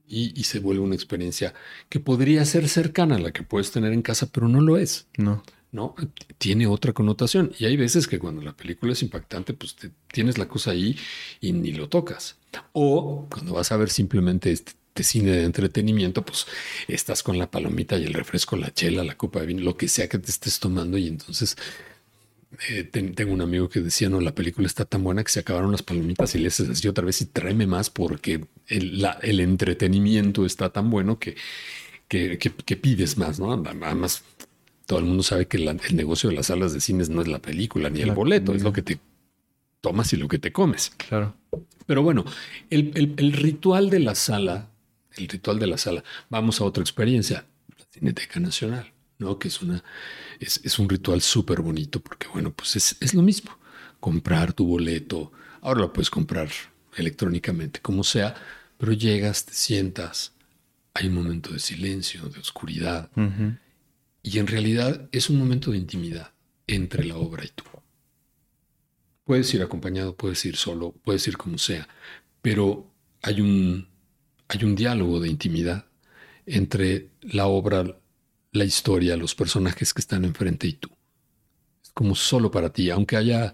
[0.07, 1.53] y, y se vuelve una experiencia
[1.89, 5.07] que podría ser cercana a la que puedes tener en casa, pero no lo es.
[5.17, 5.43] No.
[5.71, 5.95] ¿no?
[6.37, 7.51] Tiene otra connotación.
[7.57, 10.95] Y hay veces que cuando la película es impactante, pues te- tienes la cosa ahí
[11.41, 12.37] y ni lo tocas.
[12.73, 16.45] O cuando vas a ver simplemente este, este cine de entretenimiento, pues
[16.87, 19.87] estás con la palomita y el refresco, la chela, la copa de vino, lo que
[19.87, 20.99] sea que te estés tomando.
[20.99, 21.55] Y entonces
[22.69, 25.39] eh, ten- tengo un amigo que decía, no, la película está tan buena que se
[25.39, 29.19] acabaron las palomitas y le haces así otra vez y tráeme más porque el, la-
[29.21, 31.35] el entretenimiento está tan bueno que,
[32.07, 33.53] que, que- que pides más, ¿no?
[33.53, 34.23] Además,
[34.85, 37.27] todo el mundo sabe que la- el negocio de las salas de cines no es
[37.27, 38.99] la película ni el La boleto, es lo que te
[39.81, 40.91] tomas y lo que te comes.
[40.97, 41.35] Claro.
[41.85, 42.23] Pero bueno,
[42.69, 44.69] el, el- el ritual de la sala,
[45.17, 47.45] el ritual de la sala, vamos a otra experiencia,
[47.77, 48.92] la Cineteca Nacional,
[49.23, 49.39] ¿no?
[49.39, 49.83] Que es una,
[50.39, 53.51] es, es un ritual súper bonito porque, bueno, pues es, es lo mismo.
[53.99, 55.31] Comprar tu boleto,
[55.61, 56.49] ahora lo puedes comprar
[56.95, 58.35] electrónicamente, como sea,
[58.77, 60.33] pero llegas, te sientas,
[60.93, 63.55] hay un momento de silencio, de oscuridad, Ujú.
[64.21, 66.31] y en realidad es un momento de intimidad
[66.67, 67.63] entre la obra y tú.
[69.23, 71.87] Puedes ir acompañado, puedes ir solo, puedes ir como sea,
[72.41, 72.91] pero
[73.21, 73.87] hay un,
[74.49, 75.85] hay un diálogo de intimidad
[76.45, 77.85] entre la obra,
[78.53, 80.89] la historia, los personajes que están enfrente y tú.
[81.83, 83.53] Es como solo para ti, aunque haya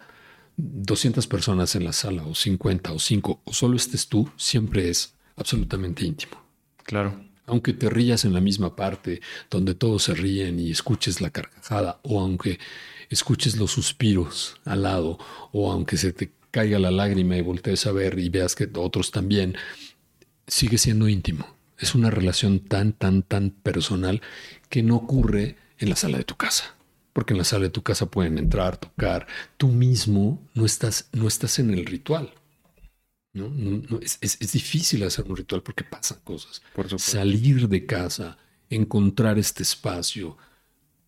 [0.58, 5.16] 200 personas en la sala, o 50, o 5, o solo estés tú, siempre es
[5.38, 6.38] absolutamente íntimo
[6.84, 7.24] Claro.
[7.46, 12.00] aunque te rías en la misma parte donde todos se ríen y escuches la carcajada,
[12.04, 12.60] o aunque
[13.10, 15.18] escuches los suspiros al lado,
[15.52, 19.12] o aunque se te caiga la lágrima y voltees a ver y veas que otros
[19.12, 19.56] también,
[20.48, 21.48] sigue siendo íntimo.
[21.78, 24.22] Es una relación tan, tan, tan personal
[24.70, 26.76] que no ocurre en la sala de tu casa.
[27.14, 29.28] Porque en la sala de tu casa pueden entrar, tocar.
[29.58, 32.34] Tú mismo no estás, no estás en el ritual.
[33.34, 33.50] ¿no?
[33.50, 37.12] No- no, es, es- es difícil hacer un ritual porque pasan cosas Por supuesto.
[37.12, 38.38] salir de casa,
[38.70, 40.38] encontrar este espacio.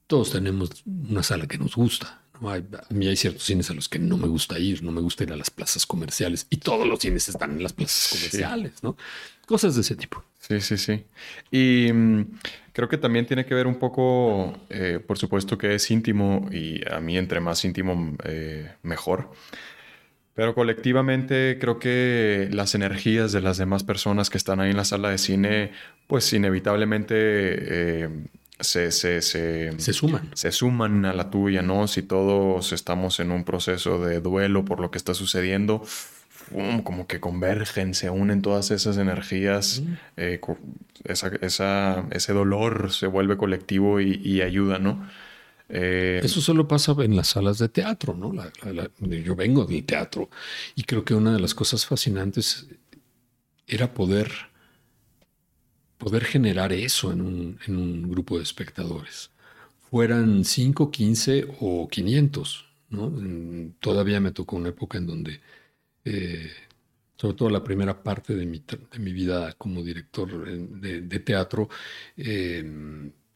[0.07, 2.21] Todos tenemos una sala que nos gusta.
[2.39, 2.49] ¿no?
[2.49, 5.01] Hay- a mí hay ciertos cines a los que no me gusta ir, no me
[5.01, 8.15] gusta ir a las plazas comerciales y todos los cines están en las plazas Sí.
[8.17, 8.97] comerciales, ¿no?
[9.45, 10.23] Cosas de ese tipo.
[10.41, 11.05] Sí, sí, sí.
[11.51, 12.39] Y mm,
[12.73, 16.81] creo que también tiene que ver un poco, eh, por supuesto que es íntimo y
[16.91, 19.31] a mí entre más íntimo eh, mejor.
[20.33, 24.85] Pero colectivamente creo que las energías de las demás personas que están ahí en la
[24.85, 25.71] sala de cine,
[26.07, 28.09] pues inevitablemente eh,
[28.59, 30.29] se, se, se, Se suman.
[30.33, 31.87] se suman a la tuya, ¿no?
[31.87, 35.83] Si todos estamos en un proceso de duelo por lo que está sucediendo,
[36.83, 39.83] como que convergen, se unen todas esas energías,
[40.17, 40.39] eh,
[41.03, 45.07] esa, esa- ese dolor se vuelve colectivo y, y ayuda, ¿no?
[45.69, 48.33] Eh, Eso solo pasa en las salas de teatro, ¿no?
[48.33, 50.29] La- la- la- yo vengo del teatro
[50.75, 52.67] y creo que una de las cosas fascinantes
[53.67, 54.31] era poder,
[55.97, 59.29] poder generar eso en un, en un grupo de espectadores.
[59.89, 63.11] Fueran 5, 15 o 500, ¿no?
[63.79, 65.41] Todavía me tocó una época en donde,
[66.05, 66.51] eh,
[67.17, 71.69] sobre todo la primera parte de mi, de mi vida como director de, teatro,
[72.17, 72.63] eh,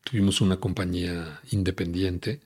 [0.03, 2.41] tuvimos una compañía independiente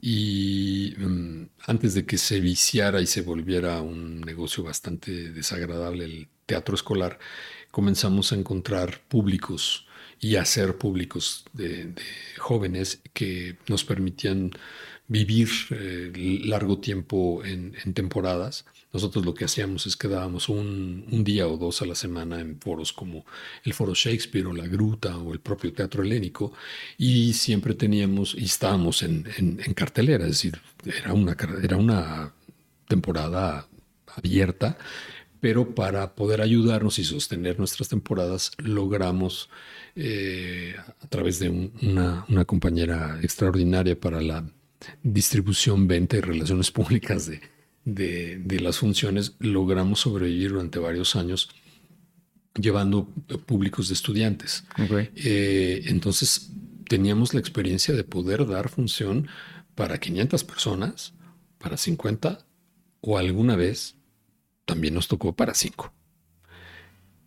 [0.00, 6.28] y mm, antes de que se viciara y se volviera un negocio bastante desagradable el
[6.46, 7.18] teatro escolar,
[7.70, 9.86] comenzamos a encontrar públicos
[10.20, 12.02] y hacer públicos de, de
[12.38, 14.52] jóvenes que nos permitían
[15.08, 18.64] vivir eh, largo tiempo en, temporadas.
[18.94, 22.60] Nosotros lo que hacíamos es que dábamos un, día o dos a la semana en
[22.60, 23.26] foros como
[23.64, 26.52] el Foro Shakespeare o la Gruta o el propio Teatro Helénico
[26.96, 29.24] y siempre teníamos y estábamos en,
[29.74, 32.32] cartelera, es decir, era una, era una
[32.86, 33.66] temporada
[34.14, 34.78] abierta,
[35.40, 39.50] pero para poder ayudarnos y sostener nuestras temporadas logramos
[39.96, 44.48] eh, a través de una, compañera extraordinaria para la
[45.02, 47.40] distribución, venta y relaciones públicas de,
[47.84, 51.48] las funciones, logramos sobrevivir durante varios años
[52.54, 53.06] llevando
[53.46, 54.64] públicos de estudiantes.
[55.16, 56.52] Eh, entonces
[56.88, 59.28] teníamos la experiencia de poder dar función
[59.74, 61.14] para 500 personas,
[61.58, 62.46] para 50
[63.00, 63.96] o alguna vez
[64.64, 65.92] también nos tocó para 5.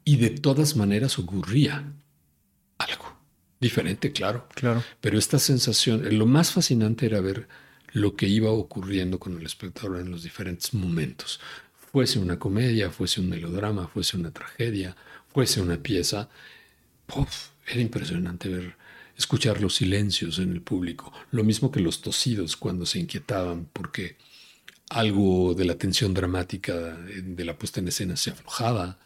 [0.05, 1.93] Y de todas maneras ocurría
[2.77, 3.17] algo
[3.59, 4.47] diferente, claro.
[4.55, 4.83] Claro.
[5.01, 7.47] Pero esta sensación, lo más fascinante era ver
[7.93, 11.39] lo que iba ocurriendo con el espectador en los diferentes momentos.
[11.91, 14.95] Fuese una comedia, fuese un melodrama, fuese una tragedia,
[15.29, 16.29] fuese una pieza.
[17.65, 18.75] era impresionante ver,
[19.17, 21.11] escuchar los silencios en el público.
[21.31, 24.17] Lo mismo que los tosidos cuando se inquietaban porque
[24.89, 28.99] algo de la tensión dramática de la puesta en escena se aflojaba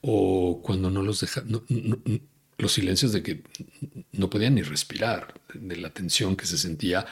[0.00, 1.62] o cuando no los dejaban
[2.58, 3.42] los silencios de que
[4.12, 7.06] no podían ni respirar, de la tensión que se sentía,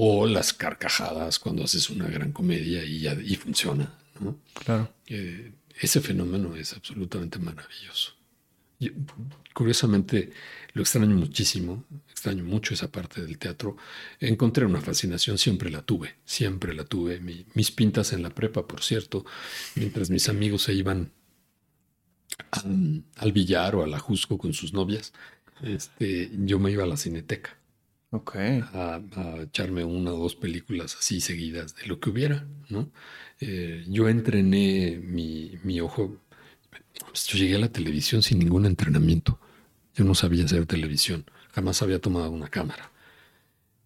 [0.00, 3.92] o las carcajadas cuando haces una gran comedia y, ya, y funciona.
[4.54, 4.94] Claro.
[5.08, 5.50] Eh,
[5.80, 8.12] ese fenómeno es absolutamente maravilloso.
[9.52, 10.30] curiosamente,
[10.74, 13.76] lo extraño muchísimo, extraño mucho esa parte del teatro.
[14.20, 17.18] Encontré una fascinación, siempre la tuve, siempre la tuve.
[17.54, 19.24] mis pintas en la prepa, por cierto,
[19.74, 21.10] mientras mis amigos se iban
[23.16, 25.12] al, billar o a la Jusco con sus novias,
[25.60, 27.57] este, yo me iba a la cineteca.
[28.10, 29.00] A,
[29.42, 32.90] echarme una o dos películas así seguidas de lo que hubiera, ¿no?
[33.40, 36.18] Eh, yo entrené mi, mi ojo.
[37.14, 39.38] Yo llegué a la televisión sin ningún entrenamiento.
[39.94, 41.26] Yo no sabía hacer televisión.
[41.52, 42.90] Jamás había tomado una cámara.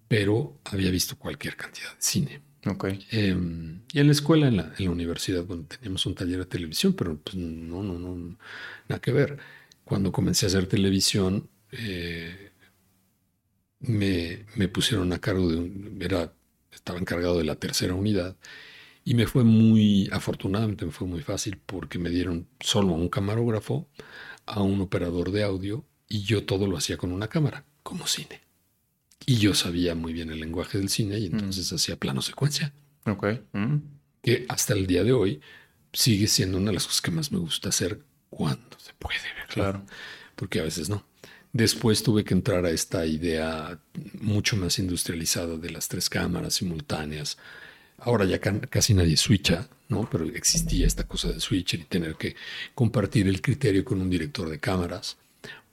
[0.08, 2.42] Pero había visto cualquier cantidad de cine.
[2.64, 3.04] Okay.
[3.10, 7.18] Em, y en la escuela, en la, universidad, bueno, teníamos un taller de televisión, pero
[7.18, 8.36] pues no, no, no,
[8.88, 9.38] nada que ver.
[9.84, 12.51] Cuando comencé a hacer televisión, eh,
[13.82, 16.32] me, me, pusieron a cargo de un, era,
[16.72, 18.36] estaba encargado de la tercera unidad
[19.04, 23.08] y me fue muy, afortunadamente me fue muy fácil porque me dieron solo a un
[23.08, 23.88] camarógrafo,
[24.46, 28.42] a un operador de audio y yo todo lo hacía con una cámara, como cine.
[29.26, 31.74] Y yo sabía muy bien el lenguaje del cine y entonces mm.
[31.74, 32.72] hacía plano secuencia.
[33.06, 33.26] Ok.
[33.52, 33.76] Mm.
[34.20, 35.40] Que hasta el día de hoy
[35.92, 38.00] sigue siendo una de las cosas que más me gusta hacer
[38.30, 39.18] cuando se puede,
[39.48, 39.84] Claro.
[40.34, 41.04] Porque a veces no.
[41.52, 43.78] Después tuve que entrar a esta idea
[44.20, 47.36] mucho más industrializada de las tres cámaras simultáneas.
[47.98, 50.08] Ahora ya casi nadie switcha, ¿no?
[50.10, 52.34] Pero existía esta cosa de switcher y tener que
[52.74, 55.18] compartir el criterio con un director de cámaras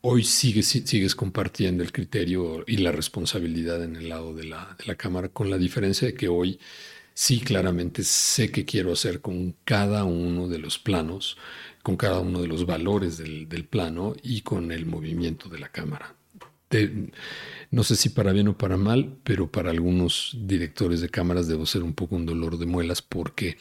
[0.01, 5.29] hoy sigues, sigues compartiendo el criterio y la responsabilidad en el lado de la, cámara,
[5.29, 6.59] con la diferencia de que hoy
[7.13, 11.37] sí claramente sé qué quiero hacer con cada uno de los planos,
[11.83, 16.15] con cada uno de los valores del, plano y con el movimiento de la cámara.
[17.71, 21.65] no sé si para bien o para mal, pero para algunos directores de cámaras debo
[21.65, 23.57] ser un poco un dolor de muelas porque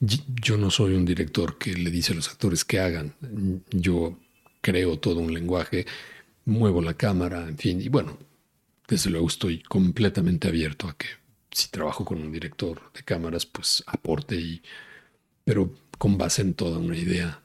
[0.00, 3.14] yo no soy un director que le dice a los actores que hagan.
[3.70, 4.18] Yo
[4.60, 5.86] creo todo un lenguaje,
[6.44, 8.18] muevo la cámara, en fin, y bueno,
[8.88, 11.06] desde luego estoy completamente abierto a que
[11.50, 14.62] si trabajo con un director de cámaras, pues aporte y,
[15.44, 17.42] pero con base en toda una idea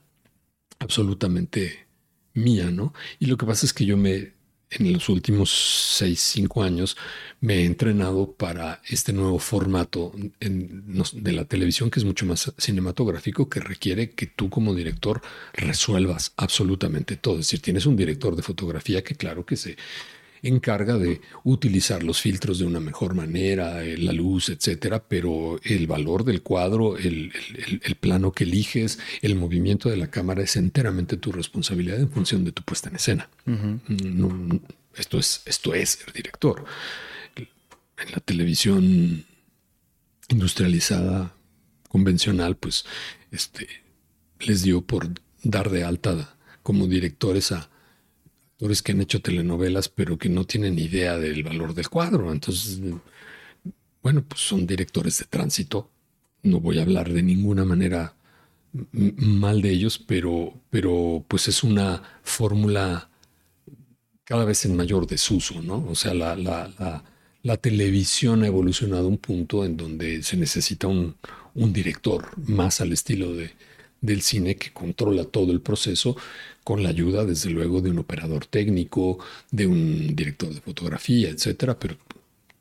[0.84, 1.88] absolutamente
[2.34, 2.94] mía, ¿no?
[3.20, 4.34] Y lo que pasa es que yo me
[4.80, 5.52] en los últimos
[5.98, 6.98] seis, cinco años
[7.42, 13.50] me he entrenado para este nuevo formato de la televisión que es mucho más cinematográfico,
[13.50, 15.22] que requiere que tú como director
[15.54, 17.36] resuelvas absolutamente todo.
[17.36, 19.78] Es decir, tienes un director de fotografía que claro que se
[20.44, 25.88] encarga de utilizar los filtros de una mejor manera, eh, la luz, etcétera, pero el
[25.88, 27.32] valor del cuadro, el,
[28.00, 32.52] plano que eliges, el movimiento de la cámara es enteramente tu responsabilidad en función de
[32.52, 33.30] tu puesta en escena.
[34.96, 36.66] esto, es, esto es ser director.
[37.36, 39.26] En la televisión
[40.28, 41.34] industrializada,
[41.88, 42.86] convencional, pues
[43.32, 43.68] este,
[44.40, 45.10] les dio por
[45.44, 47.70] dar de alta como directores a
[48.82, 52.32] que han hecho telenovelas, pero que no tienen idea del valor del cuadro.
[52.32, 52.80] Entonces,
[54.02, 55.90] bueno, pues son directores de tránsito.
[56.44, 58.16] No voy a hablar de ninguna manera
[58.92, 63.10] mal de ellos, pero, pero pues es una fórmula
[64.24, 65.86] cada vez en mayor desuso, ¿no?
[65.88, 66.36] O sea, la,
[67.44, 71.16] la televisión ha evolucionado a un punto en donde se necesita un,
[71.54, 73.52] director más al estilo de,
[74.04, 76.16] del cine que controla todo el proceso
[76.64, 79.18] con la ayuda, desde luego, de un operador técnico,
[79.50, 81.80] de un director de fotografía, etcétera.
[81.80, 81.96] Pero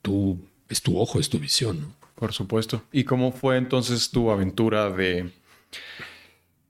[0.01, 0.39] tú,
[0.69, 1.81] es tu ojo, es tu visión.
[1.81, 1.95] ¿no?
[2.15, 2.85] Por supuesto.
[2.93, 5.31] ¿Y cómo fue entonces tu aventura de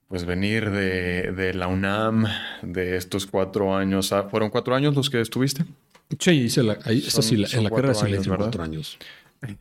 [0.07, 2.25] pues venir de, la UNAM,
[2.63, 4.11] de estos cuatro años?
[4.11, 5.65] Ah, ¿Fueron cuatro años los que estuviste?
[6.19, 8.97] Sí, hice la, en la carrera sí la hice cuatro años.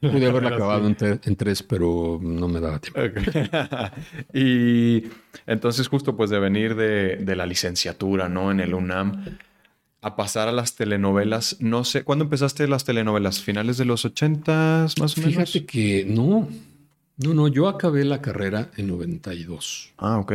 [0.01, 3.01] Pude haberla acabado en, tres, pero no me daba tiempo.
[4.35, 5.05] y
[5.47, 8.51] entonces justo pues de venir de, de, la licenciatura, ¿no?
[8.51, 9.25] En el UNAM,
[10.03, 13.41] a pasar a las telenovelas, no sé, ¿cuándo empezaste las telenovelas?
[13.41, 15.35] ¿Finales de los ochentas más o menos?
[15.35, 16.49] Fíjate que no,
[17.19, 19.93] no, no, yo acabé la carrera en 92.
[19.99, 20.33] Ah, ok.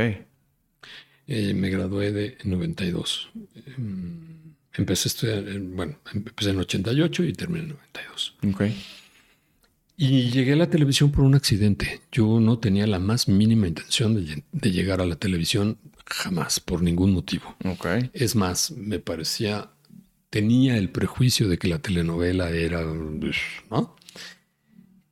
[1.28, 3.30] Eh, me gradué de en 92.
[3.78, 8.36] Em, empecé a estudiar, bueno, empecé en 88 y terminé en 92.
[8.54, 8.64] Ok.
[10.00, 12.02] Y llegué a la televisión por un accidente.
[12.12, 17.12] Yo no tenía la más mínima intención de, llegar a la televisión jamás, por ningún
[17.12, 17.56] motivo.
[17.66, 17.88] Ok.
[18.14, 19.72] Es más, me parecía,
[20.30, 23.96] tenía el prejuicio de que la telenovela era, ¿no?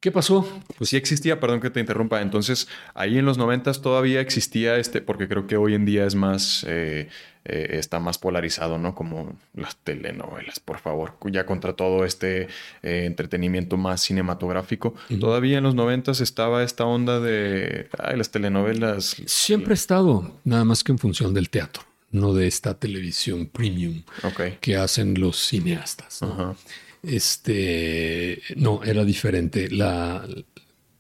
[0.06, 0.48] ¿Qué pasó?
[0.78, 2.22] Pues sí existía, perdón que te interrumpa.
[2.22, 6.14] Entonces, ahí en los noventas todavía existía este, porque creo que hoy en día es
[6.14, 7.10] más, eh,
[7.44, 8.94] eh, está más polarizado, ¿no?
[8.94, 11.16] Como las telenovelas, por favor.
[11.32, 12.50] Ya contra todo este
[12.84, 14.94] eh, entretenimiento más cinematográfico.
[15.20, 19.16] Todavía en los noventas estaba esta onda de las telenovelas.
[19.26, 24.04] Siempre ha estado, nada más que en función del teatro, no de esta televisión premium
[24.62, 26.22] que hacen los cineastas.
[26.22, 26.54] Ajá.
[27.08, 29.70] Este, no, era diferente.
[29.70, 30.28] La,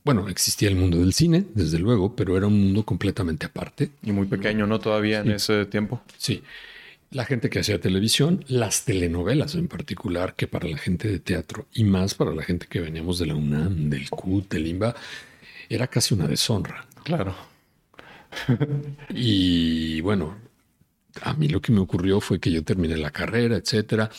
[0.03, 3.89] bueno, existía el mundo del cine, desde luego, pero era un mundo completamente aparte.
[4.03, 4.79] Y muy pequeño, ¿no?
[4.79, 6.01] Todavía en ese tiempo.
[6.17, 6.43] Sí.
[7.11, 11.65] La gente que hacía televisión, las telenovelas en particular, que para la gente de teatro
[11.73, 14.95] y más para la gente que veníamos de la UNAM, del CUT, del IMBA,
[15.69, 16.85] era casi una deshonra.
[17.03, 17.35] Claro.
[19.09, 20.35] y bueno,
[21.21, 24.11] a mí lo que me ocurrió fue que yo terminé la carrera, etcétera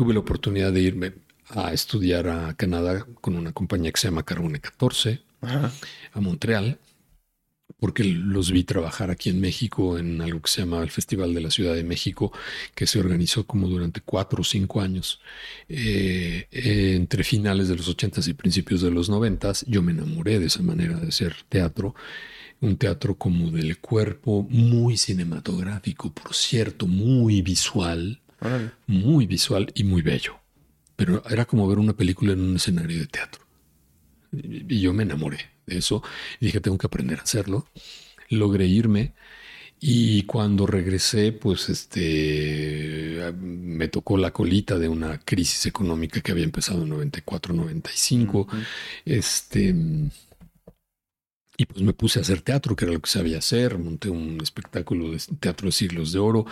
[0.00, 1.12] tuve la oportunidad de irme
[1.50, 6.78] a estudiar a Canadá con una compañía que se llama Carbone 14, a Montreal,
[7.78, 11.42] porque los vi trabajar aquí en México en algo que se llama el Festival de
[11.42, 12.32] la Ciudad de México,
[12.74, 15.20] que se organizó como durante cuatro o cinco años,
[15.68, 19.66] eh, entre finales de los ochentas y principios de los noventas.
[19.68, 21.94] Yo me enamoré de esa manera de hacer teatro
[22.60, 28.19] un teatro como del cuerpo, muy cinematográfico, por cierto, muy visual,
[28.86, 30.38] muy visual y muy bello.
[30.96, 33.42] Pero era como ver una película en un escenario de teatro.
[34.32, 36.02] Y yo me enamoré de eso
[36.38, 37.66] y dije, tengo que aprender a hacerlo.
[38.28, 39.14] Logré irme
[39.80, 46.44] y cuando regresé, pues este, me tocó la colita de una crisis económica que había
[46.44, 48.46] empezado en 94, 95.
[49.06, 49.74] Este
[51.60, 53.76] y pues me puse a hacer teatro, que era lo que sabía hacer.
[53.76, 56.46] Monté un espectáculo de teatro de siglos de oro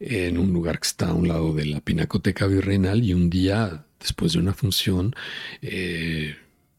[0.00, 3.04] en un lugar que está a un lado de la Pinacoteca Virreinal.
[3.04, 5.14] Y un día, después de una función,
[5.60, 6.36] eh,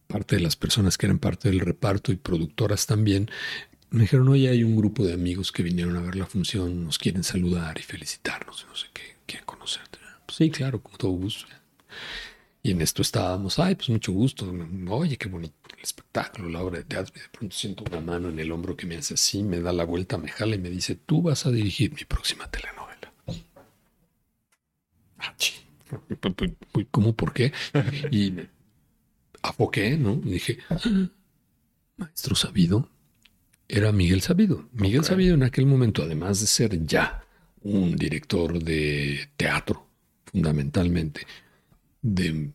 [0.08, 3.30] parte de las personas que eran parte del reparto y productoras también,
[3.92, 6.98] me dijeron, oye, hay un grupo de amigos que vinieron a ver la función, nos
[6.98, 10.00] quieren saludar y felicitarnos, no sé qué, quieren conocerte.
[10.26, 11.46] Pues sí, claro, con todo gusto.
[12.66, 14.52] Y en esto estábamos, ay, pues mucho gusto.
[14.90, 17.14] Oye, qué bonito el espectáculo, la obra de teatro.
[17.16, 19.72] Y de pronto siento una mano en el hombro que me hace así, me da
[19.72, 23.14] la vuelta, me jala y me dice, tú vas a dirigir mi próxima telenovela.
[25.20, 25.36] Ah,
[26.90, 27.16] ¿Cómo?
[27.16, 27.54] ¿Por qué?
[28.10, 28.34] Y
[29.44, 30.20] apoqué, ¿no?
[30.26, 30.58] Y dije,
[31.98, 32.90] maestro Sabido,
[33.68, 34.68] era Miguel Sabido.
[34.72, 37.24] Miguel Sabido en aquel momento, además de ser ya
[37.62, 39.86] un director de teatro,
[40.32, 41.28] fundamentalmente,
[42.06, 42.52] de,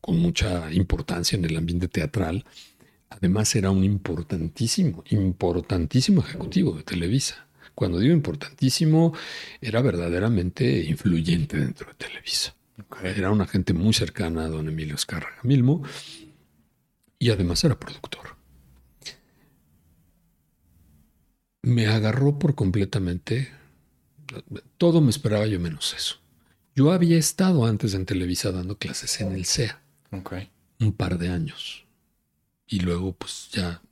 [0.00, 2.44] con mucha importancia en el ambiente teatral.
[3.08, 7.46] Además era un importantísimo, importantísimo ejecutivo de Televisa.
[7.74, 9.14] Cuando digo importantísimo,
[9.60, 12.54] era verdaderamente influyente dentro de Televisa.
[13.02, 15.82] Era una gente muy cercana a don Emilio Escárraga Milmo
[17.18, 18.36] y además era productor.
[21.62, 23.50] Me agarró por completamente,
[24.76, 26.20] todo me esperaba yo menos eso.
[26.78, 29.82] Yo había estado antes en Televisa dando clases en el CEA.
[30.78, 31.84] Un par de años.
[32.68, 33.82] Y luego pues ya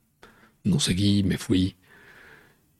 [0.63, 1.75] no seguí, me fui.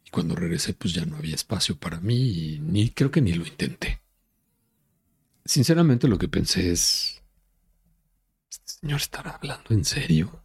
[0.06, 3.34] Y cuando regresé pues ya no había espacio para mí y ni creo que ni
[3.34, 4.00] lo intenté.
[5.44, 7.22] Sinceramente lo que pensé es,
[8.50, 10.42] ¿este señor estará hablando en serio?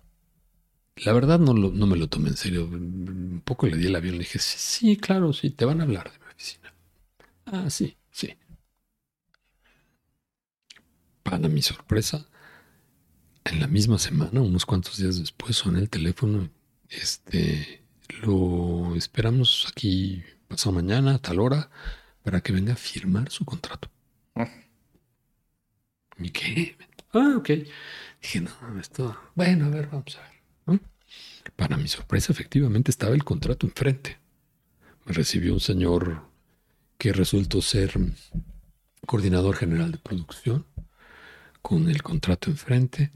[0.96, 2.64] La verdad no, no me lo tomé en serio.
[2.64, 5.80] Un poco le di el avión y le dije, sí, sí, claro, sí, te van
[5.80, 6.74] a hablar de mi oficina.
[7.46, 8.34] Ah, sí, sí.
[11.22, 12.26] Para mi sorpresa,
[13.44, 16.48] en la misma semana, unos cuantos días después, suena el teléfono.
[16.88, 17.82] Este,
[18.22, 21.70] lo esperamos aquí pasado mañana, a tal hora,
[22.22, 23.88] para que venga a firmar su contrato.
[24.34, 24.48] Ah.
[26.18, 26.76] ¿Y qué?
[27.12, 27.50] Ah, ok.
[28.20, 30.32] Dije, no, esto, bueno, a ver, vamos a ver.
[31.56, 34.18] Para mi sorpresa, efectivamente estaba el contrato enfrente.
[35.04, 36.22] Me recibió un señor
[36.98, 37.94] que resultó ser
[39.06, 40.64] coordinador general de producción,
[41.62, 43.10] con el contrato enfrente.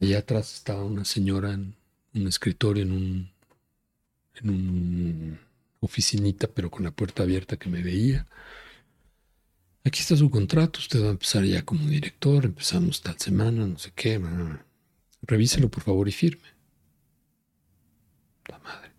[0.00, 1.74] Allá atrás estaba una señora en
[2.14, 3.30] un escritorio, en un,
[4.34, 5.38] en un
[5.80, 8.26] oficinita, pero con la puerta abierta que me veía.
[9.84, 13.78] Aquí está su contrato, usted va a empezar ya como director, empezamos tal semana, no
[13.78, 14.20] sé qué.
[15.22, 16.48] Revíselo por favor y firme.
[18.46, 18.90] La madre.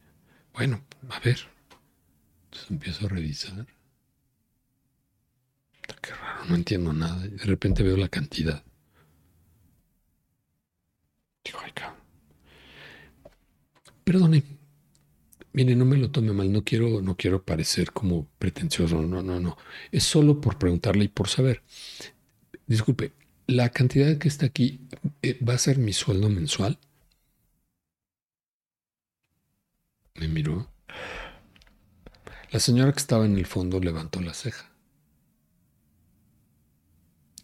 [0.53, 1.39] Bueno, a ver.
[2.45, 3.67] Entonces empiezo a revisar.
[6.01, 7.27] Qué raro, no entiendo nada.
[7.27, 8.63] De repente veo la cantidad.
[11.43, 11.71] Digo, ay,
[14.03, 14.43] Perdone.
[15.53, 19.39] Mire, no me lo tome mal, no quiero, no quiero parecer como pretencioso, no, no,
[19.39, 19.57] no.
[19.91, 21.61] Es solo por preguntarle y por saber.
[22.67, 23.13] Disculpe,
[23.47, 24.79] la cantidad que está aquí
[25.21, 26.77] eh, va a ser mi sueldo mensual.
[30.15, 30.69] Me miró.
[32.51, 34.70] La señora que estaba en el fondo levantó la ceja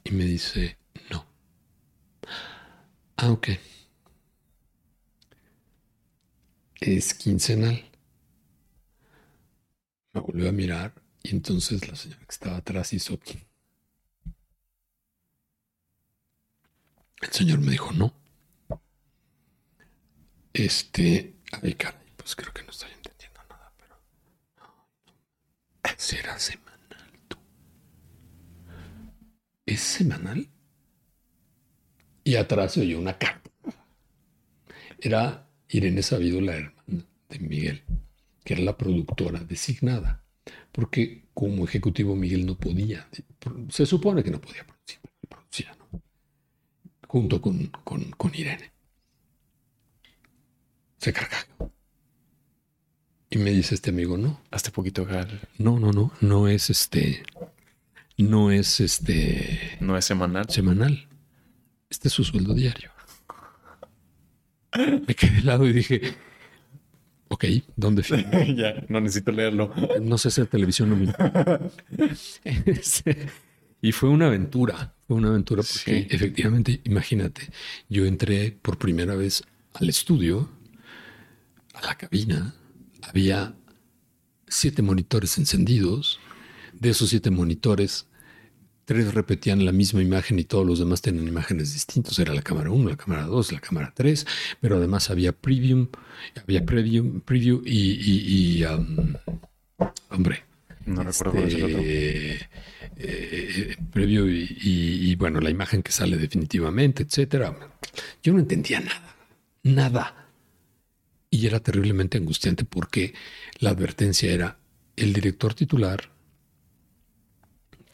[0.07, 0.77] y me dice,
[1.11, 1.25] no.
[3.17, 3.49] Ah, ok.
[6.81, 7.83] Es quincenal.
[10.13, 10.93] Me volvió a mirar
[11.23, 13.17] y entonces la señora que estaba atrás hizo...
[17.21, 18.11] El señor me dijo, no.
[20.53, 23.95] Este, ay, caray, pues creo que no estoy entendiendo nada, pero...
[25.97, 27.37] ¿Será semanal tú?
[29.67, 30.49] ¿Es semanal?
[32.23, 33.51] Y atrás se oyó una carta.
[34.99, 37.83] Era Irene Sabido, la hermana de Miguel
[38.47, 40.23] que era la productora designada,
[40.71, 43.05] porque como ejecutivo Miguel no podía,
[43.67, 46.01] se supone que no podía producir, producía, ¿no?
[47.05, 48.71] junto con, con, Irene.
[50.97, 51.45] Se carga.
[53.29, 54.39] Y me dice este amigo, no.
[54.49, 55.05] Hasta poquito
[55.57, 57.23] No, no, no, no es este,
[58.23, 59.77] no es este.
[59.79, 60.49] No es semanal.
[60.49, 61.07] Semanal.
[61.89, 62.91] Este es su sueldo diario.
[64.75, 66.17] Me quedé de lado y dije,
[67.29, 67.45] Ok,
[67.75, 68.03] ¿dónde
[68.55, 69.73] ya, no necesito leerlo.
[70.01, 70.89] No sé hacer televisión.
[70.89, 71.71] No
[72.43, 73.27] este,
[73.81, 77.49] y fue una aventura, fue una aventura porque efectivamente, imagínate,
[77.89, 80.49] yo entré por primera vez al estudio,
[81.73, 82.55] a la cabina,
[83.01, 83.53] había
[84.47, 86.19] siete monitores encendidos,
[86.79, 88.07] de esos siete monitores
[88.87, 92.17] tres repetían la misma imagen y todos los demás tenían imágenes distintas.
[92.19, 94.25] Era la cámara 1, la cámara 2, la cámara 3,
[94.61, 95.89] pero además había preview,
[96.41, 99.13] había preview, preview y, um,
[100.09, 100.45] hombre.
[100.85, 101.79] No recuerdo cuál es el otro.
[101.79, 102.47] Este, eh,
[102.95, 107.53] eh, preview y, bueno, la imagen que sale definitivamente, etcétera.
[108.23, 109.15] Yo no entendía nada,
[109.63, 110.27] nada.
[111.29, 113.13] Y era terriblemente angustiante porque
[113.59, 114.59] la advertencia era
[114.95, 116.09] el director titular,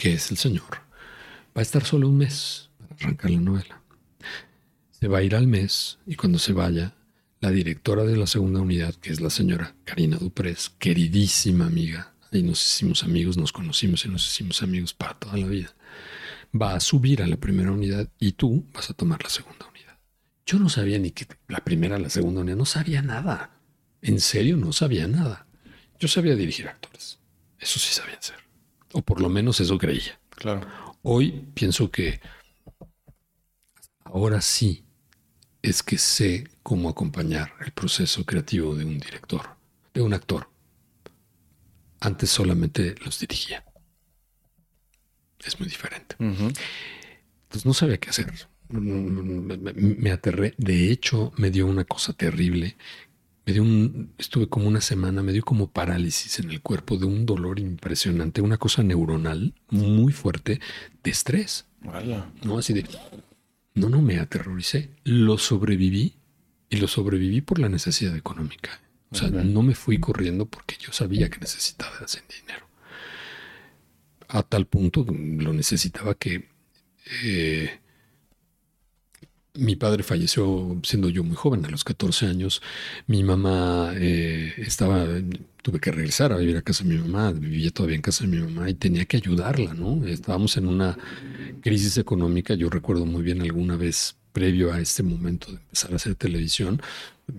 [0.03, 0.81] que es el señor,
[1.55, 3.81] va a estar solo un mes para arrancar la novela.
[4.91, 6.93] Se va a ir al mes y cuando se vaya,
[7.39, 12.43] la directora de la segunda unidad, que es la señora Karina Duprés, queridísima amiga, y
[12.43, 15.73] nos hicimos amigos, nos conocimos y nos hicimos amigos para toda la vida,
[16.53, 19.97] va a subir a la primera unidad y tú vas a tomar la segunda unidad.
[20.45, 23.51] Yo no sabía ni que la primera, la segunda unidad, no sabía nada.
[24.01, 25.47] En serio, no sabía nada.
[25.97, 27.19] Yo sabía dirigir actores.
[27.57, 28.43] Eso sí sabía hacer.
[28.94, 30.20] O por lo menos eso creía.
[30.30, 30.68] Claro.
[31.02, 32.22] Hoy pienso que
[34.06, 34.86] ahora sí
[35.61, 39.57] es que sé cómo acompañar el proceso creativo de un director,
[39.94, 40.49] de un actor.
[41.99, 43.65] Antes solamente los dirigía.
[45.44, 46.15] Es muy diferente.
[46.20, 48.32] Entonces no sabía qué hacer.
[48.70, 50.53] Me aterré.
[50.57, 52.78] De hecho, me dio una cosa terrible
[53.45, 57.06] me dio un, estuve como una semana, me dio como parálisis en el cuerpo de
[57.06, 60.61] un dolor impresionante, una cosa neuronal muy fuerte
[61.03, 61.65] de estrés.
[62.44, 62.86] No, así de,
[63.74, 66.14] no, no me aterroricé, lo sobreviví
[66.70, 68.80] y lo sobreviví por la necesidad económica.
[69.11, 72.65] O sea, no me fui corriendo porque yo sabía que necesitaba hacer dinero.
[74.28, 76.49] A tal punto lo necesitaba que
[77.24, 77.80] eh,
[79.55, 82.61] mi padre falleció siendo yo muy joven, a los 14 años.
[83.07, 85.05] Mi mamá eh, estaba,
[85.61, 88.30] tuve que regresar a vivir a casa de mi mamá, vivía todavía en casa de
[88.30, 90.05] mi mamá y tenía que ayudarla, ¿no?
[90.05, 90.97] Estábamos en una
[91.61, 92.55] crisis económica.
[92.55, 96.81] Yo recuerdo muy bien alguna vez previo a este momento de empezar a hacer televisión,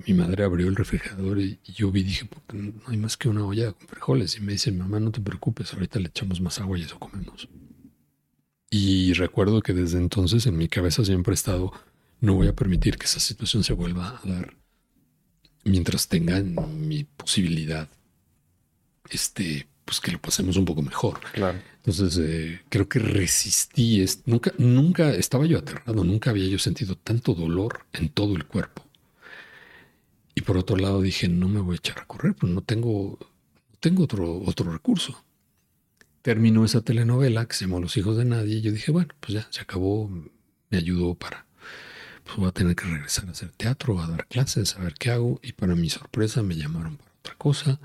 [0.07, 3.73] mi madre abrió el refrigerador y, yo vi, dije, no hay más que una olla
[3.73, 4.37] con frijoles.
[4.37, 7.49] Y me dice, mamá, no te preocupes, ahorita le echamos más agua y eso comemos.
[8.71, 11.73] Y recuerdo que desde entonces en mi cabeza siempre ha estado,
[12.21, 14.57] no voy a permitir que esa situación se vuelva a dar
[15.65, 17.89] mientras tenga mi posibilidad,
[19.11, 21.21] este, pues que lo pasemos un poco mejor.
[21.33, 21.59] Claro.
[21.77, 24.05] Entonces, eh, creo que resistí.
[24.27, 28.85] nunca, nunca estaba yo aterrado, nunca había yo sentido tanto dolor en todo el cuerpo.
[30.35, 33.19] Y por otro lado dije, no me voy a echar a correr, pues no tengo,
[33.81, 35.25] tengo otro, otro recurso.
[36.23, 39.35] Terminó esa telenovela que se llamó Los hijos de nadie y yo dije, bueno, pues
[39.35, 40.09] ya se acabó,
[40.71, 41.47] me ayudó para,
[42.25, 45.11] pues voy a tener que regresar a hacer teatro, a dar clases, a ver qué
[45.11, 45.41] hago.
[45.43, 47.81] Y para mi sorpresa me llamaron para otra cosa.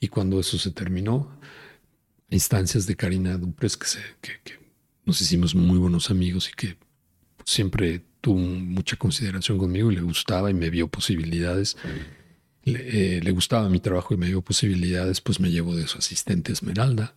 [0.00, 1.30] Y cuando eso se terminó,
[2.30, 4.58] instancias de Karina Dupres, que, se, que, que
[5.04, 6.76] nos hicimos muy buenos amigos y que
[7.44, 11.76] siempre tuvo mucha consideración conmigo y le gustaba y me vio posibilidades.
[12.64, 16.52] Le, eh, gustaba mi trabajo y me vio posibilidades, pues me llevo de su asistente
[16.52, 17.14] Esmeralda.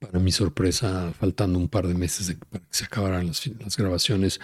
[0.00, 4.40] Para mi sorpresa, faltando un par de meses para que se acabaran las, las, grabaciones,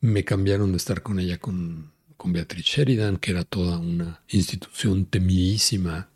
[0.00, 5.06] me cambiaron de estar con ella con, con Beatriz Sheridan, que era toda una institución
[5.06, 6.08] temidísima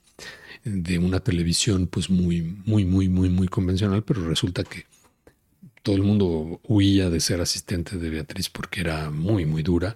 [0.64, 4.86] de una televisión pues muy, muy, muy, muy, muy convencional, pero resulta que
[5.82, 9.94] todo el mundo huía de ser asistente de Beatriz porque era muy, muy dura.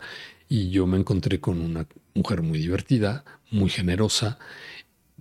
[0.48, 4.38] Y yo me encontré con una mujer muy divertida, muy generosa,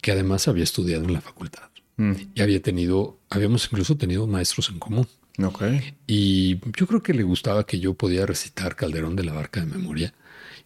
[0.02, 1.69] que además había estudiado en la facultad.
[1.95, 2.14] Mm.
[2.35, 5.07] Y había tenido, habíamos incluso tenido maestros en común.
[5.41, 5.95] Okay.
[6.07, 9.68] Y yo creo que le gustaba que yo podía recitar Calderón de la Barca de
[9.68, 10.14] memoria.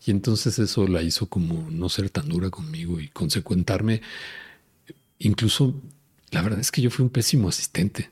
[0.05, 4.01] Y entonces eso la hizo como no ser tan dura conmigo y consecuentarme.
[5.19, 5.75] Incluso,
[6.31, 8.09] la verdad es que yo fui un pésimo asistente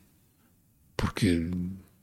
[0.95, 1.49] porque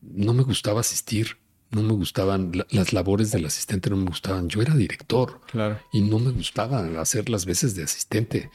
[0.00, 1.36] no me gustaba asistir,
[1.70, 4.48] no me gustaban las labores del asistente, no me gustaban.
[4.48, 5.78] Yo era director claro.
[5.92, 8.50] y no me gustaba hacer las veces de asistente.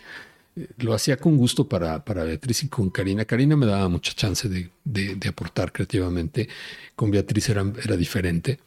[0.77, 3.25] Lo hacía con gusto para, para Beatriz y con Karina.
[3.25, 6.49] Karina me daba mucha chance de, de, aportar creativamente.
[6.95, 8.59] Con Beatriz era, era diferente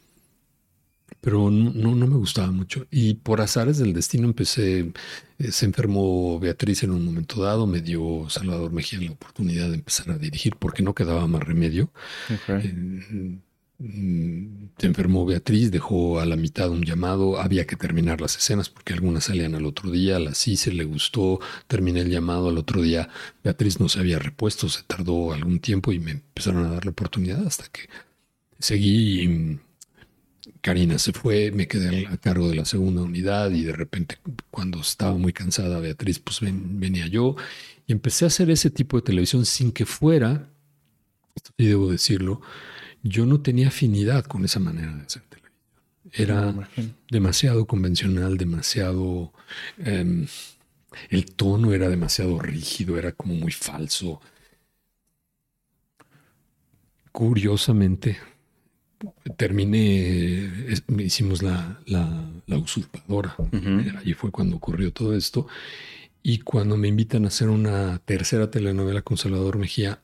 [1.25, 2.87] pero no, no me gustaba mucho.
[2.91, 4.93] Y por azares del destino empecé,
[5.39, 9.77] eh, se enfermó Beatriz en un momento dado, me dio Salvador Mejía la oportunidad de
[9.77, 11.91] empezar a dirigir porque no quedaba más remedio.
[12.49, 13.39] Eh,
[13.79, 18.93] se enfermó Beatriz, dejó a la mitad un llamado, había que terminar las escenas porque
[18.93, 22.83] algunas salían al otro día, a las hice, le gustó, terminé el llamado al otro
[22.83, 23.09] día,
[23.43, 26.93] Beatriz no se había repuesto, se tardó algún tiempo y me empezaron a dar la
[26.93, 27.89] oportunidad hasta que
[28.59, 29.59] seguí
[30.61, 34.19] Karina se fue, me quedé a cargo de la segunda unidad y de repente
[34.51, 37.37] cuando estaba muy cansada Beatriz, pues venía yo
[37.87, 40.49] y empecé a hacer ese tipo de televisión sin que fuera,
[41.59, 42.41] y debo decirlo,
[43.05, 45.45] yo no tenía afinidad con esa manera de hacer televisión.
[46.13, 46.69] Era
[47.11, 49.33] demasiado convencional, demasiado...
[49.79, 50.27] Em,
[51.11, 54.21] el tono era demasiado rígido, era como muy falso.
[57.13, 58.17] Curiosamente,
[59.37, 60.51] terminé,
[60.99, 63.37] hicimos la, la, usurpadora.
[63.99, 65.47] Allí fue cuando ocurrió todo esto.
[66.23, 70.01] Y cuando me invitan a hacer una tercera telenovela con Salvador Mejía,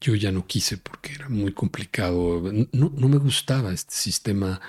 [0.00, 2.42] yo ya no quise porque era muy complicado.
[2.72, 4.60] No, no me gustaba este sistema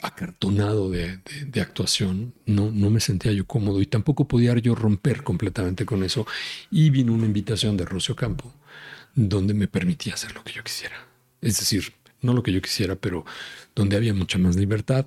[0.00, 2.32] acartonado de, de, actuación.
[2.46, 6.26] No, no me sentía yo cómodo y tampoco podía yo romper completamente con eso.
[6.70, 8.52] Y vino una invitación de Rocio Campo
[9.14, 11.06] donde me permitía hacer lo que yo quisiera.
[11.40, 13.24] Es decir, no lo que yo quisiera, pero
[13.74, 15.06] donde había mucha más libertad.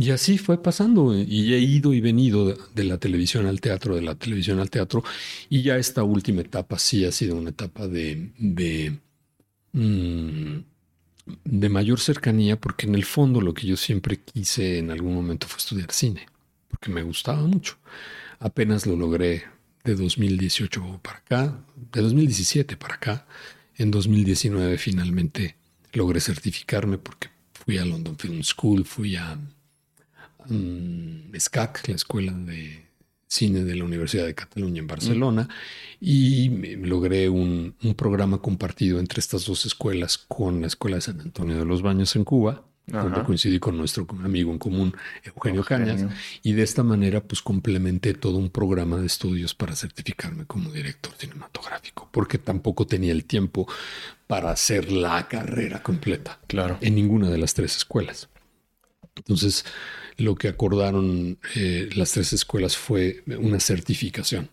[0.00, 4.02] Y así fue pasando y he ido y venido de la televisión al teatro, de
[4.02, 5.02] la televisión al teatro.
[5.50, 8.96] Y ya esta última etapa sí ha sido una etapa de, de,
[9.72, 10.58] mm,
[11.44, 15.48] de mayor cercanía, porque en el fondo lo que yo siempre quise en algún momento
[15.48, 16.28] fue estudiar cine,
[16.68, 17.76] porque me gustaba mucho.
[18.38, 19.46] Apenas lo logré
[19.82, 23.26] de 2018 para acá, de 2017 para acá.
[23.76, 25.56] En 2019 finalmente
[25.92, 29.36] logré certificarme porque fui a London Film School, fui a
[30.50, 32.88] um, SCAC, la escuela de
[33.28, 35.48] cine de la Universidad de Cataluña en Barcelona,
[36.00, 41.58] y logré un, programa compartido entre estas dos escuelas con la Escuela de San Antonio
[41.58, 46.06] de los Baños en Cuba, donde coincidí con nuestro amigo en común, Eugenio, Cañas,
[46.42, 51.12] y de esta manera pues complementé todo un programa de estudios para certificarme como director
[51.18, 53.68] cinematográfico, porque tampoco tenía el tiempo
[54.26, 56.38] para hacer la carrera completa.
[56.46, 56.78] Claro.
[56.80, 58.30] En ninguna de las tres escuelas.
[59.16, 59.64] Entonces,
[60.18, 64.50] lo que acordaron eh, las tres escuelas fue una certificación.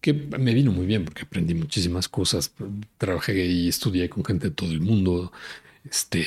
[0.00, 2.52] que me vino muy bien porque aprendí muchísimas cosas.
[2.98, 5.32] Trabajé y estudié con gente de todo el mundo.
[5.84, 6.26] Este,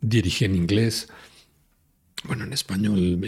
[0.00, 1.08] dirigí en inglés,
[2.26, 3.20] bueno, en español,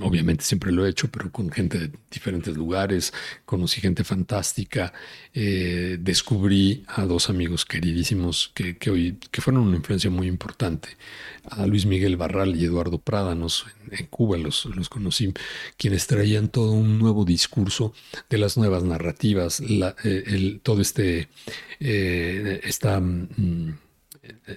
[0.00, 3.12] obviamente siempre lo he hecho, pero con gente de diferentes lugares,
[3.44, 4.92] conocí gente fantástica,
[5.34, 10.90] eh, descubrí a dos amigos queridísimos que, hoy que fueron una influencia muy importante,
[11.50, 15.32] a Luis Miguel Barral y Eduardo Prádanos, en, Cuba los, los, conocí,
[15.76, 17.92] quienes traían todo un nuevo discurso
[18.28, 21.28] de las nuevas narrativas, eh, el, todo este,
[21.80, 23.00] eh, esta...
[23.00, 23.78] Mm,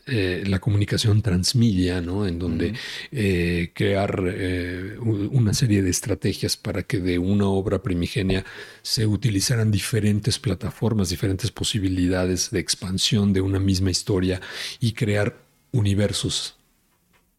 [0.07, 2.25] eh, la comunicación transmedia, ¿no?
[2.25, 2.73] En donde
[3.11, 8.45] eh, crear eh, una serie de estrategias para que de una obra primigenia
[8.81, 14.41] se utilizaran diferentes plataformas, diferentes posibilidades de expansión de una misma historia
[14.79, 15.37] y crear
[15.71, 16.55] universos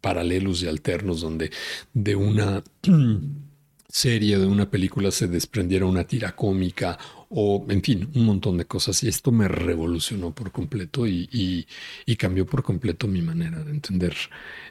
[0.01, 1.51] paralelos y alternos donde
[1.94, 2.62] de una
[3.95, 6.99] serie, de una película se desprendiera una tira cómica
[7.29, 9.01] o en fin, un montón de cosas.
[9.05, 11.66] Y esto me revolucionó por completo y,
[12.19, 14.16] cambió por completo mi manera de entender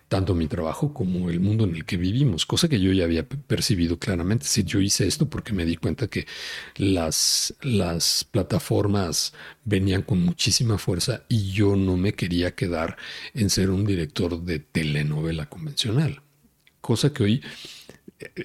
[0.10, 3.26] tanto mi trabajo como el mundo en el que vivimos, cosa que yo ya había
[3.28, 4.46] percibido claramente.
[4.46, 6.28] Si yo hice esto porque me di cuenta que
[6.76, 9.34] las, las plataformas
[9.64, 12.98] venían con muchísima fuerza y yo no me quería quedar
[13.34, 16.22] en ser un director de telenovela convencional,
[16.82, 17.42] cosa que hoy,
[18.20, 18.44] eh,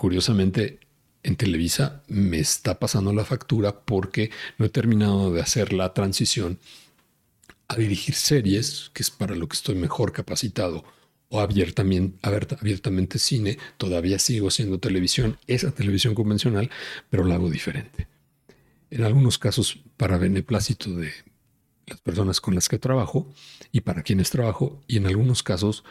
[0.00, 0.80] curiosamente,
[1.22, 6.58] en Televisa me está pasando la factura porque no he terminado de hacer la transición
[7.68, 10.84] a dirigir series, que es para lo que estoy mejor capacitado,
[11.28, 16.70] o abiertamente, cine, todavía sigo haciendo televisión, esa televisión convencional,
[17.10, 18.08] pero la hago diferente.
[18.90, 21.12] En algunos casos para beneplácito de
[21.86, 23.30] las personas con las que trabajo
[23.70, 25.84] y para quienes trabajo, y en algunos casos.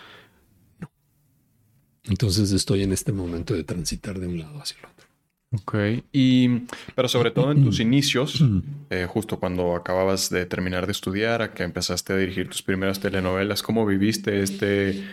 [2.09, 5.09] Entonces estoy en este momento de transitar de un lado hacia el otro.
[5.51, 5.75] Ok,
[6.11, 6.47] y,
[6.93, 8.43] pero sobre todo en tus inicios,
[8.91, 12.99] eh, justo cuando acababas de terminar de estudiar, a que empezaste a dirigir tus primeras
[12.99, 15.03] telenovelas, ¿cómo viviste este,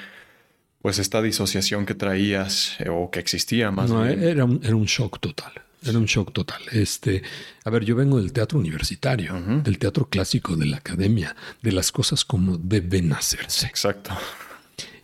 [0.82, 3.89] pues esta disociación que traías eh, o que existía más?
[3.89, 5.52] No, Era, un, era un shock total.
[5.82, 6.60] Era un shock total.
[6.73, 7.23] Este,
[7.64, 11.93] a ver, yo vengo del teatro universitario, del teatro clásico, de la academia, de las
[11.93, 13.66] cosas como deben hacerse.
[13.66, 14.10] Exacto.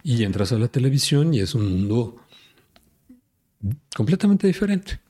[0.02, 2.16] Y entras a la televisión y es un mundo
[3.94, 5.00] completamente diferente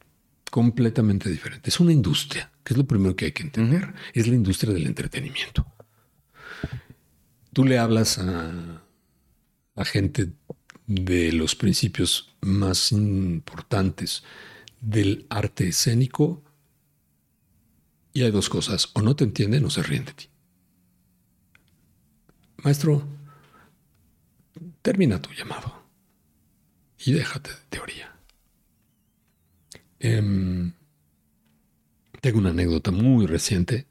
[0.52, 1.70] completamente diferente.
[1.70, 3.94] Es una industria, que es lo primero que hay que entender.
[4.12, 5.66] Es la industria del entretenimiento.
[7.54, 8.82] Tú le hablas a
[9.74, 10.30] la gente
[10.86, 14.24] de los principios más importantes
[14.82, 16.44] del arte escénico
[18.12, 20.26] y hay dos cosas, o no te entienden o se ríen de ti.
[22.58, 23.08] Maestro,
[24.82, 25.82] termina tu llamado
[26.98, 28.16] y déjate de teoría.
[29.98, 30.72] Em,
[32.20, 33.86] tengo una anécdota muy reciente,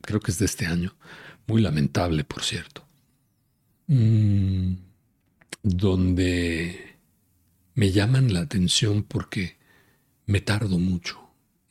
[0.00, 0.96] creo que es de este año,
[1.46, 2.86] muy lamentable, por cierto,
[3.88, 4.74] mm,
[5.62, 6.96] donde
[7.74, 9.56] me llaman la atención porque
[10.26, 11.18] me tardo mucho.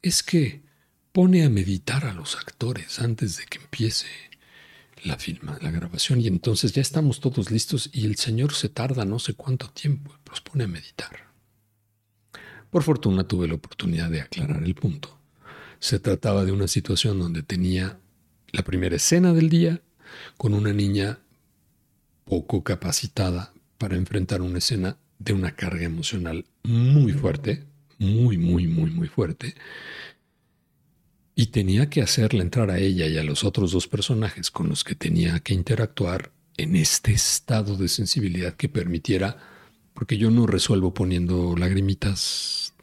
[0.02, 0.64] Es que
[1.12, 4.08] pone a meditar a los actores antes de que empiece
[5.04, 9.06] la filma, la grabación, y entonces ya estamos todos listos y el señor se tarda
[9.06, 11.28] no sé cuánto tiempo, los pone a meditar.
[12.70, 15.18] Por fortuna tuve la oportunidad de aclarar el punto.
[15.80, 18.00] Se trataba de una situación donde tenía
[18.52, 19.82] la primera escena del día
[20.38, 21.20] con una niña
[22.26, 27.64] poco capacitada para enfrentar una escena de una carga emocional muy fuerte,
[28.00, 29.56] muy, muy, muy, muy fuerte.
[31.40, 34.84] Y tenía que hacerle entrar a ella y a los otros dos personajes con los
[34.84, 39.38] que tenía que interactuar en este estado de sensibilidad que permitiera
[39.94, 42.74] porque yo no resuelvo poniendo lagrimitas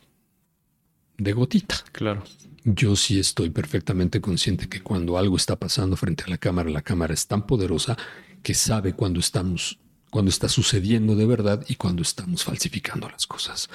[1.18, 1.82] de gotita.
[1.90, 2.22] Claro.
[2.62, 6.82] Yo sí estoy perfectamente consciente que cuando algo está pasando frente a la cámara, la
[6.82, 7.96] cámara es tan poderosa
[8.44, 13.68] que sabe cuando estamos, cuando está sucediendo de verdad y cuando estamos falsificando las cosas.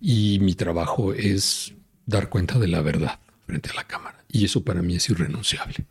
[0.00, 1.74] Y mi trabajo es
[2.06, 3.18] dar cuenta de la verdad
[3.52, 4.24] frente a la cámara.
[4.28, 5.86] Y eso para mí es irrenunciable.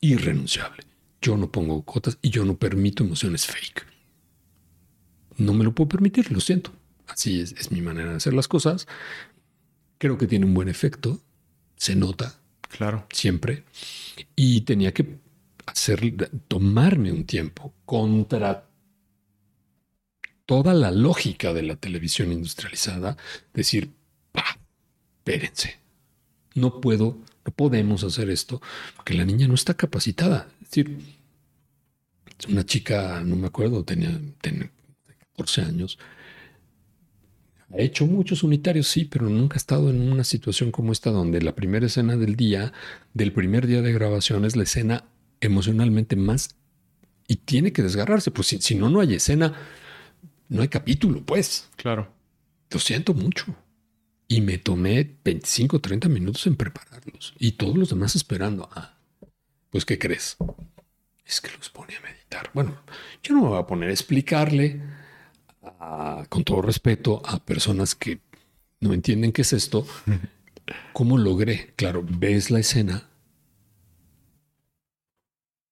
[0.00, 0.84] Irrenunciable.
[1.20, 3.90] Yo no pongo gotas y yo no permito emociones fake
[5.40, 6.72] no me lo puedo permitir, lo siento.
[7.06, 8.86] Así es, mi manera de hacer las cosas.
[9.98, 11.20] Creo que tiene un buen efecto,
[11.76, 12.38] se nota.
[12.68, 13.06] Claro.
[13.12, 13.64] Siempre.
[14.36, 15.18] Y tenía que
[15.66, 18.68] hacer, tomarme un tiempo contra
[20.46, 23.16] toda la lógica de la televisión industrializada,
[23.52, 23.90] decir,
[24.32, 24.58] pa,
[25.18, 25.78] espérense,
[26.54, 28.60] no puedo, no podemos hacer esto,
[28.96, 30.48] porque la niña no está capacitada.
[30.62, 30.98] Es decir,
[32.48, 34.70] una chica, no me acuerdo, tenía, tenía
[35.36, 35.98] 14 años.
[37.72, 41.40] Ha hecho muchos unitarios, sí, pero nunca ha estado en una situación como esta donde
[41.40, 42.72] la primera escena del día,
[43.14, 45.04] del primer día de grabación, es la escena
[45.40, 46.56] emocionalmente más
[47.28, 49.54] y tiene que desgarrarse, pues si, no, no hay escena,
[50.48, 51.68] no hay capítulo, pues.
[51.76, 52.12] Claro.
[52.70, 53.54] Lo siento mucho.
[54.30, 57.34] Y me tomé 25, 30 minutos en prepararlos.
[57.36, 58.68] Y todos los demás esperando.
[58.72, 58.96] Ah,
[59.70, 60.36] pues, ¿qué crees?
[61.26, 62.48] Es que los pone a meditar.
[62.54, 62.80] Bueno,
[63.24, 64.82] yo no me voy a poner a explicarle,
[66.28, 68.20] con todo respeto, a personas que
[68.78, 69.84] no entienden qué es esto,
[70.92, 71.74] cómo logré.
[71.74, 73.08] Claro, ves la escena.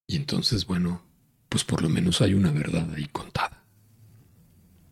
[0.08, 1.04] Y entonces, bueno,
[1.48, 3.62] pues por lo menos hay una verdad ahí contada.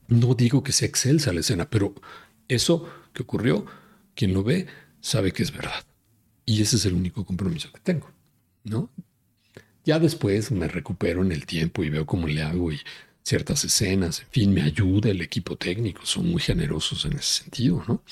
[0.06, 1.96] No digo que sea excelsa la escena, pero
[2.46, 3.66] eso que ocurrió,
[4.14, 4.66] quien lo ve
[5.00, 5.84] sabe que es verdad.
[6.44, 8.08] Y ese es el único compromiso que tengo,
[8.62, 8.90] ¿no?
[9.84, 12.78] Ya después me recupero en el tiempo y veo cómo le hago y
[13.22, 17.82] ciertas escenas, en fin, me ayuda el equipo técnico, son muy generosos en ese sentido,
[17.88, 18.02] ¿no?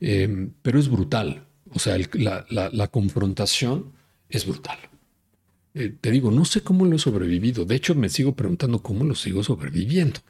[0.00, 3.92] Em, pero es brutal, o sea, la, confrontación
[4.30, 4.78] es brutal.
[5.74, 9.04] Eh, te digo, no sé cómo lo he sobrevivido, de hecho me sigo preguntando cómo
[9.04, 10.20] lo sigo sobreviviendo.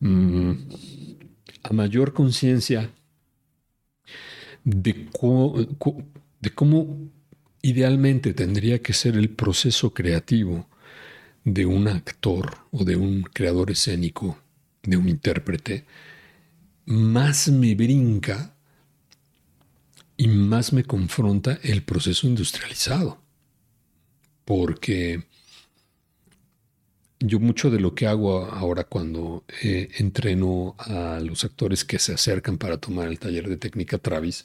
[0.00, 0.52] Mm,
[1.68, 2.90] a mayor conciencia
[4.64, 5.08] de,
[6.40, 7.10] de cómo
[7.62, 10.68] idealmente tendría que ser el proceso creativo
[11.44, 14.38] de un actor o de un creador escénico,
[14.82, 15.84] de un intérprete,
[16.86, 18.54] más me brinca
[20.18, 23.18] y más me confronta el proceso industrializado.
[24.44, 25.24] Porque
[27.26, 32.14] yo mucho de lo que hago ahora cuando eh, entreno a los actores que se
[32.14, 34.44] acercan para tomar el taller de técnica Travis,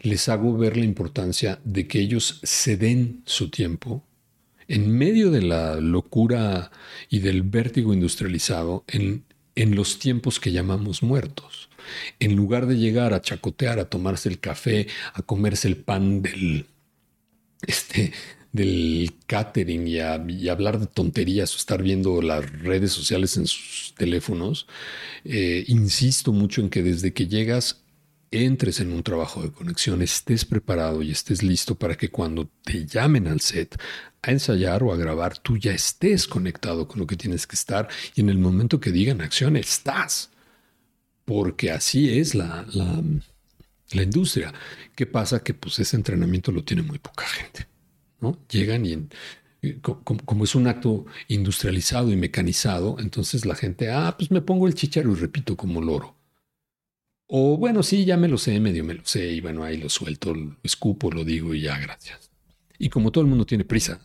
[0.00, 4.04] les hago ver la importancia de que ellos se den su tiempo
[4.68, 6.70] en medio de la locura
[7.08, 9.24] y del vértigo industrializado, en,
[9.54, 11.68] en los tiempos que llamamos muertos.
[12.18, 16.66] En lugar de llegar a chacotear, a tomarse el café, a comerse el pan del,
[17.66, 18.12] este,
[18.54, 19.98] del catering y,
[20.48, 24.68] hablar de tonterías o estar viendo las redes sociales en sus teléfonos,
[25.24, 27.82] eh, insisto mucho en que desde que llegas
[28.30, 32.86] entres en un trabajo de conexión, estés preparado y estés listo para que cuando te
[32.86, 33.76] llamen al set
[34.22, 37.88] a ensayar o a grabar, tú ya estés conectado con lo que tienes que estar
[38.14, 40.30] y en el momento que digan acción, estás.
[41.24, 44.52] Porque así es la, la, industria.
[44.94, 45.42] ¿Qué pasa?
[45.42, 47.66] Que pues ese entrenamiento lo tiene muy poca gente.
[48.20, 48.38] ¿No?
[48.48, 49.08] Llegan y
[49.80, 54.74] como, es un acto industrializado y mecanizado, entonces la gente, ah, pues me pongo el
[54.74, 56.16] chicharo y repito como loro.
[57.26, 59.88] O bueno, sí, ya me lo sé, medio me lo sé, y bueno, ahí lo
[59.88, 62.30] suelto, lo escupo, lo digo y ya, gracias.
[62.78, 64.00] Y como todo el mundo tiene prisa,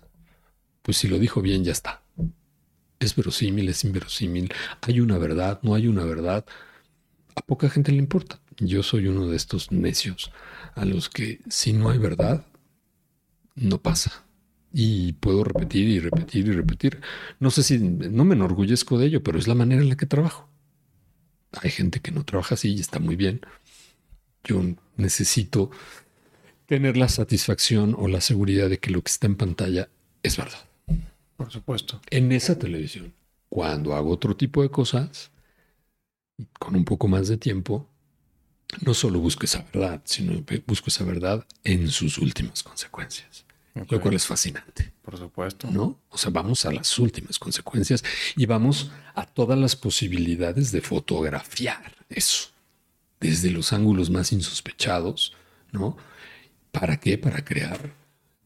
[0.81, 2.01] pues si lo dijo bien, ya está.
[2.99, 6.45] Es verosímil, es inverosímil, hay una verdad, no hay una verdad.
[7.35, 8.39] A poca gente le importa.
[8.57, 10.31] Yo soy uno de estos necios
[10.75, 12.45] a los que si no hay verdad,
[13.59, 14.25] no pasa.
[14.71, 17.01] Y puedo repetir y repetir y repetir.
[17.39, 20.05] No sé si no me enorgullezco de ello, pero es la manera en la que
[20.05, 20.49] trabajo.
[21.61, 23.41] Hay gente que no trabaja así y está muy bien.
[24.43, 24.61] Yo
[24.95, 25.71] necesito
[26.67, 29.89] tener la satisfacción o la seguridad de que lo que está en pantalla
[30.21, 30.69] es verdad.
[31.35, 32.01] Por supuesto.
[32.11, 33.13] En esa televisión,
[33.49, 35.31] cuando hago otro tipo de cosas,
[36.59, 37.89] con un poco más de tiempo,
[38.81, 43.45] no solo busco esa verdad, sino busco esa verdad en sus últimas consecuencias.
[43.73, 44.91] Lo cual es fascinante.
[45.01, 45.69] Por supuesto.
[45.71, 45.99] ¿No?
[46.09, 48.03] O sea, vamos a las últimas consecuencias
[48.35, 52.49] y vamos a todas las posibilidades de fotografiar eso.
[53.19, 55.33] Desde los ángulos más insospechados,
[55.71, 55.97] ¿no?
[56.71, 57.17] ¿Para qué?
[57.17, 57.93] Para crear,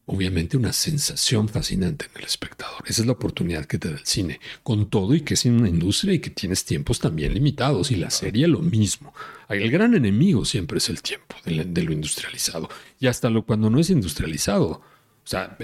[0.06, 2.82] obviamente, una sensación fascinante en el espectador.
[2.86, 4.40] Esa es la oportunidad que te da el cine.
[4.62, 7.90] Con todo y que es una industria y que tienes tiempos también limitados.
[7.90, 9.14] Y la serie lo mismo.
[9.48, 12.68] El gran enemigo siempre es el tiempo de, lo industrializado.
[13.00, 14.82] Y hasta lo, cuando no es industrializado
[15.24, 15.56] o sea,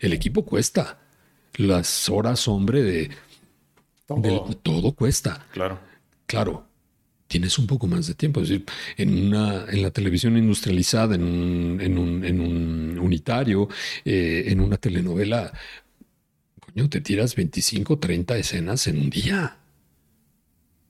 [0.00, 0.98] el equipo cuesta.
[1.54, 3.10] Las horas, hombre, de
[4.62, 5.46] todo, cuesta.
[5.52, 5.78] Claro.
[6.26, 6.66] Claro.
[7.28, 8.40] Tienes un poco más de tiempo.
[8.40, 8.64] Es decir,
[8.96, 13.68] en, una, en la televisión industrializada, en un, en un, en un unitario,
[14.04, 15.52] eh, en una telenovela,
[16.60, 19.58] coño, te tiras 25, 30 escenas en un día.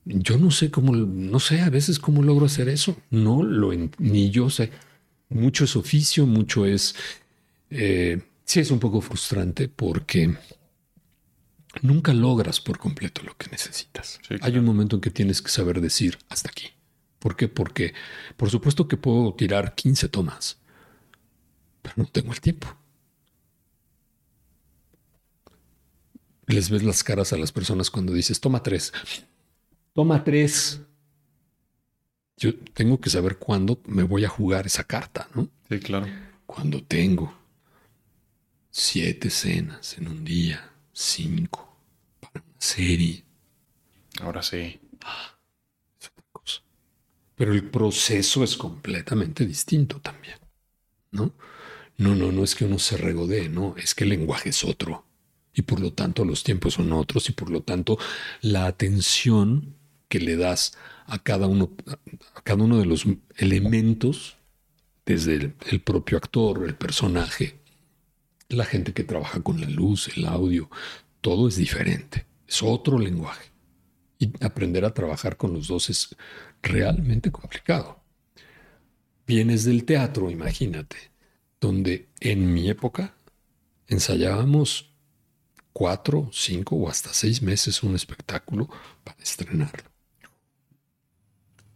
[0.04, 2.96] Yo no sé cómo, no sé a veces cómo logro hacer eso.
[3.10, 4.70] No lo, ni yo sé.
[5.28, 6.94] Mucho es oficio, mucho es
[7.70, 10.34] eh, sí es un poco frustrante porque
[11.82, 14.20] nunca logras por completo lo que necesitas.
[14.40, 16.68] Hay un momento en que tienes que saber decir hasta aquí.
[17.18, 17.48] ¿Por qué?
[17.48, 17.94] Porque
[18.36, 20.58] por supuesto que puedo tirar 15 tomas,
[21.82, 22.68] pero no tengo el tiempo.
[26.46, 28.92] Les ves las caras a las personas cuando dices, toma tres,
[29.92, 30.80] toma tres.
[32.36, 35.48] Yo tengo que saber cuándo me voy a jugar esa carta, ¿no?
[35.68, 36.06] Sí, claro.
[36.44, 37.36] Cuando tengo
[38.70, 41.65] siete cenas en un día, cinco
[42.58, 43.24] serie.
[44.20, 44.80] Ahora sí.
[46.00, 46.62] Es otra cosa.
[47.34, 50.38] Pero el proceso es completamente distinto también.
[51.10, 51.34] ¿No?
[51.98, 55.06] No, no, no es que uno se regodee, no, es que el lenguaje es otro.
[55.54, 57.98] Y por lo tanto los tiempos son otros y por lo tanto
[58.42, 59.74] la atención
[60.08, 60.76] que le das
[61.06, 61.72] a cada uno,
[62.34, 63.06] a cada uno de los
[63.36, 64.36] elementos,
[65.06, 67.58] desde el, el propio actor, el personaje,
[68.48, 70.68] la gente que trabaja con la luz, el audio,
[71.20, 73.50] todo es diferente, es otro lenguaje.
[74.18, 76.16] Y aprender a trabajar con los dos es
[76.62, 78.02] realmente complicado.
[79.26, 80.96] Vienes del teatro, imagínate,
[81.60, 83.14] donde en mi época
[83.88, 84.94] ensayábamos
[85.72, 88.68] cuatro, cinco o hasta seis meses un espectáculo
[89.04, 89.90] para estrenarlo.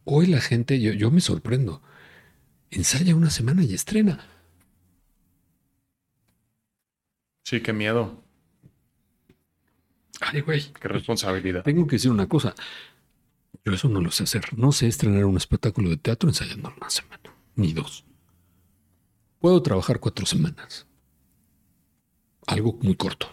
[0.05, 1.83] Hoy la gente, yo, yo me sorprendo,
[2.71, 4.27] ensaya una semana y estrena.
[7.45, 8.23] Sí, qué miedo.
[10.21, 10.73] Ay, güey.
[10.73, 11.63] Qué responsabilidad.
[11.63, 12.55] Tengo que decir una cosa.
[13.65, 14.57] Yo eso no lo sé hacer.
[14.57, 17.23] No sé estrenar un espectáculo de teatro ensayando una semana,
[17.57, 18.05] ni dos.
[19.41, 20.87] Puedo trabajar cuatro semanas.
[22.47, 23.29] Algo muy corto.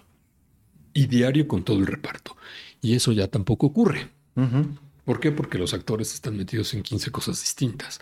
[0.94, 2.36] Y diario con todo el reparto.
[2.82, 4.10] Y eso ya tampoco ocurre.
[5.06, 5.32] ¿Por qué?
[5.32, 8.00] Porque los actores están metidos en 15 cosas distintas.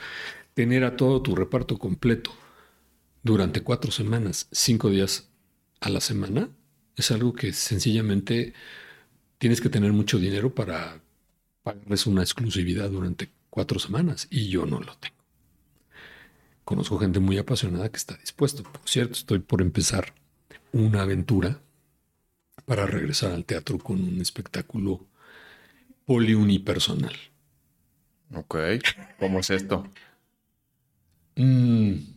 [0.54, 2.32] Tener a todo tu reparto completo
[3.24, 5.30] durante cuatro semanas, cinco días
[5.82, 6.50] a la semana,
[6.96, 8.54] es algo que sencillamente
[9.38, 11.02] tienes que tener mucho dinero para
[11.64, 15.16] pagarles una exclusividad durante cuatro semanas y yo no lo tengo.
[16.64, 18.64] Conozco gente muy apasionada que está dispuesto.
[18.64, 20.14] Por cierto, estoy por empezar
[20.72, 21.62] una aventura
[22.66, 25.06] para regresar al teatro con un espectáculo
[26.06, 27.16] poliunipersonal.
[28.34, 28.56] Ok,
[29.20, 29.88] ¿cómo es esto?
[31.36, 32.15] Mm.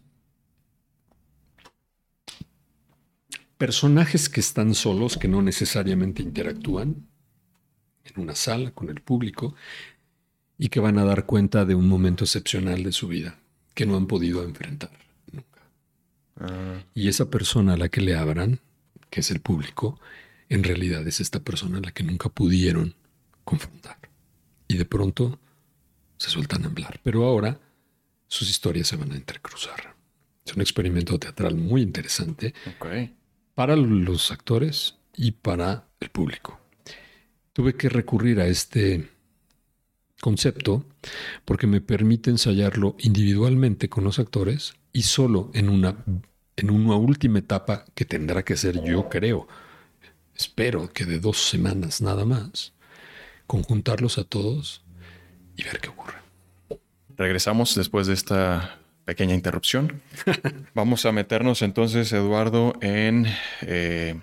[3.59, 7.09] Personajes que están solos, que no necesariamente interactúan
[8.05, 9.55] en una sala con el público
[10.57, 13.39] y que van a dar cuenta de un momento excepcional de su vida
[13.75, 14.93] que no han podido enfrentar
[15.33, 15.61] nunca.
[16.41, 18.61] Ah, Y esa persona a la que le abran,
[19.11, 20.01] que es el público,
[20.49, 22.95] en realidad es esta persona a la que nunca pudieron
[23.45, 23.99] confrontar.
[24.69, 25.39] Y de pronto
[26.17, 27.01] se sueltan a hablar.
[27.03, 27.61] Pero ahora
[28.29, 29.97] sus historias se van a entrecruzar.
[30.45, 32.87] Es un experimento teatral muy interesante ok.
[33.59, 36.61] Para los actores y para el público.
[37.53, 39.11] Tuve que recurrir a este
[40.21, 40.85] concepto
[41.45, 46.05] porque me permite ensayarlo individualmente con los actores y solo en una,
[46.55, 49.49] en una última etapa que tendrá que ser, yo creo,
[50.37, 52.75] espero que de dos semanas nada más,
[53.49, 54.85] conjuntarlos a todos
[55.57, 56.19] y ver qué ocurre.
[57.17, 58.78] Regresamos después de esta
[59.09, 60.03] pequeña interrupción.
[60.75, 63.25] Vamos a meternos entonces, Eduardo, en
[63.63, 64.21] eh,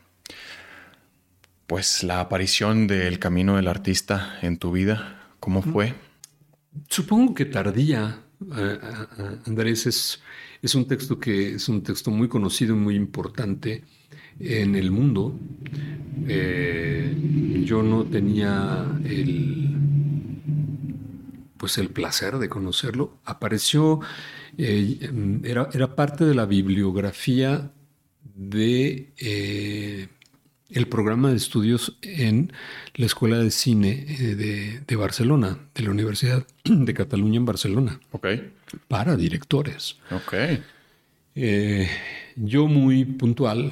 [1.66, 5.32] pues la aparición del camino del artista en tu vida.
[5.40, 5.96] ¿Cómo fue?
[6.88, 8.20] Supongo que tardía,
[8.56, 10.22] eh, eh, Andrés, es,
[10.62, 13.84] es un texto que es un texto muy conocido y muy importante
[14.40, 15.36] en el mundo.
[16.28, 19.66] Eh, yo no tenía el
[21.58, 23.18] pues el placer de conocerlo.
[23.26, 24.00] Apareció,
[24.58, 25.00] eh,
[25.44, 27.72] era, era parte de la bibliografía
[28.36, 30.08] de eh,
[30.70, 32.52] el programa de estudios en
[32.96, 38.00] la Escuela de Cine eh, de, de Barcelona, de la Universidad de Cataluña en Barcelona,
[38.12, 38.28] Ok,
[38.88, 39.98] para directores.
[40.12, 40.34] ok.
[42.38, 43.72] Yo muy puntual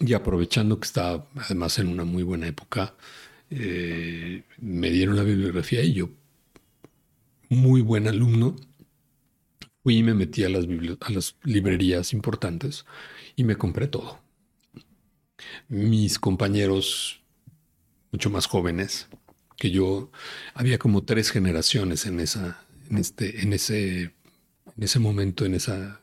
[0.00, 2.94] y aprovechando que estaba además en una muy buena época,
[3.50, 6.08] me dieron la bibliografía y yo,
[7.50, 8.56] muy buen alumno,
[9.82, 10.64] fui y me metí a las,
[11.00, 12.84] a las librerías importantes
[13.36, 14.20] y me compré todo.
[15.68, 17.22] Mis compañeros,
[18.12, 19.08] mucho más jóvenes
[19.58, 20.10] que yo,
[20.54, 26.02] había como tres generaciones en esa, en este, en ese, en ese momento, en esa,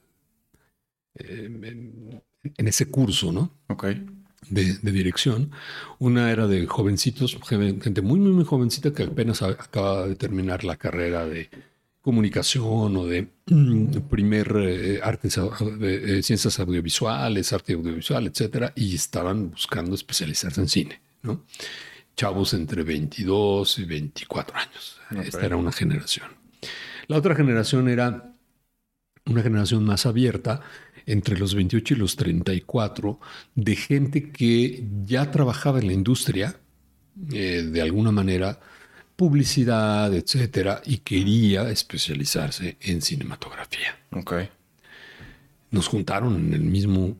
[1.15, 2.23] eh, en,
[2.57, 3.51] en ese curso, ¿no?
[3.67, 3.85] Ok,
[4.49, 5.51] de, de dirección.
[5.99, 10.63] Una era de jovencitos, joven- gente muy, muy, muy jovencita que apenas acaba de terminar
[10.63, 11.49] la carrera de
[12.07, 15.37] comunicación o de mm, primer eh, artes,
[15.77, 21.43] de, eh, ciencias audiovisuales, arte audiovisual, etcétera, y estaban buscando especializarse en cine, ¿no?
[22.15, 25.01] Chavos entre 22 y 24 años.
[25.21, 26.29] Esta era una generación.
[27.07, 28.33] La otra generación era
[29.25, 30.61] una generación más abierta,
[31.07, 33.19] entre los 28 y los 34,
[33.53, 36.55] de gente que ya trabajaba en la industria,
[37.33, 38.61] eh, de alguna manera,
[39.17, 43.99] publicidad, etcétera, y quería especializarse en cinematografía.
[44.11, 44.33] ok.
[45.71, 47.17] Nos juntaron en el mismo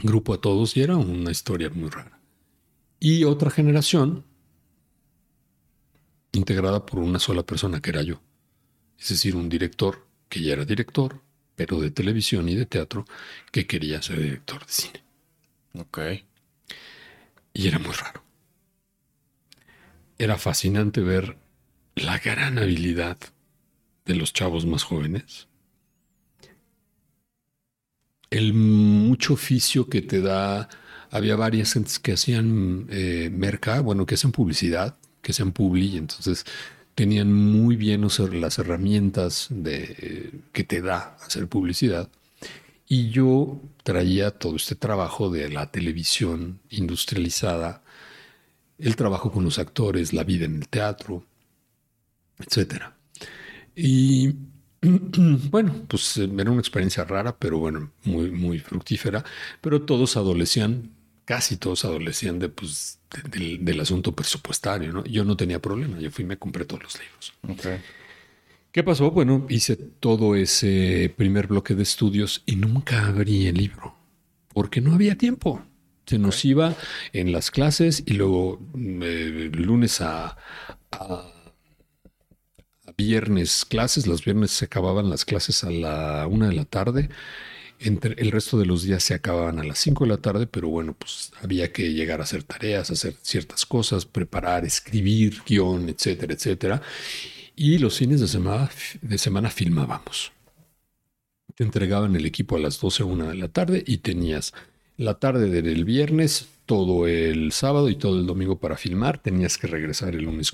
[0.00, 2.18] grupo a todos y era una historia muy rara.
[2.98, 4.24] Y otra generación
[6.32, 8.20] integrada por una sola persona que era yo.
[8.98, 11.20] Es decir, un director que ya era director,
[11.54, 13.04] pero de televisión y de teatro,
[13.52, 15.04] que quería ser director de cine.
[15.74, 15.98] Ok.
[17.52, 18.25] Y era muy raro.
[20.18, 21.36] Era fascinante ver
[21.94, 23.18] la gran habilidad
[24.04, 25.48] de los chavos más jóvenes.
[28.30, 30.68] El mucho oficio que te da.
[31.10, 36.44] Había varias gentes que hacían eh, merca, bueno, que hacen publicidad, que hacían publi, entonces
[36.96, 39.48] tenían muy bien las herramientas
[40.52, 42.08] que te da hacer publicidad.
[42.88, 47.82] Y yo traía todo este trabajo de la televisión industrializada,
[48.78, 51.24] el trabajo con los actores, la vida en el teatro,
[52.38, 52.82] etc.
[53.74, 54.34] Y
[55.50, 59.24] bueno, pues era una experiencia rara, pero bueno, muy, muy fructífera.
[59.60, 60.90] Pero todos adolecían,
[61.24, 63.00] casi todos adolecían de, pues,
[63.30, 64.92] del, asunto presupuestario.
[64.92, 65.04] ¿no?
[65.04, 67.80] Yo no tenía problema, yo fui y me compré todos los libros.
[68.72, 69.10] ¿Qué pasó?
[69.10, 73.96] Bueno, hice todo ese primer bloque de estudios y nunca abrí el libro,
[74.52, 75.62] porque no había tiempo.
[76.06, 76.74] Se nos iba
[77.12, 80.36] en las clases y luego eh, lunes a,
[82.96, 84.06] viernes clases.
[84.06, 87.10] Los viernes se acababan las clases a la una de la tarde
[87.78, 90.68] entre el resto de los días se acababan a las 5 de la tarde, pero
[90.68, 96.32] bueno, pues había que llegar a hacer tareas, hacer ciertas cosas, preparar, escribir, guion, etcétera,
[96.32, 96.82] etcétera.
[97.54, 98.70] Y los fines de semana,
[99.02, 100.32] de semana filmábamos.
[101.54, 104.52] Te entregaban el equipo a las 12 o 1 de la tarde y tenías
[104.96, 109.18] la tarde del viernes, todo el sábado y todo el domingo para filmar.
[109.18, 110.52] Tenías que regresar el lunes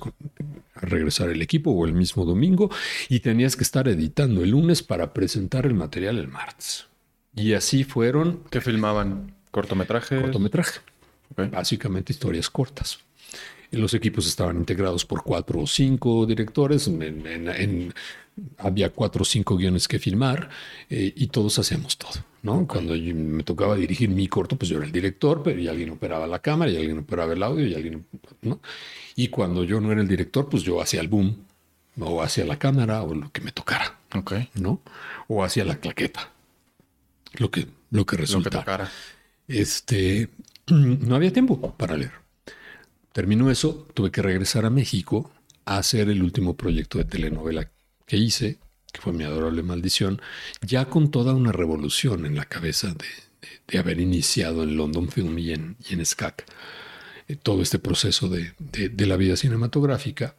[0.75, 2.71] a regresar el equipo o el mismo domingo
[3.09, 6.87] y tenías que estar editando el lunes para presentar el material el martes.
[7.35, 8.41] Y así fueron.
[8.51, 9.35] ¿Qué filmaban?
[9.51, 10.21] ¿Cortometraje?
[10.21, 10.81] Cortometraje.
[11.51, 12.99] Básicamente historias cortas.
[13.71, 16.91] Los equipos estaban integrados por cuatro o cinco directores.
[18.59, 20.51] había cuatro o cinco guiones que filmar
[20.91, 22.32] eh, y todos hacíamos todo.
[22.43, 22.67] ¿No?
[22.67, 26.27] Cuando me tocaba dirigir mi corto, pues yo era el director, pero y alguien operaba
[26.27, 28.07] la cámara, y alguien operaba el audio, y alguien.
[28.43, 28.61] ¿no?
[29.17, 31.37] Y cuando yo no era el director, pues yo hacía el boom,
[31.99, 33.99] o hacía la cámara, o lo que me tocara.
[34.55, 34.81] ¿no?
[35.29, 36.33] O hacía la claqueta
[37.35, 38.91] lo que, lo que resulta.
[39.49, 40.29] este,
[40.69, 42.13] no había tiempo para leer.
[43.13, 45.31] Terminó eso, tuve que regresar a México
[45.65, 47.71] a hacer el último proyecto de telenovela
[48.07, 48.59] que hice,
[48.93, 50.21] que fue Mi Adorable Maldición,
[50.61, 55.53] ya con toda una revolución en la cabeza de, haber iniciado en London Film y
[55.53, 56.45] en, y SCAC
[57.27, 58.53] eh, todo este proceso de,
[59.07, 60.37] la vida cinematográfica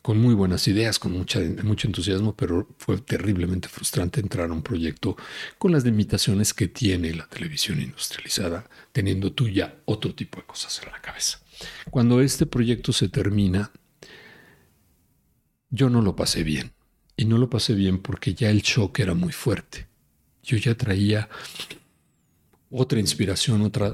[0.00, 5.16] con muy buenas ideas, con mucho entusiasmo, pero fue terriblemente frustrante entrar a un proyecto
[5.58, 10.80] con las limitaciones que tiene la televisión industrializada, teniendo tú ya otro tipo de cosas
[10.82, 11.40] en la cabeza.
[11.90, 13.70] Cuando este proyecto se termina,
[15.68, 16.75] yo no lo pasé bien.
[17.16, 19.86] Y no lo pasé bien porque ya el shock era muy fuerte.
[20.42, 21.28] Yo ya traía
[22.70, 23.92] otra inspiración, otra,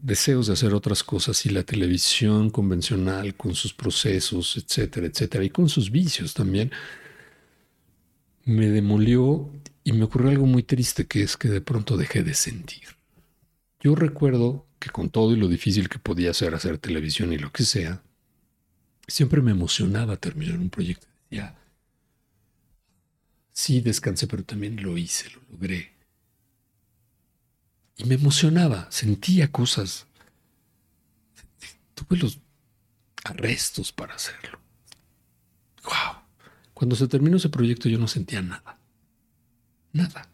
[0.00, 5.50] deseos de hacer otras cosas y la televisión convencional con sus procesos, etcétera, etcétera, y
[5.50, 6.70] con sus vicios también,
[8.44, 9.50] me demolió
[9.84, 12.84] y me ocurrió algo muy triste que es que de pronto dejé de sentir.
[13.80, 17.52] Yo recuerdo que con todo y lo difícil que podía ser hacer televisión y lo
[17.52, 18.02] que sea,
[19.06, 21.06] siempre me emocionaba terminar un proyecto.
[21.30, 21.59] Ya,
[23.60, 26.00] sí descansé, pero también lo hice, lo logré
[28.00, 30.06] y me emocionaba, sentía cosas.
[31.94, 32.38] Tuve los
[33.24, 34.58] arrestos para hacerlo.
[35.84, 36.22] ¡Wow!
[36.72, 38.78] Cuando se terminó ese proyecto yo no sentía nada.
[39.92, 40.28] Nada.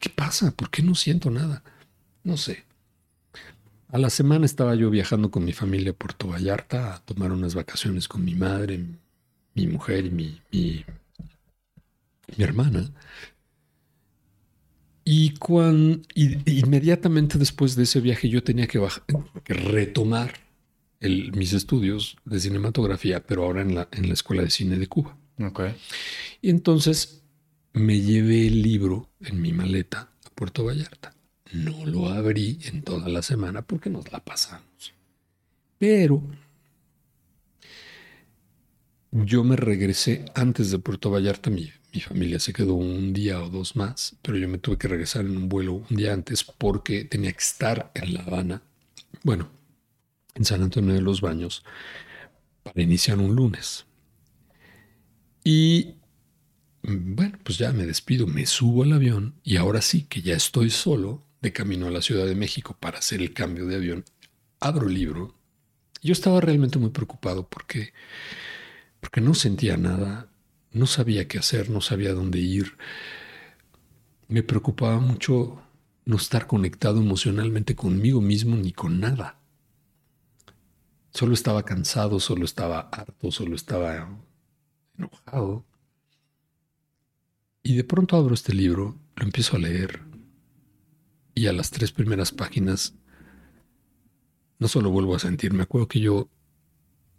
[0.00, 0.50] ¿Qué pasa?
[0.50, 1.62] ¿Por qué no siento nada?
[2.24, 2.64] No sé.
[3.88, 7.54] A la semana estaba yo viajando con mi familia a Puerto Vallarta a tomar unas
[7.54, 8.84] vacaciones con mi madre,
[9.54, 10.84] mi mujer y mi, mi,
[12.36, 12.90] mi hermana.
[15.04, 18.80] Y, cuando, inmediatamente después de ese viaje yo tenía que,
[19.48, 20.34] retomar
[21.00, 25.16] mis estudios de cinematografía, pero ahora en la, en la Escuela de Cine de Cuba.
[25.38, 25.74] Okay.
[26.40, 27.22] Y entonces
[27.72, 31.14] me llevé el libro en mi maleta a Puerto Vallarta.
[31.52, 34.94] No lo abrí en toda la semana porque nos la pasamos.
[35.78, 36.22] Pero
[39.12, 43.50] yo me regresé antes de Puerto Vallarta, mi mi familia se quedó un día o
[43.50, 47.04] dos más, pero yo me tuve que regresar en un vuelo un día antes porque
[47.04, 48.62] tenía que estar en La Habana,
[49.22, 49.50] bueno,
[50.34, 51.62] en San Antonio de los Baños,
[52.62, 53.84] para iniciar un lunes.
[55.44, 55.96] Y
[56.82, 60.70] bueno, pues ya me despido, me subo al avión y ahora sí que ya estoy
[60.70, 64.04] solo, de camino a la Ciudad de México para hacer el cambio de avión,
[64.60, 65.34] abro el libro.
[66.00, 67.92] Yo estaba realmente muy preocupado porque,
[69.02, 70.28] porque no sentía nada,
[70.70, 72.78] no sabía qué hacer, no sabía dónde ir.
[74.28, 75.60] Me preocupaba mucho
[76.04, 79.40] no estar conectado emocionalmente conmigo mismo ni con nada.
[81.12, 84.08] Solo estaba cansado, solo estaba harto, solo estaba
[84.96, 85.66] enojado.
[87.64, 90.00] Y de pronto abro este libro, lo empiezo a leer
[91.34, 92.94] y a las tres primeras páginas
[94.60, 96.28] no solo vuelvo a sentir, me acuerdo que yo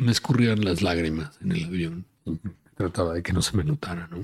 [0.03, 2.05] me escurrían las lágrimas en el avión.
[2.75, 4.17] Trataba de que no se me notara, ¿no?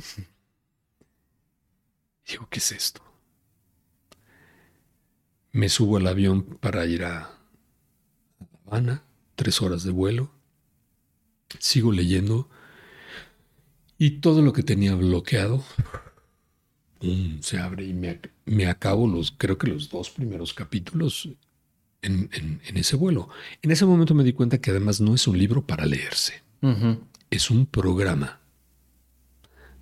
[2.27, 3.01] digo, ¿qué es esto?
[5.51, 7.31] Me subo al avión para ir a
[8.39, 9.03] La Habana,
[9.35, 10.31] tres horas de vuelo.
[11.57, 12.47] Sigo leyendo
[13.97, 15.63] y todo lo que tenía bloqueado
[17.41, 21.29] se abre y me, acabo los, creo que los dos primeros capítulos
[22.01, 23.29] en, ese vuelo.
[23.61, 26.41] En ese momento me di cuenta que además no es un libro para leerse,
[27.29, 28.39] es un programa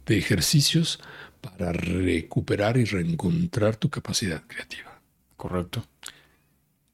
[0.06, 0.99] de ejercicios
[1.41, 5.02] para recuperar y reencontrar tu capacidad creativa.
[5.35, 5.85] Correcto.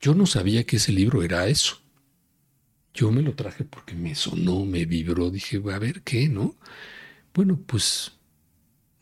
[0.02, 1.82] Yo no sabía que ese libro era eso.
[2.94, 6.56] Yo me lo traje porque me sonó, me vibró, dije, a ver qué, ¿no?
[7.34, 8.12] Bueno, pues,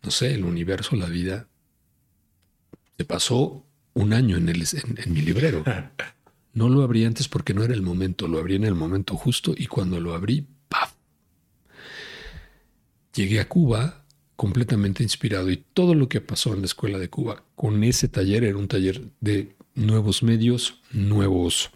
[0.04, 1.48] no sé, el universo, la vida,
[2.98, 4.64] se pasó un año en, el,
[4.98, 5.64] en, mi librero.
[6.54, 9.54] No lo abrí antes porque no era el momento, lo abrí en el momento justo
[9.56, 10.92] y cuando lo abrí, ¡paf!
[13.16, 14.04] Llegué a Cuba
[14.36, 18.44] completamente inspirado y todo lo que pasó en la escuela de Cuba con ese taller
[18.44, 21.72] era un taller de nuevos medios, nuevos,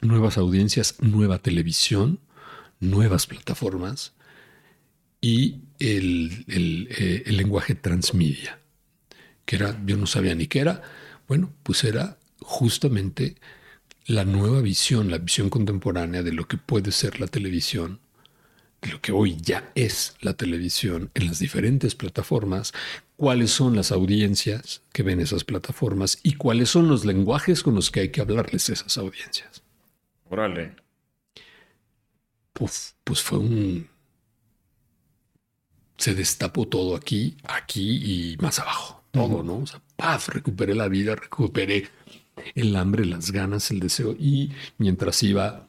[0.00, 2.20] nuevas audiencias, nueva televisión,
[2.80, 4.14] nuevas plataformas
[5.20, 8.58] y el, eh, el lenguaje transmedia,
[9.44, 10.82] que era, yo no sabía ni qué era,
[11.28, 13.36] bueno, pues era justamente
[14.06, 18.00] la nueva visión, la visión contemporánea de lo que puede ser la televisión,
[18.80, 22.72] de lo que hoy ya es la televisión en las diferentes plataformas,
[23.16, 27.90] cuáles son las audiencias que ven esas plataformas y cuáles son los lenguajes con los
[27.90, 29.62] que hay que hablarles a esas audiencias.
[30.30, 30.76] Órale.
[32.54, 33.88] Pues, pues fue un...
[35.98, 39.58] Se destapó todo aquí, aquí y más abajo todo, ¿no?
[39.58, 41.88] O sea, paz, recuperé la vida, recuperé
[42.54, 44.12] el hambre, las ganas, el deseo.
[44.12, 45.67] Y mientras iba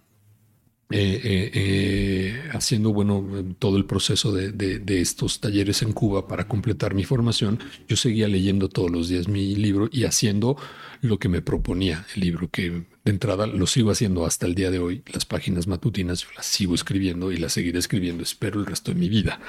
[0.91, 3.23] eh, eh, eh, haciendo, bueno,
[3.59, 8.69] todo el proceso de, estos talleres en Cuba para completar mi formación, yo seguía leyendo
[8.69, 10.57] todos los días mi libro y haciendo
[11.01, 12.71] lo que me proponía el libro, que
[13.05, 15.03] de entrada lo sigo haciendo hasta el día de hoy.
[15.13, 19.09] Las páginas matutinas las sigo escribiendo y las seguiré escribiendo, espero el resto de mi
[19.09, 19.39] vida.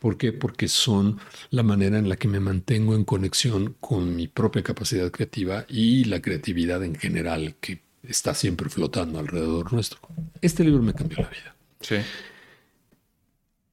[0.00, 0.34] ¿Por qué?
[0.34, 1.18] Porque son
[1.48, 6.04] la manera en la que me mantengo en conexión con mi propia capacidad creativa y
[6.04, 10.00] la creatividad en general que está siempre flotando alrededor nuestro.
[10.40, 11.56] Este libro me cambió la vida.
[11.80, 11.96] Sí.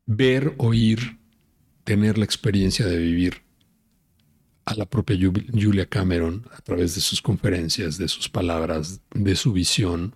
[0.05, 1.17] Ver, oír,
[1.83, 3.43] tener la experiencia de vivir
[4.65, 5.17] a la propia
[5.53, 10.13] Julia Cameron a través de sus conferencias, de sus palabras, de su visión.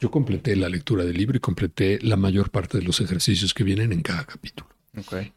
[0.00, 3.64] Yo completé la lectura del libro y completé la mayor parte de los ejercicios que
[3.64, 4.70] vienen en cada capítulo.
[4.96, 5.32] Okay.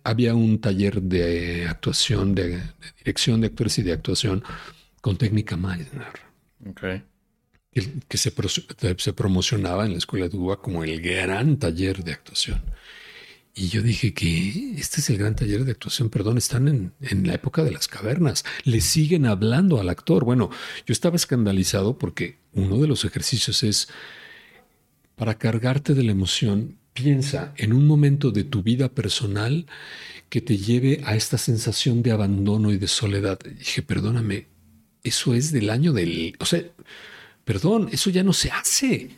[0.04, 2.62] Había, un taller de actuación, de,
[2.98, 4.44] dirección de actores y de actuación
[5.00, 6.20] con técnica Meisner.
[6.70, 7.02] Okay
[7.72, 8.32] que se,
[8.96, 12.62] se, promocionaba en la escuela de Cuba como el gran taller de actuación.
[13.54, 17.26] Y yo dije que este es el gran taller de actuación, perdón, están en, en,
[17.26, 20.24] la época de las cavernas, le siguen hablando al actor.
[20.24, 20.50] Bueno,
[20.86, 23.88] yo estaba escandalizado porque uno de los ejercicios es,
[25.16, 29.66] para cargarte de la emoción, piensa en un momento de tu vida personal
[30.28, 33.38] que te lleve a esta sensación de abandono y de soledad.
[33.40, 34.46] dije, perdóname,
[35.02, 36.36] eso es del año del...
[36.40, 36.62] O sea,
[37.44, 39.10] perdón, eso ya no se hace.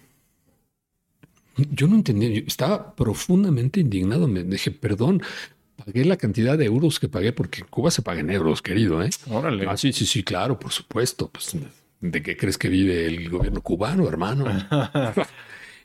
[1.57, 4.29] Yo no entendía, yo estaba profundamente indignado.
[4.29, 5.23] Me dije, perdón,
[5.77, 9.03] pagué la cantidad de euros que pagué, porque en Cuba se paga en euros, querido.
[9.03, 9.11] ¿eh?
[9.29, 9.67] Órale.
[9.69, 11.29] Ah, sí, sí, sí, claro, por supuesto.
[11.31, 11.57] Pues,
[12.01, 14.45] ¿De qué crees que vive el gobierno cubano, hermano?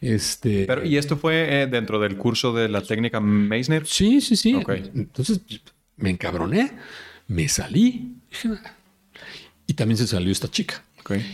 [0.02, 3.86] este, Pero, ¿Y esto fue eh, dentro del curso de la técnica Meissner?
[3.86, 4.62] Sí, sí, sí.
[4.94, 5.42] Entonces
[5.98, 6.74] me encabroné,
[7.28, 8.16] me salí.
[9.68, 10.84] Y también se salió esta chica.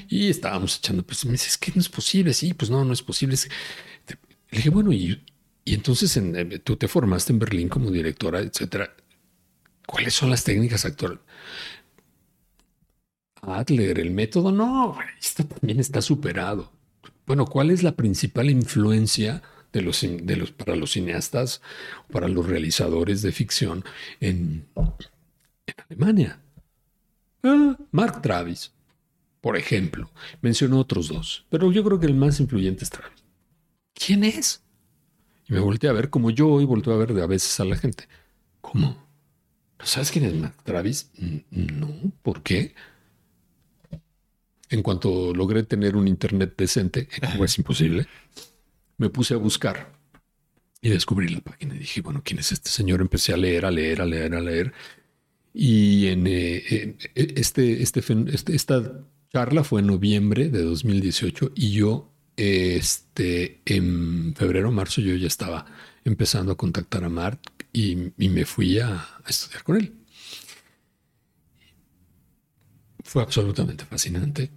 [0.09, 2.33] Y estábamos echando, pues me dice, es que no es posible.
[2.33, 3.37] Sí, pues no, no es posible.
[4.49, 5.23] Le dije, bueno, y,
[5.63, 8.93] y entonces eh, tú te formaste en Berlín como directora, etcétera.
[9.85, 11.19] ¿Cuáles son las técnicas actuales?
[13.41, 16.71] Adler, el método, no, esto también está superado.
[17.25, 19.41] Bueno, ¿cuál es la principal influencia
[19.71, 21.61] de los, de los, para los cineastas,
[22.11, 23.83] para los realizadores de ficción
[24.19, 26.41] en, en Alemania?
[27.43, 28.71] Ah, Mark Travis,
[29.39, 30.11] por ejemplo.
[30.41, 33.23] Mencionó otros dos, pero yo creo que el más influyente es Travis.
[33.93, 34.63] ¿Quién es?
[35.47, 37.65] Y me volteé a ver como yo hoy volteo a ver de a veces a
[37.65, 38.07] la gente.
[38.61, 39.07] ¿Cómo?
[39.79, 41.09] ¿No sabes quién es Mark Travis?
[41.49, 41.89] No,
[42.21, 42.75] ¿por qué?
[44.71, 48.07] En cuanto logré tener un internet decente, como es imposible,
[48.97, 49.93] me puse a buscar
[50.81, 51.75] y descubrí la página.
[51.75, 53.01] Y dije, bueno, ¿quién es este señor?
[53.01, 54.73] Empecé a leer, a leer, a leer, a leer.
[55.53, 58.01] Y en, eh, este, este,
[58.33, 65.15] este, esta charla fue en noviembre de 2018 y yo, este, en febrero, marzo, yo
[65.15, 65.65] ya estaba
[66.03, 67.39] empezando a contactar a Mark
[67.73, 69.93] y, me fui a, estudiar con él.
[73.03, 74.51] Fue absolutamente fascinante,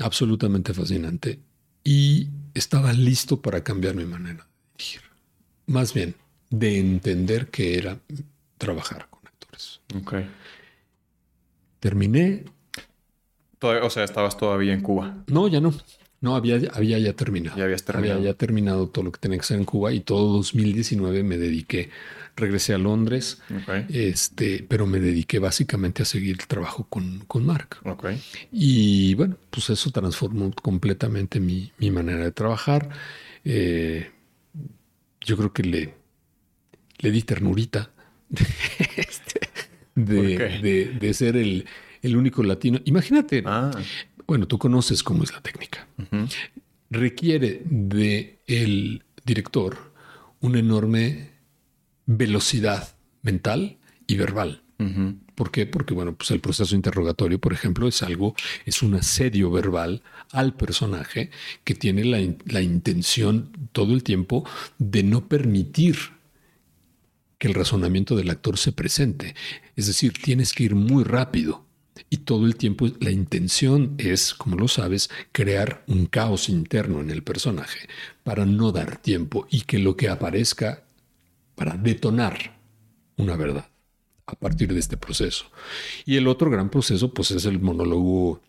[0.00, 1.40] absolutamente fascinante
[1.82, 5.02] y estaba listo para cambiar mi manera de dirigir.
[5.66, 6.14] Más bien,
[6.50, 7.98] de entender que era
[8.58, 9.08] trabajar
[9.94, 10.14] Ok.
[11.80, 12.44] Terminé.
[13.60, 15.24] o sea, estabas todavía en Cuba.
[15.26, 15.72] No, ya no.
[16.24, 17.54] No, había, había ya terminado.
[17.58, 18.18] Ya habías terminado.
[18.18, 21.36] Había ya terminado todo lo que tenía que hacer en Cuba y todo 2019 me
[21.36, 21.90] dediqué.
[22.34, 23.42] Regresé a Londres,
[23.90, 27.76] este, pero me dediqué básicamente a seguir el trabajo con, con Mark.
[27.84, 28.22] Okay.
[28.50, 32.88] Y bueno, pues eso transformó completamente mi, manera de trabajar.
[33.44, 34.10] Eh,
[35.20, 35.94] yo creo que le,
[37.00, 37.90] le di ternurita
[38.96, 39.40] este,
[39.94, 41.66] de, ser el,
[42.16, 42.80] único latino.
[42.86, 43.70] Imagínate, ah.
[44.26, 45.86] Bueno, tú conoces cómo es la técnica.
[46.90, 49.92] Requiere de el director
[50.40, 51.30] una enorme
[52.06, 54.62] velocidad mental y verbal.
[55.34, 55.66] ¿Por qué?
[55.66, 58.34] Porque, bueno, pues el proceso interrogatorio, por ejemplo, es algo,
[58.66, 61.30] es un asedio verbal al personaje
[61.64, 64.46] que tiene la, la intención todo el tiempo
[64.78, 65.96] de no permitir
[67.38, 69.34] que el razonamiento del actor se presente.
[69.74, 71.63] Es decir, tienes que ir muy rápido.
[72.10, 77.10] Y todo el tiempo la intención es, como lo sabes, crear un caos interno en
[77.10, 77.88] el personaje
[78.22, 80.84] para no dar tiempo y que lo que aparezca
[81.54, 82.58] para detonar
[83.16, 83.68] una verdad
[84.26, 85.46] a partir de este proceso.
[86.04, 88.40] Y el otro gran proceso pues es el monólogo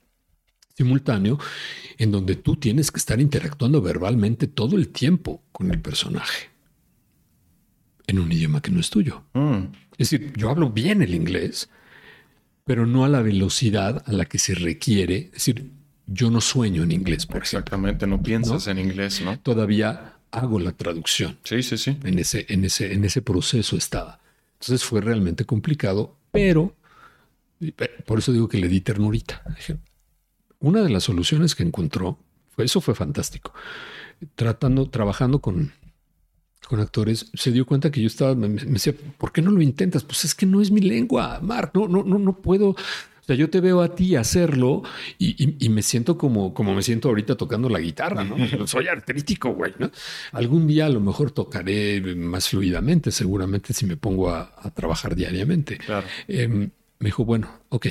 [0.76, 1.40] simultáneo
[1.98, 6.50] en donde tú tienes que estar interactuando verbalmente todo el tiempo con el personaje
[8.08, 9.24] en un idioma que no es tuyo.
[9.34, 9.66] Mm.
[9.98, 11.70] Es decir, yo hablo bien el inglés,
[12.66, 15.28] pero no a la velocidad a la que se requiere.
[15.28, 15.72] Es decir,
[16.08, 19.40] yo no sueño en inglés, por Exactamente, no piensas en inglés, ¿no?
[19.40, 21.38] Todavía hago la traducción.
[21.44, 21.98] Sí, sí, sí.
[22.04, 24.20] En ese, en ese, en ese proceso estaba.
[24.60, 26.76] Entonces fue realmente complicado, pero
[28.06, 29.44] por eso digo que le di ternurita.
[30.60, 32.18] Una de las soluciones que encontró,
[32.58, 33.54] eso fue fantástico.
[34.36, 35.74] Tratando, trabajando con,
[36.68, 40.04] con actores, se dio cuenta que yo estaba, me, decía, ¿por qué no lo intentas?
[40.04, 42.70] Pues es que no es mi lengua, Mark, no, no, no, no puedo.
[42.70, 44.84] O sea, yo te veo a ti hacerlo
[45.18, 48.36] y, me siento como, como me siento ahorita tocando la guitarra, ¿no?
[48.68, 49.90] Soy artrítico, güey, ¿no?
[50.32, 55.80] Algún día a lo mejor tocaré más fluidamente, seguramente si me pongo a, trabajar diariamente.
[56.28, 56.70] Em,
[57.00, 57.88] me dijo, bueno, ok.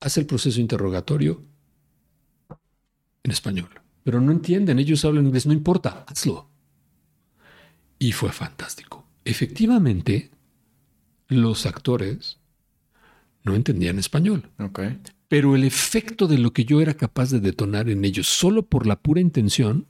[0.00, 1.42] Haz el proceso interrogatorio
[3.24, 3.68] en español
[4.08, 6.48] pero no entienden, ellos hablan inglés, no importa, hazlo.
[7.98, 9.06] Y fue fantástico.
[9.22, 10.30] Efectivamente,
[11.28, 12.38] los actores
[13.44, 14.48] no entendían español.
[15.28, 18.86] Pero el efecto de lo que yo era capaz de detonar en ellos solo por
[18.86, 19.86] la pura intención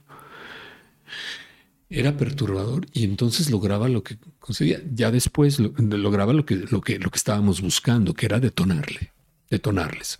[1.89, 4.81] era perturbador y entonces lograba lo que conseguía.
[4.93, 9.13] Ya después lograba lo que, lo, que, lo que estábamos buscando, que era detonarle,
[9.49, 10.17] detonarles.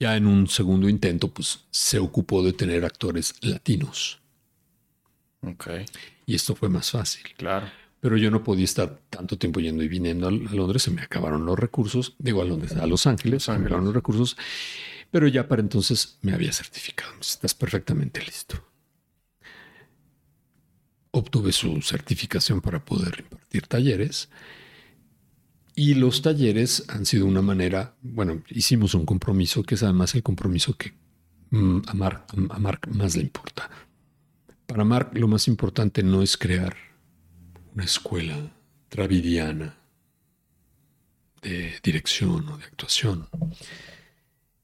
[0.00, 4.18] Ya en un segundo intento, pues se ocupó de tener actores latinos.
[5.42, 5.68] Ok.
[6.24, 7.22] Y esto fue más fácil.
[7.36, 7.70] Claro.
[8.00, 11.44] Pero yo no podía estar tanto tiempo yendo y viniendo a Londres, se me acabaron
[11.44, 12.14] los recursos.
[12.18, 14.38] Digo a Londres, a Los Ángeles, se me acabaron los recursos.
[15.10, 17.12] Pero ya para entonces me había certificado.
[17.20, 18.64] Estás perfectamente listo.
[21.10, 24.30] Obtuve su certificación para poder impartir talleres.
[25.80, 30.22] Y los talleres han sido una manera, bueno, hicimos un compromiso que es además el
[30.22, 30.92] compromiso que
[31.48, 33.70] mm, a, Mark, a más le importa.
[34.66, 36.76] Para Mark lo más importante no es crear
[37.74, 38.54] una escuela
[38.90, 39.78] travidiana
[41.40, 43.26] de dirección o de actuación.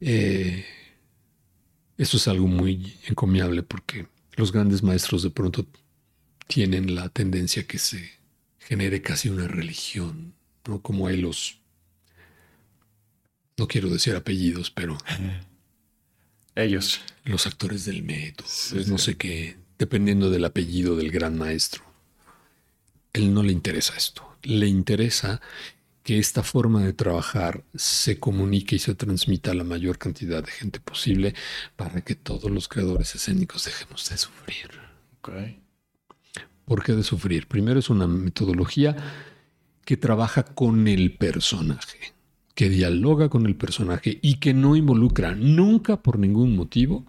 [0.01, 0.66] Eh,
[1.97, 5.64] eso es algo muy encomiable porque los grandes maestros de pronto
[6.47, 8.06] tienen la tendencia que se
[8.59, 10.35] genere casi una religión,
[10.66, 10.80] ¿no?
[10.80, 11.59] Como hay los,
[13.56, 14.97] no quiero decir apellidos, pero...
[16.55, 17.01] Ellos.
[17.24, 18.48] Los actores del método,
[18.86, 21.86] no sé qué, dependiendo del apellido del gran maestro
[23.16, 24.36] él no le interesa esto.
[24.43, 25.40] Le interesa
[26.02, 30.52] que esta forma de trabajar se comunique y se transmita a la mayor cantidad de
[30.52, 31.34] gente posible
[31.74, 34.70] para que todos los creadores escénicos dejemos de sufrir.
[36.64, 37.48] ¿Por qué de sufrir?
[37.48, 38.97] Primero es una metodología
[39.86, 42.12] que trabaja con el personaje,
[42.54, 47.06] que dialoga con el personaje y que no involucra nunca por ningún motivo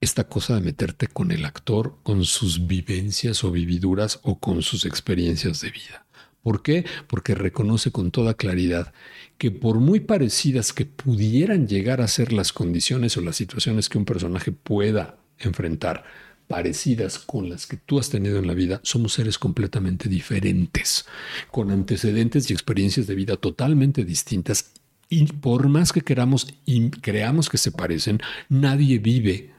[0.00, 4.84] esta cosa de meterte con el actor, con sus vivencias o vividuras o con sus
[4.84, 6.04] experiencias de vida.
[6.42, 6.84] ¿Por qué?
[7.06, 8.92] Porque reconoce con toda claridad
[9.38, 13.98] que por muy parecidas que pudieran llegar a ser las condiciones o las situaciones que
[13.98, 16.04] un personaje pueda enfrentar,
[16.46, 21.06] parecidas con las que tú has tenido en la vida, somos seres completamente diferentes,
[21.50, 24.72] con antecedentes y experiencias de vida totalmente distintas.
[25.08, 29.50] Y por más que queramos y creamos que se parecen, nadie vive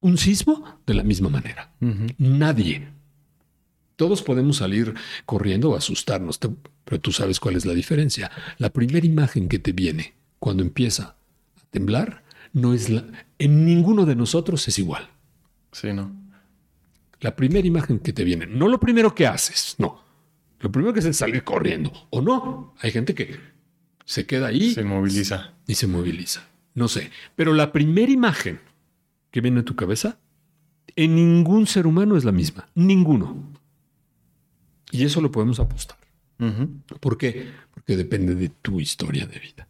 [0.00, 1.72] un sismo de la misma manera.
[2.18, 2.88] Nadie.
[3.96, 4.94] Todos podemos salir
[5.26, 6.38] corriendo o asustarnos,
[6.84, 8.30] pero tú sabes cuál es la diferencia.
[8.58, 11.16] La primera imagen que te viene cuando empieza a
[11.70, 13.04] temblar no es la.
[13.38, 15.08] En ninguno de nosotros es igual.
[15.72, 16.12] Sí, no.
[17.20, 20.02] La primera imagen que te viene, no lo primero que haces, no.
[20.60, 21.92] Lo primero que haces es salir corriendo.
[22.10, 22.74] O no.
[22.80, 23.38] Hay gente que
[24.04, 24.72] se queda ahí.
[24.72, 25.54] Se moviliza.
[25.66, 26.48] Y se moviliza.
[26.74, 27.10] No sé.
[27.34, 28.60] Pero la primera imagen
[29.30, 30.18] que viene a tu cabeza,
[30.94, 32.68] en ningún ser humano es la misma.
[32.74, 33.52] Ninguno.
[34.90, 35.98] Y eso lo podemos apostar.
[37.00, 37.50] ¿Por qué?
[37.72, 39.68] Porque depende de tu historia de vida.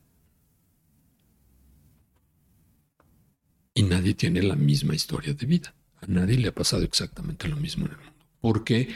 [3.75, 5.75] Y nadie tiene la misma historia de vida.
[6.03, 8.13] A nadie le ha pasado exactamente lo mismo en el mundo.
[8.41, 8.89] ¿Por qué?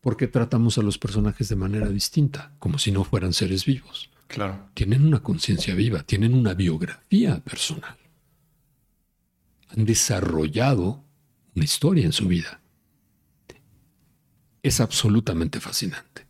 [0.00, 4.10] Porque tratamos a los personajes de manera distinta, como si no fueran seres vivos.
[4.26, 4.68] Claro.
[4.74, 7.96] Tienen una conciencia viva, tienen una biografía personal
[9.68, 11.04] han desarrollado
[11.54, 12.60] una historia en su vida.
[14.62, 16.26] Es absolutamente fascinante.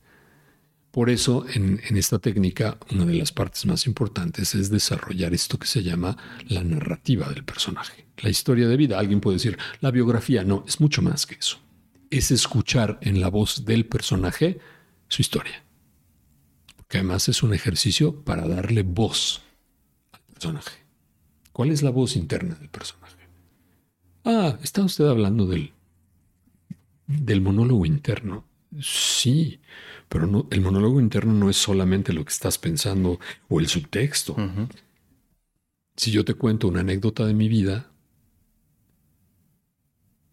[0.91, 5.67] Por eso, en, esta técnica, una de las partes más importantes es desarrollar esto que
[5.67, 6.17] se llama
[6.49, 8.08] la narrativa del personaje.
[8.19, 11.59] La historia de vida, alguien puede decir, la biografía, no, es mucho más que eso.
[12.11, 14.59] Es escuchar en la voz del personaje
[15.09, 15.63] su historia.
[16.77, 19.43] Porque además es un ejercicio para darle voz
[20.13, 20.79] al personaje.
[21.53, 23.17] ¿Cuál es la voz interna del personaje?
[24.25, 25.73] Ah, ¿está usted hablando del,
[27.07, 28.45] del monólogo interno?
[28.81, 29.61] Sí,
[30.09, 34.37] pero no, el monólogo interno no es solamente lo que estás pensando o el subtexto.
[35.97, 37.91] Si yo te cuento una anécdota de mi vida,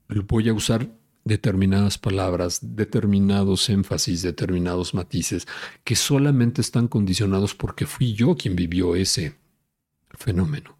[0.07, 0.89] voy a usar
[1.23, 5.47] determinadas palabras, determinados énfasis, determinados matices,
[5.83, 9.35] que solamente están condicionados porque fui yo quien vivió ese
[10.11, 10.77] fenómeno.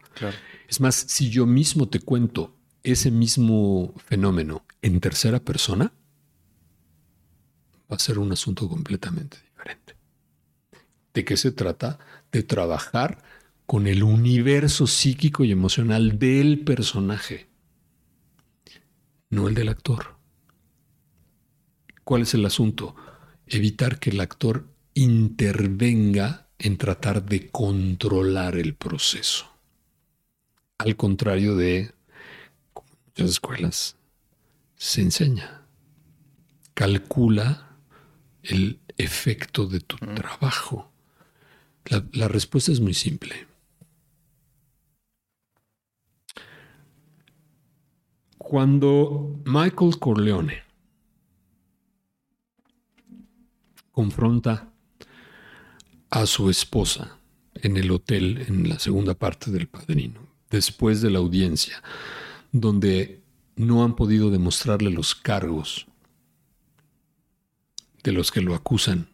[0.70, 5.92] Es más, si yo mismo te cuento ese mismo fenómeno en tercera persona,
[7.92, 9.96] va a ser un asunto completamente diferente.
[11.14, 12.00] ¿De qué se trata?
[12.32, 13.24] De trabajar
[13.66, 17.48] con el universo psíquico y emocional del personaje,
[19.36, 20.16] no el del actor.
[22.04, 22.96] ¿Cuál es el asunto?
[23.48, 29.48] Evitar que el actor intervenga en tratar de controlar el proceso.
[30.78, 31.94] Al contrario de
[33.08, 33.96] muchas escuelas
[34.78, 35.62] se enseña.
[36.74, 37.78] Calcula
[38.44, 40.92] el efecto de tu trabajo.
[41.86, 43.48] La, respuesta es muy simple.
[48.48, 50.62] Cuando Michael Corleone
[53.92, 54.72] confronta
[56.12, 57.18] a su esposa
[57.56, 61.82] en el hotel en la segunda parte del padrino, después de la audiencia,
[62.52, 63.24] donde
[63.56, 65.88] no han podido demostrarle los cargos
[68.04, 69.10] de los que lo acusan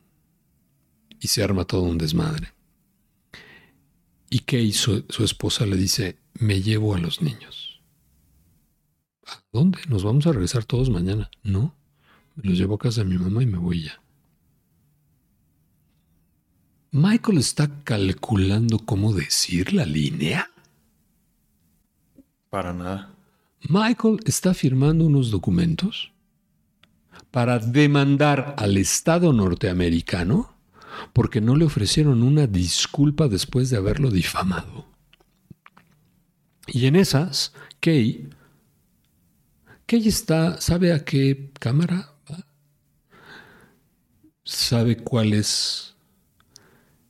[1.21, 2.51] y se arma todo un desmadre.
[4.29, 7.70] Y Kay, su, su esposa, le dice, me llevo a los niños.
[9.31, 9.79] ¿A dónde?
[9.87, 11.29] Nos vamos a regresar todos mañana.
[11.43, 11.73] No,
[12.35, 14.01] me los llevo a casa de mi mamá y me voy ya.
[16.91, 20.49] Michael está calculando cómo decir la línea.
[22.49, 23.15] Para nada.
[23.69, 26.11] Michael está firmando unos documentos
[27.29, 30.53] para demandar al Estado norteamericano
[31.13, 34.85] porque no le ofrecieron una disculpa después de haberlo difamado.
[36.67, 38.29] Y en esas, Kay,
[39.91, 42.13] Kay está, ¿sabe a qué cámara?
[44.45, 45.97] ¿Sabe cuál es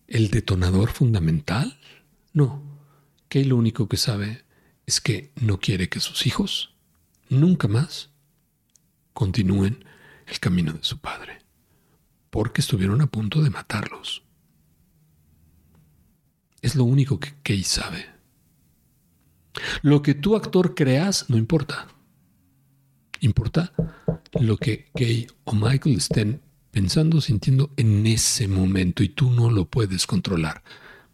[0.08, 1.80] el detonador fundamental?
[2.34, 2.64] No.
[3.30, 4.46] Kay lo único que sabe
[4.88, 6.74] es que no quiere que sus hijos
[7.30, 8.10] nunca más
[9.14, 9.86] continúen
[10.26, 11.38] el camino de su padre
[12.32, 14.24] porque estuvieron a punto de matarlos.
[16.64, 18.10] Es lo único que Kay sabe.
[19.84, 21.88] Lo que tú, actor, creas no importa.
[23.22, 23.74] Importa
[24.40, 26.42] lo que Kay o Michael estén
[26.72, 30.64] pensando, sintiendo en ese momento y tú no lo puedes controlar.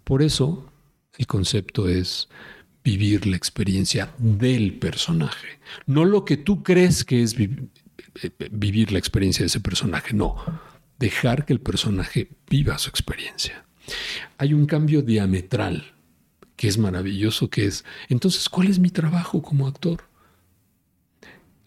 [0.04, 0.72] Por eso
[1.18, 2.30] el concepto es
[2.84, 7.50] vivir la experiencia del personaje, no lo que tú crees que es eh,
[8.52, 10.38] vivir la experiencia de ese personaje, no
[10.98, 13.66] dejar que el personaje viva su experiencia.
[14.38, 15.94] Hay un cambio diametral
[16.56, 20.04] que es maravilloso, que es, entonces, ¿cuál es mi trabajo como actor?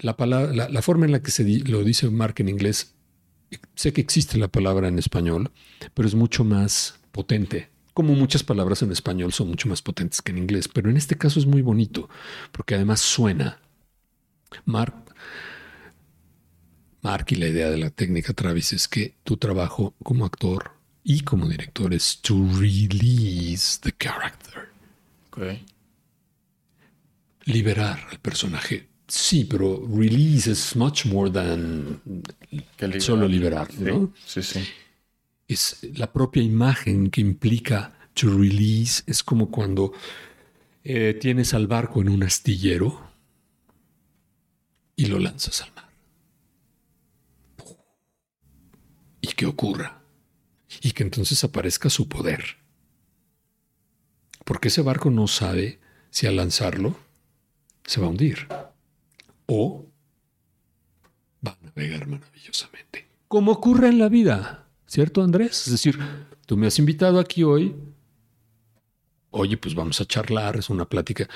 [0.00, 2.94] La, la, forma en la que se lo dice Mark en inglés,
[3.74, 5.50] sé que existe la palabra en español,
[5.94, 7.68] pero es mucho más potente.
[7.92, 11.16] Como muchas palabras en español son mucho más potentes que en inglés, pero en este
[11.16, 12.08] caso es muy bonito,
[12.52, 13.60] porque además suena.
[14.64, 14.94] Mark
[17.02, 20.72] Mark y la idea de la técnica Travis es que tu trabajo como actor
[21.02, 24.68] y como director es to release the character.
[27.44, 28.89] Liberar al personaje.
[29.10, 32.00] Sí, pero release es much more than
[33.00, 33.68] solo liberar,
[34.24, 34.60] Sí, sí,
[35.48, 39.02] Es la propia imagen que implica to release.
[39.08, 39.92] Es como cuando
[40.84, 43.00] eh, tienes al barco en un astillero
[44.94, 45.90] y lo lanzas al mar.
[49.20, 50.02] y que ocurra.
[50.82, 52.58] Y que entonces aparezca su poder.
[54.44, 55.80] Porque ese barco no sabe
[56.10, 56.96] si al lanzarlo
[57.84, 58.46] se va a hundir
[59.50, 59.84] o
[61.44, 63.08] va a navegar maravillosamente.
[63.26, 65.66] Como ocurre en la vida, ¿cierto Andrés?
[65.66, 65.98] Es decir,
[66.46, 67.74] tú me has invitado aquí hoy.
[69.30, 71.28] Oye, pues vamos a charlar, es una plática.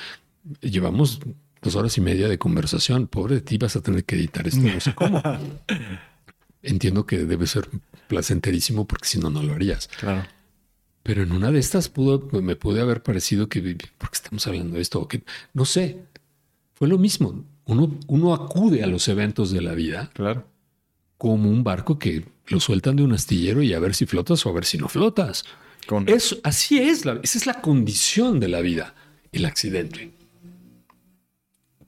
[0.60, 1.20] Llevamos
[1.60, 3.08] dos horas y media de conversación.
[3.08, 5.20] Pobre de ti, vas a tener que editar esto, no sé cómo.
[6.62, 7.68] entiendo que debe ser
[8.08, 9.88] placenterísimo porque si no, no lo harías.
[9.98, 10.26] Claro.
[11.02, 13.60] Pero en una de estas pudo, me pude haber parecido que,
[13.98, 15.06] porque estamos hablando de esto?
[15.06, 16.04] Que, no sé,
[16.74, 17.44] fue lo mismo.
[17.66, 20.10] Uno, uno acude a los eventos de la vida.
[20.14, 20.46] Claro.
[21.16, 24.50] Como un barco que lo sueltan de un astillero y a ver si flotas o
[24.50, 25.44] a ver si no flotas.
[26.06, 28.94] Eso, así es, la, esa es la condición de la vida,
[29.32, 30.12] el accidente.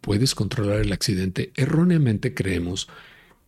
[0.01, 1.53] Puedes controlar el accidente.
[1.57, 2.89] Erróneamente creemos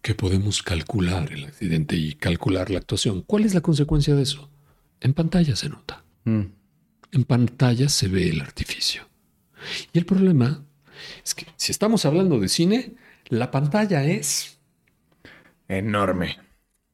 [0.02, 3.22] que podemos calcular el accidente y calcular la actuación.
[3.22, 4.48] ¿Cuál es la consecuencia de eso?
[5.00, 6.02] En pantalla se nota.
[6.24, 6.42] Mm.
[7.12, 9.06] En pantalla se ve el artificio.
[9.92, 10.64] Y el problema
[11.24, 12.94] es que si estamos hablando de cine,
[13.28, 14.58] la pantalla es
[15.68, 16.38] enorme.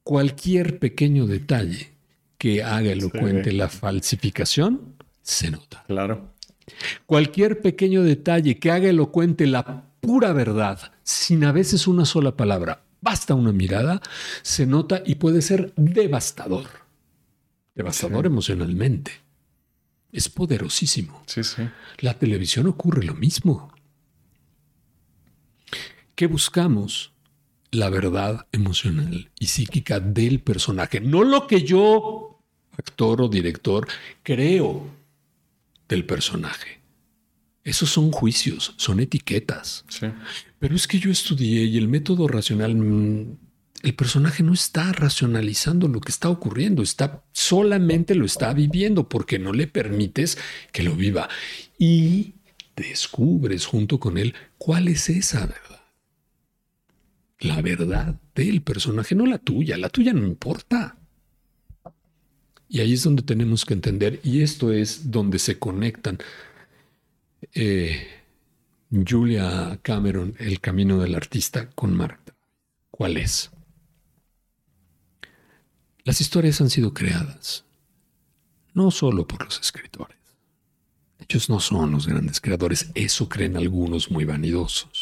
[0.03, 1.91] Cualquier pequeño detalle
[2.37, 5.83] que haga elocuente la falsificación, se nota.
[5.87, 6.33] Claro.
[7.05, 12.85] Cualquier pequeño detalle que haga elocuente la pura verdad, sin a veces una sola palabra
[13.05, 14.01] basta una mirada,
[14.41, 16.65] se nota y puede ser devastador.
[17.75, 19.11] Devastador emocionalmente.
[20.11, 21.21] Es poderosísimo.
[21.27, 21.69] Sí, sí.
[21.99, 23.71] La televisión ocurre lo mismo.
[26.15, 27.11] ¿Qué buscamos?
[27.71, 32.39] La verdad emocional y psíquica del personaje, no lo que yo,
[32.77, 33.85] actor o director,
[34.23, 34.87] creo
[35.89, 36.79] del personaje.
[37.65, 39.83] Esos son juicios, son etiquetas.
[40.59, 43.37] Pero es que yo estudié y el método racional, mm,
[43.83, 49.37] el personaje no está racionalizando lo que está ocurriendo, está solamente lo está viviendo porque
[49.37, 50.37] no le permites
[50.71, 51.27] que lo viva.
[51.77, 52.35] Y
[52.75, 55.74] descubres junto con él cuál es esa verdad.
[57.39, 59.77] La verdad del personaje, no la tuya.
[59.77, 60.97] La tuya no importa.
[62.67, 66.17] Y ahí es donde tenemos que entender, y esto es donde se conectan
[67.53, 68.07] eh,
[68.89, 72.19] Julia Cameron, El camino del artista con Mark.
[72.89, 73.51] ¿Cuál es?
[76.03, 77.65] Las historias han sido creadas
[78.75, 80.17] no solo por los escritores.
[81.17, 84.94] Ellos no son los grandes creadores, eso creen algunos muy vanidosos.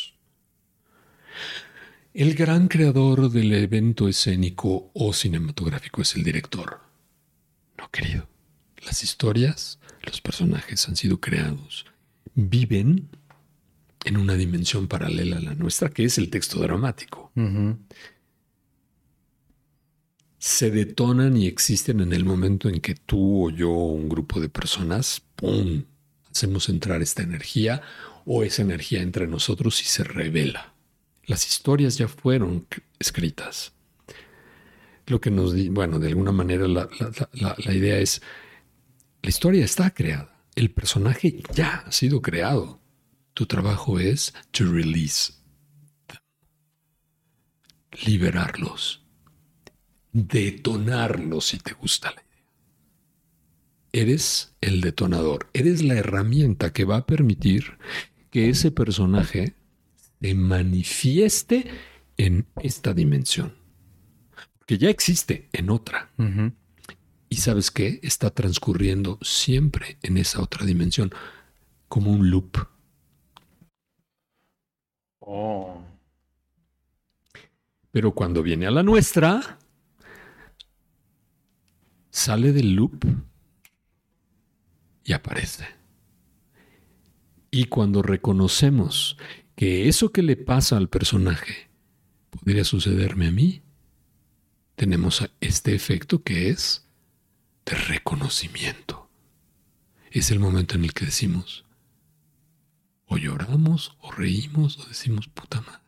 [2.14, 6.80] El gran creador del evento escénico o cinematográfico es el director.
[7.76, 8.30] No, querido.
[8.86, 11.88] Las historias, los personajes han sido creados,
[12.36, 13.10] viven
[14.06, 17.32] en una dimensión paralela a la nuestra, que es el texto dramático.
[20.38, 24.40] Se detonan y existen en el momento en que tú o yo o un grupo
[24.40, 25.86] de personas, ¡pum!,
[26.30, 27.82] hacemos entrar esta energía
[28.24, 30.73] o esa energía entre nosotros y se revela.
[31.26, 32.68] Las historias ya fueron
[33.00, 33.74] escritas.
[35.06, 36.88] Lo que nos, bueno, de alguna manera la,
[37.32, 38.22] la idea es,
[39.22, 42.80] la historia está creada, el personaje ya ha sido creado.
[43.34, 45.34] Tu trabajo es to release
[48.06, 49.04] liberarlos,
[50.12, 52.24] detonarlos si te gusta la idea.
[53.92, 57.78] Eres el detonador, eres la herramienta que va a permitir
[58.32, 59.56] que ese personaje
[60.34, 61.70] manifieste
[62.18, 63.54] en esta dimensión,
[64.66, 66.12] que ya existe en otra.
[67.30, 68.00] Y sabes qué?
[68.04, 71.12] Está transcurriendo siempre en esa otra dimensión,
[71.90, 72.58] como un loop.
[75.20, 75.84] Oh.
[77.92, 79.60] Pero cuando viene a la nuestra,
[82.10, 83.06] sale del loop
[85.04, 85.68] y aparece.
[87.52, 89.18] Y cuando reconocemos
[89.56, 91.70] que eso que le pasa al personaje
[92.30, 93.62] podría sucederme a mí,
[94.76, 96.88] tenemos este efecto que es
[97.66, 99.10] de reconocimiento.
[100.12, 101.66] Es el momento en el que decimos,
[103.06, 105.82] o lloramos, o reímos, o decimos, puta madre,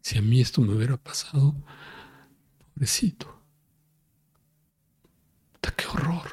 [0.00, 1.54] si a mí esto me hubiera pasado,
[2.74, 3.42] pobrecito,
[5.52, 6.30] puta, qué horror,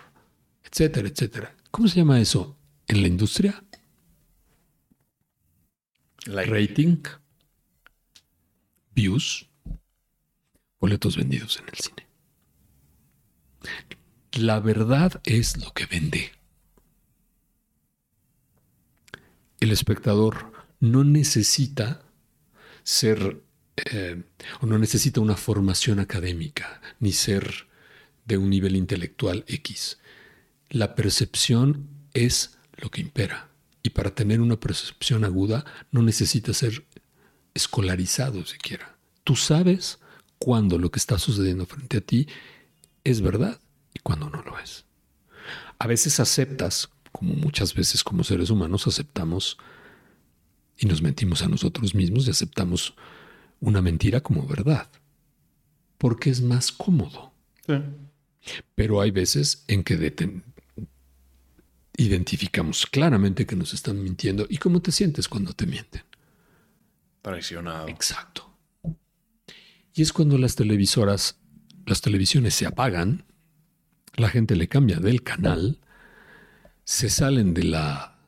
[0.64, 1.56] etcétera, etcétera.
[1.72, 2.58] ¿Cómo se llama eso
[2.88, 3.64] en la industria?
[6.26, 7.04] Rating,
[8.94, 9.50] views,
[10.80, 12.08] boletos vendidos en el cine.
[14.34, 16.32] La verdad es lo que vende.
[19.62, 20.52] el espectador
[20.82, 22.02] no necesita
[22.84, 23.42] ser
[23.78, 24.24] eh,
[24.60, 27.68] o no necesita una formación académica ni ser
[28.26, 30.00] de un nivel intelectual X.
[30.70, 33.51] La percepción es lo que impera.
[33.84, 36.86] Y para tener una percepción aguda no necesita ser
[37.54, 38.98] escolarizado siquiera.
[39.24, 40.00] Tú sabes
[40.38, 42.28] cuando lo que está sucediendo frente a ti
[43.04, 43.60] es verdad
[43.94, 44.86] y cuando no lo es.
[45.80, 49.58] A veces aceptas como muchas veces como seres humanos aceptamos
[50.78, 52.96] y nos mentimos a nosotros mismos y aceptamos
[53.60, 54.90] una mentira como verdad,
[55.98, 57.32] porque es más cómodo.
[58.76, 59.98] Pero hay veces en que
[61.98, 64.46] identificamos claramente que nos están mintiendo.
[64.50, 66.04] ¿Y cómo te sientes cuando te mienten?
[67.22, 67.88] Traicionado.
[67.88, 68.50] Exacto.
[69.94, 71.40] Y es cuando las televisoras,
[71.86, 73.26] las televisiones se apagan,
[74.16, 75.80] la gente le cambia del canal
[76.84, 78.20] se salen de la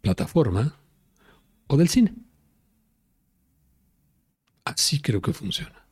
[0.00, 0.76] plataforma
[1.66, 2.14] o del cine.
[4.64, 5.86] Así creo que funciona.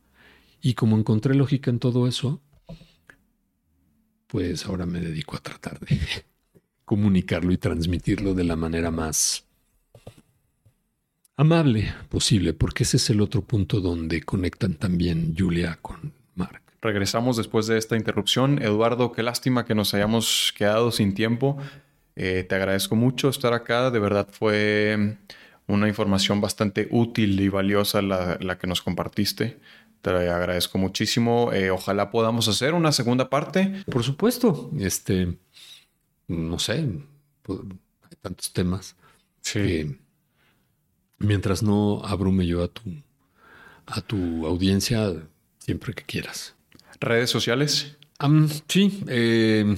[0.61, 2.41] Y como encontré lógica en todo eso,
[4.27, 5.99] pues ahora me dedico a tratar de
[6.85, 9.45] comunicarlo y transmitirlo de la manera más
[11.37, 16.61] amable posible, porque ese es el otro punto donde conectan también Julia con Mark.
[16.81, 18.61] Regresamos después de esta interrupción.
[18.61, 21.57] Eduardo, qué lástima que nos hayamos quedado sin tiempo.
[22.15, 23.89] Eh, te agradezco mucho estar acá.
[23.91, 25.17] De verdad fue
[25.67, 29.57] una información bastante útil y valiosa la, que nos compartiste.
[30.01, 31.51] Te agradezco muchísimo.
[31.51, 33.83] Eh, ojalá podamos hacer una segunda parte.
[33.89, 34.69] Por supuesto.
[34.79, 35.35] Este,
[36.27, 36.87] no sé,
[37.41, 37.59] pues,
[38.03, 38.95] hay tantos temas.
[39.41, 39.95] Sí.
[41.19, 42.81] mientras no abrume yo a tu,
[43.85, 45.13] a tu audiencia,
[45.59, 46.55] siempre que quieras.
[46.99, 47.95] ¿Redes sociales?
[48.67, 49.77] sí, em,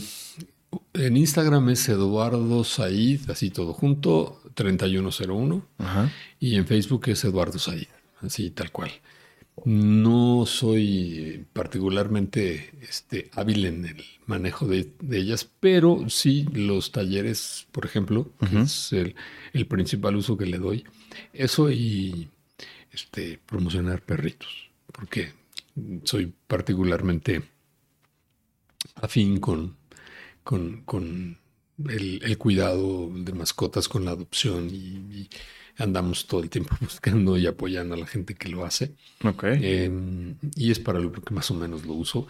[0.93, 5.65] en Instagram es Eduardo Said, así todo junto, 3101.
[6.39, 7.87] Y en Facebook es Eduardo Said,
[8.21, 8.91] así tal cual.
[9.65, 17.85] No soy particularmente este, hábil en el manejo de, ellas, pero sí los talleres, por
[17.85, 19.15] ejemplo, que es el,
[19.53, 20.85] el, principal uso que le doy.
[21.33, 22.29] Eso y
[22.91, 25.33] este, promocionar perritos, porque
[26.03, 27.43] soy particularmente
[28.95, 29.77] afín con,
[30.43, 31.37] con,
[31.89, 35.29] el, cuidado de mascotas, con la adopción y,
[35.77, 38.95] andamos todo el tiempo buscando y apoyando a la gente que lo hace.
[39.23, 39.43] Ok.
[39.45, 39.91] Eh,
[40.55, 42.27] y es para lo que más o menos lo uso.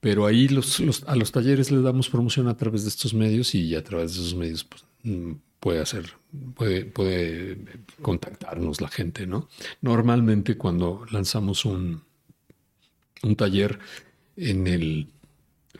[0.00, 3.54] Pero ahí los, los- a los talleres les damos promoción a través de estos medios
[3.54, 6.12] y a través de esos medios pues, mm, puede hacer,
[6.54, 7.56] puede, puede
[8.02, 9.48] contactarnos la gente, ¿no?
[9.80, 12.02] Normalmente cuando lanzamos un,
[13.22, 13.78] un taller
[14.36, 15.08] en el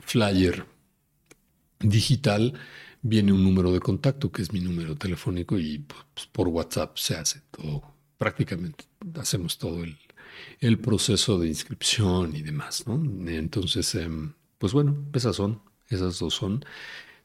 [0.01, 0.65] flyer
[1.79, 2.53] digital
[3.07, 7.15] viene un número de contacto que es mi número telefónico y pues, por WhatsApp se
[7.15, 7.83] hace todo,
[8.17, 8.85] prácticamente
[9.19, 9.95] hacemos todo el,
[10.59, 12.95] el proceso de inscripción y demás, ¿no?
[13.29, 16.65] Entonces, em, pues bueno, esas son, esas dos son.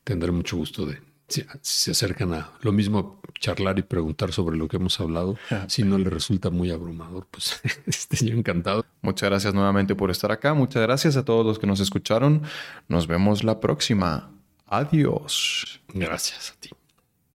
[0.05, 4.68] Tendré mucho gusto de, si, se acercan a lo mismo, charlar y preguntar sobre lo
[4.68, 5.39] que hemos hablado.
[5.68, 8.84] Si no les resulta muy abrumador, pues esté yo encantado.
[9.00, 10.52] Muchas gracias nuevamente por estar acá.
[10.52, 12.42] Muchas gracias a todos los que nos escucharon.
[12.86, 14.40] Nos vemos la próxima.
[14.70, 15.81] Adiós.
[15.92, 16.70] Gracias a ti.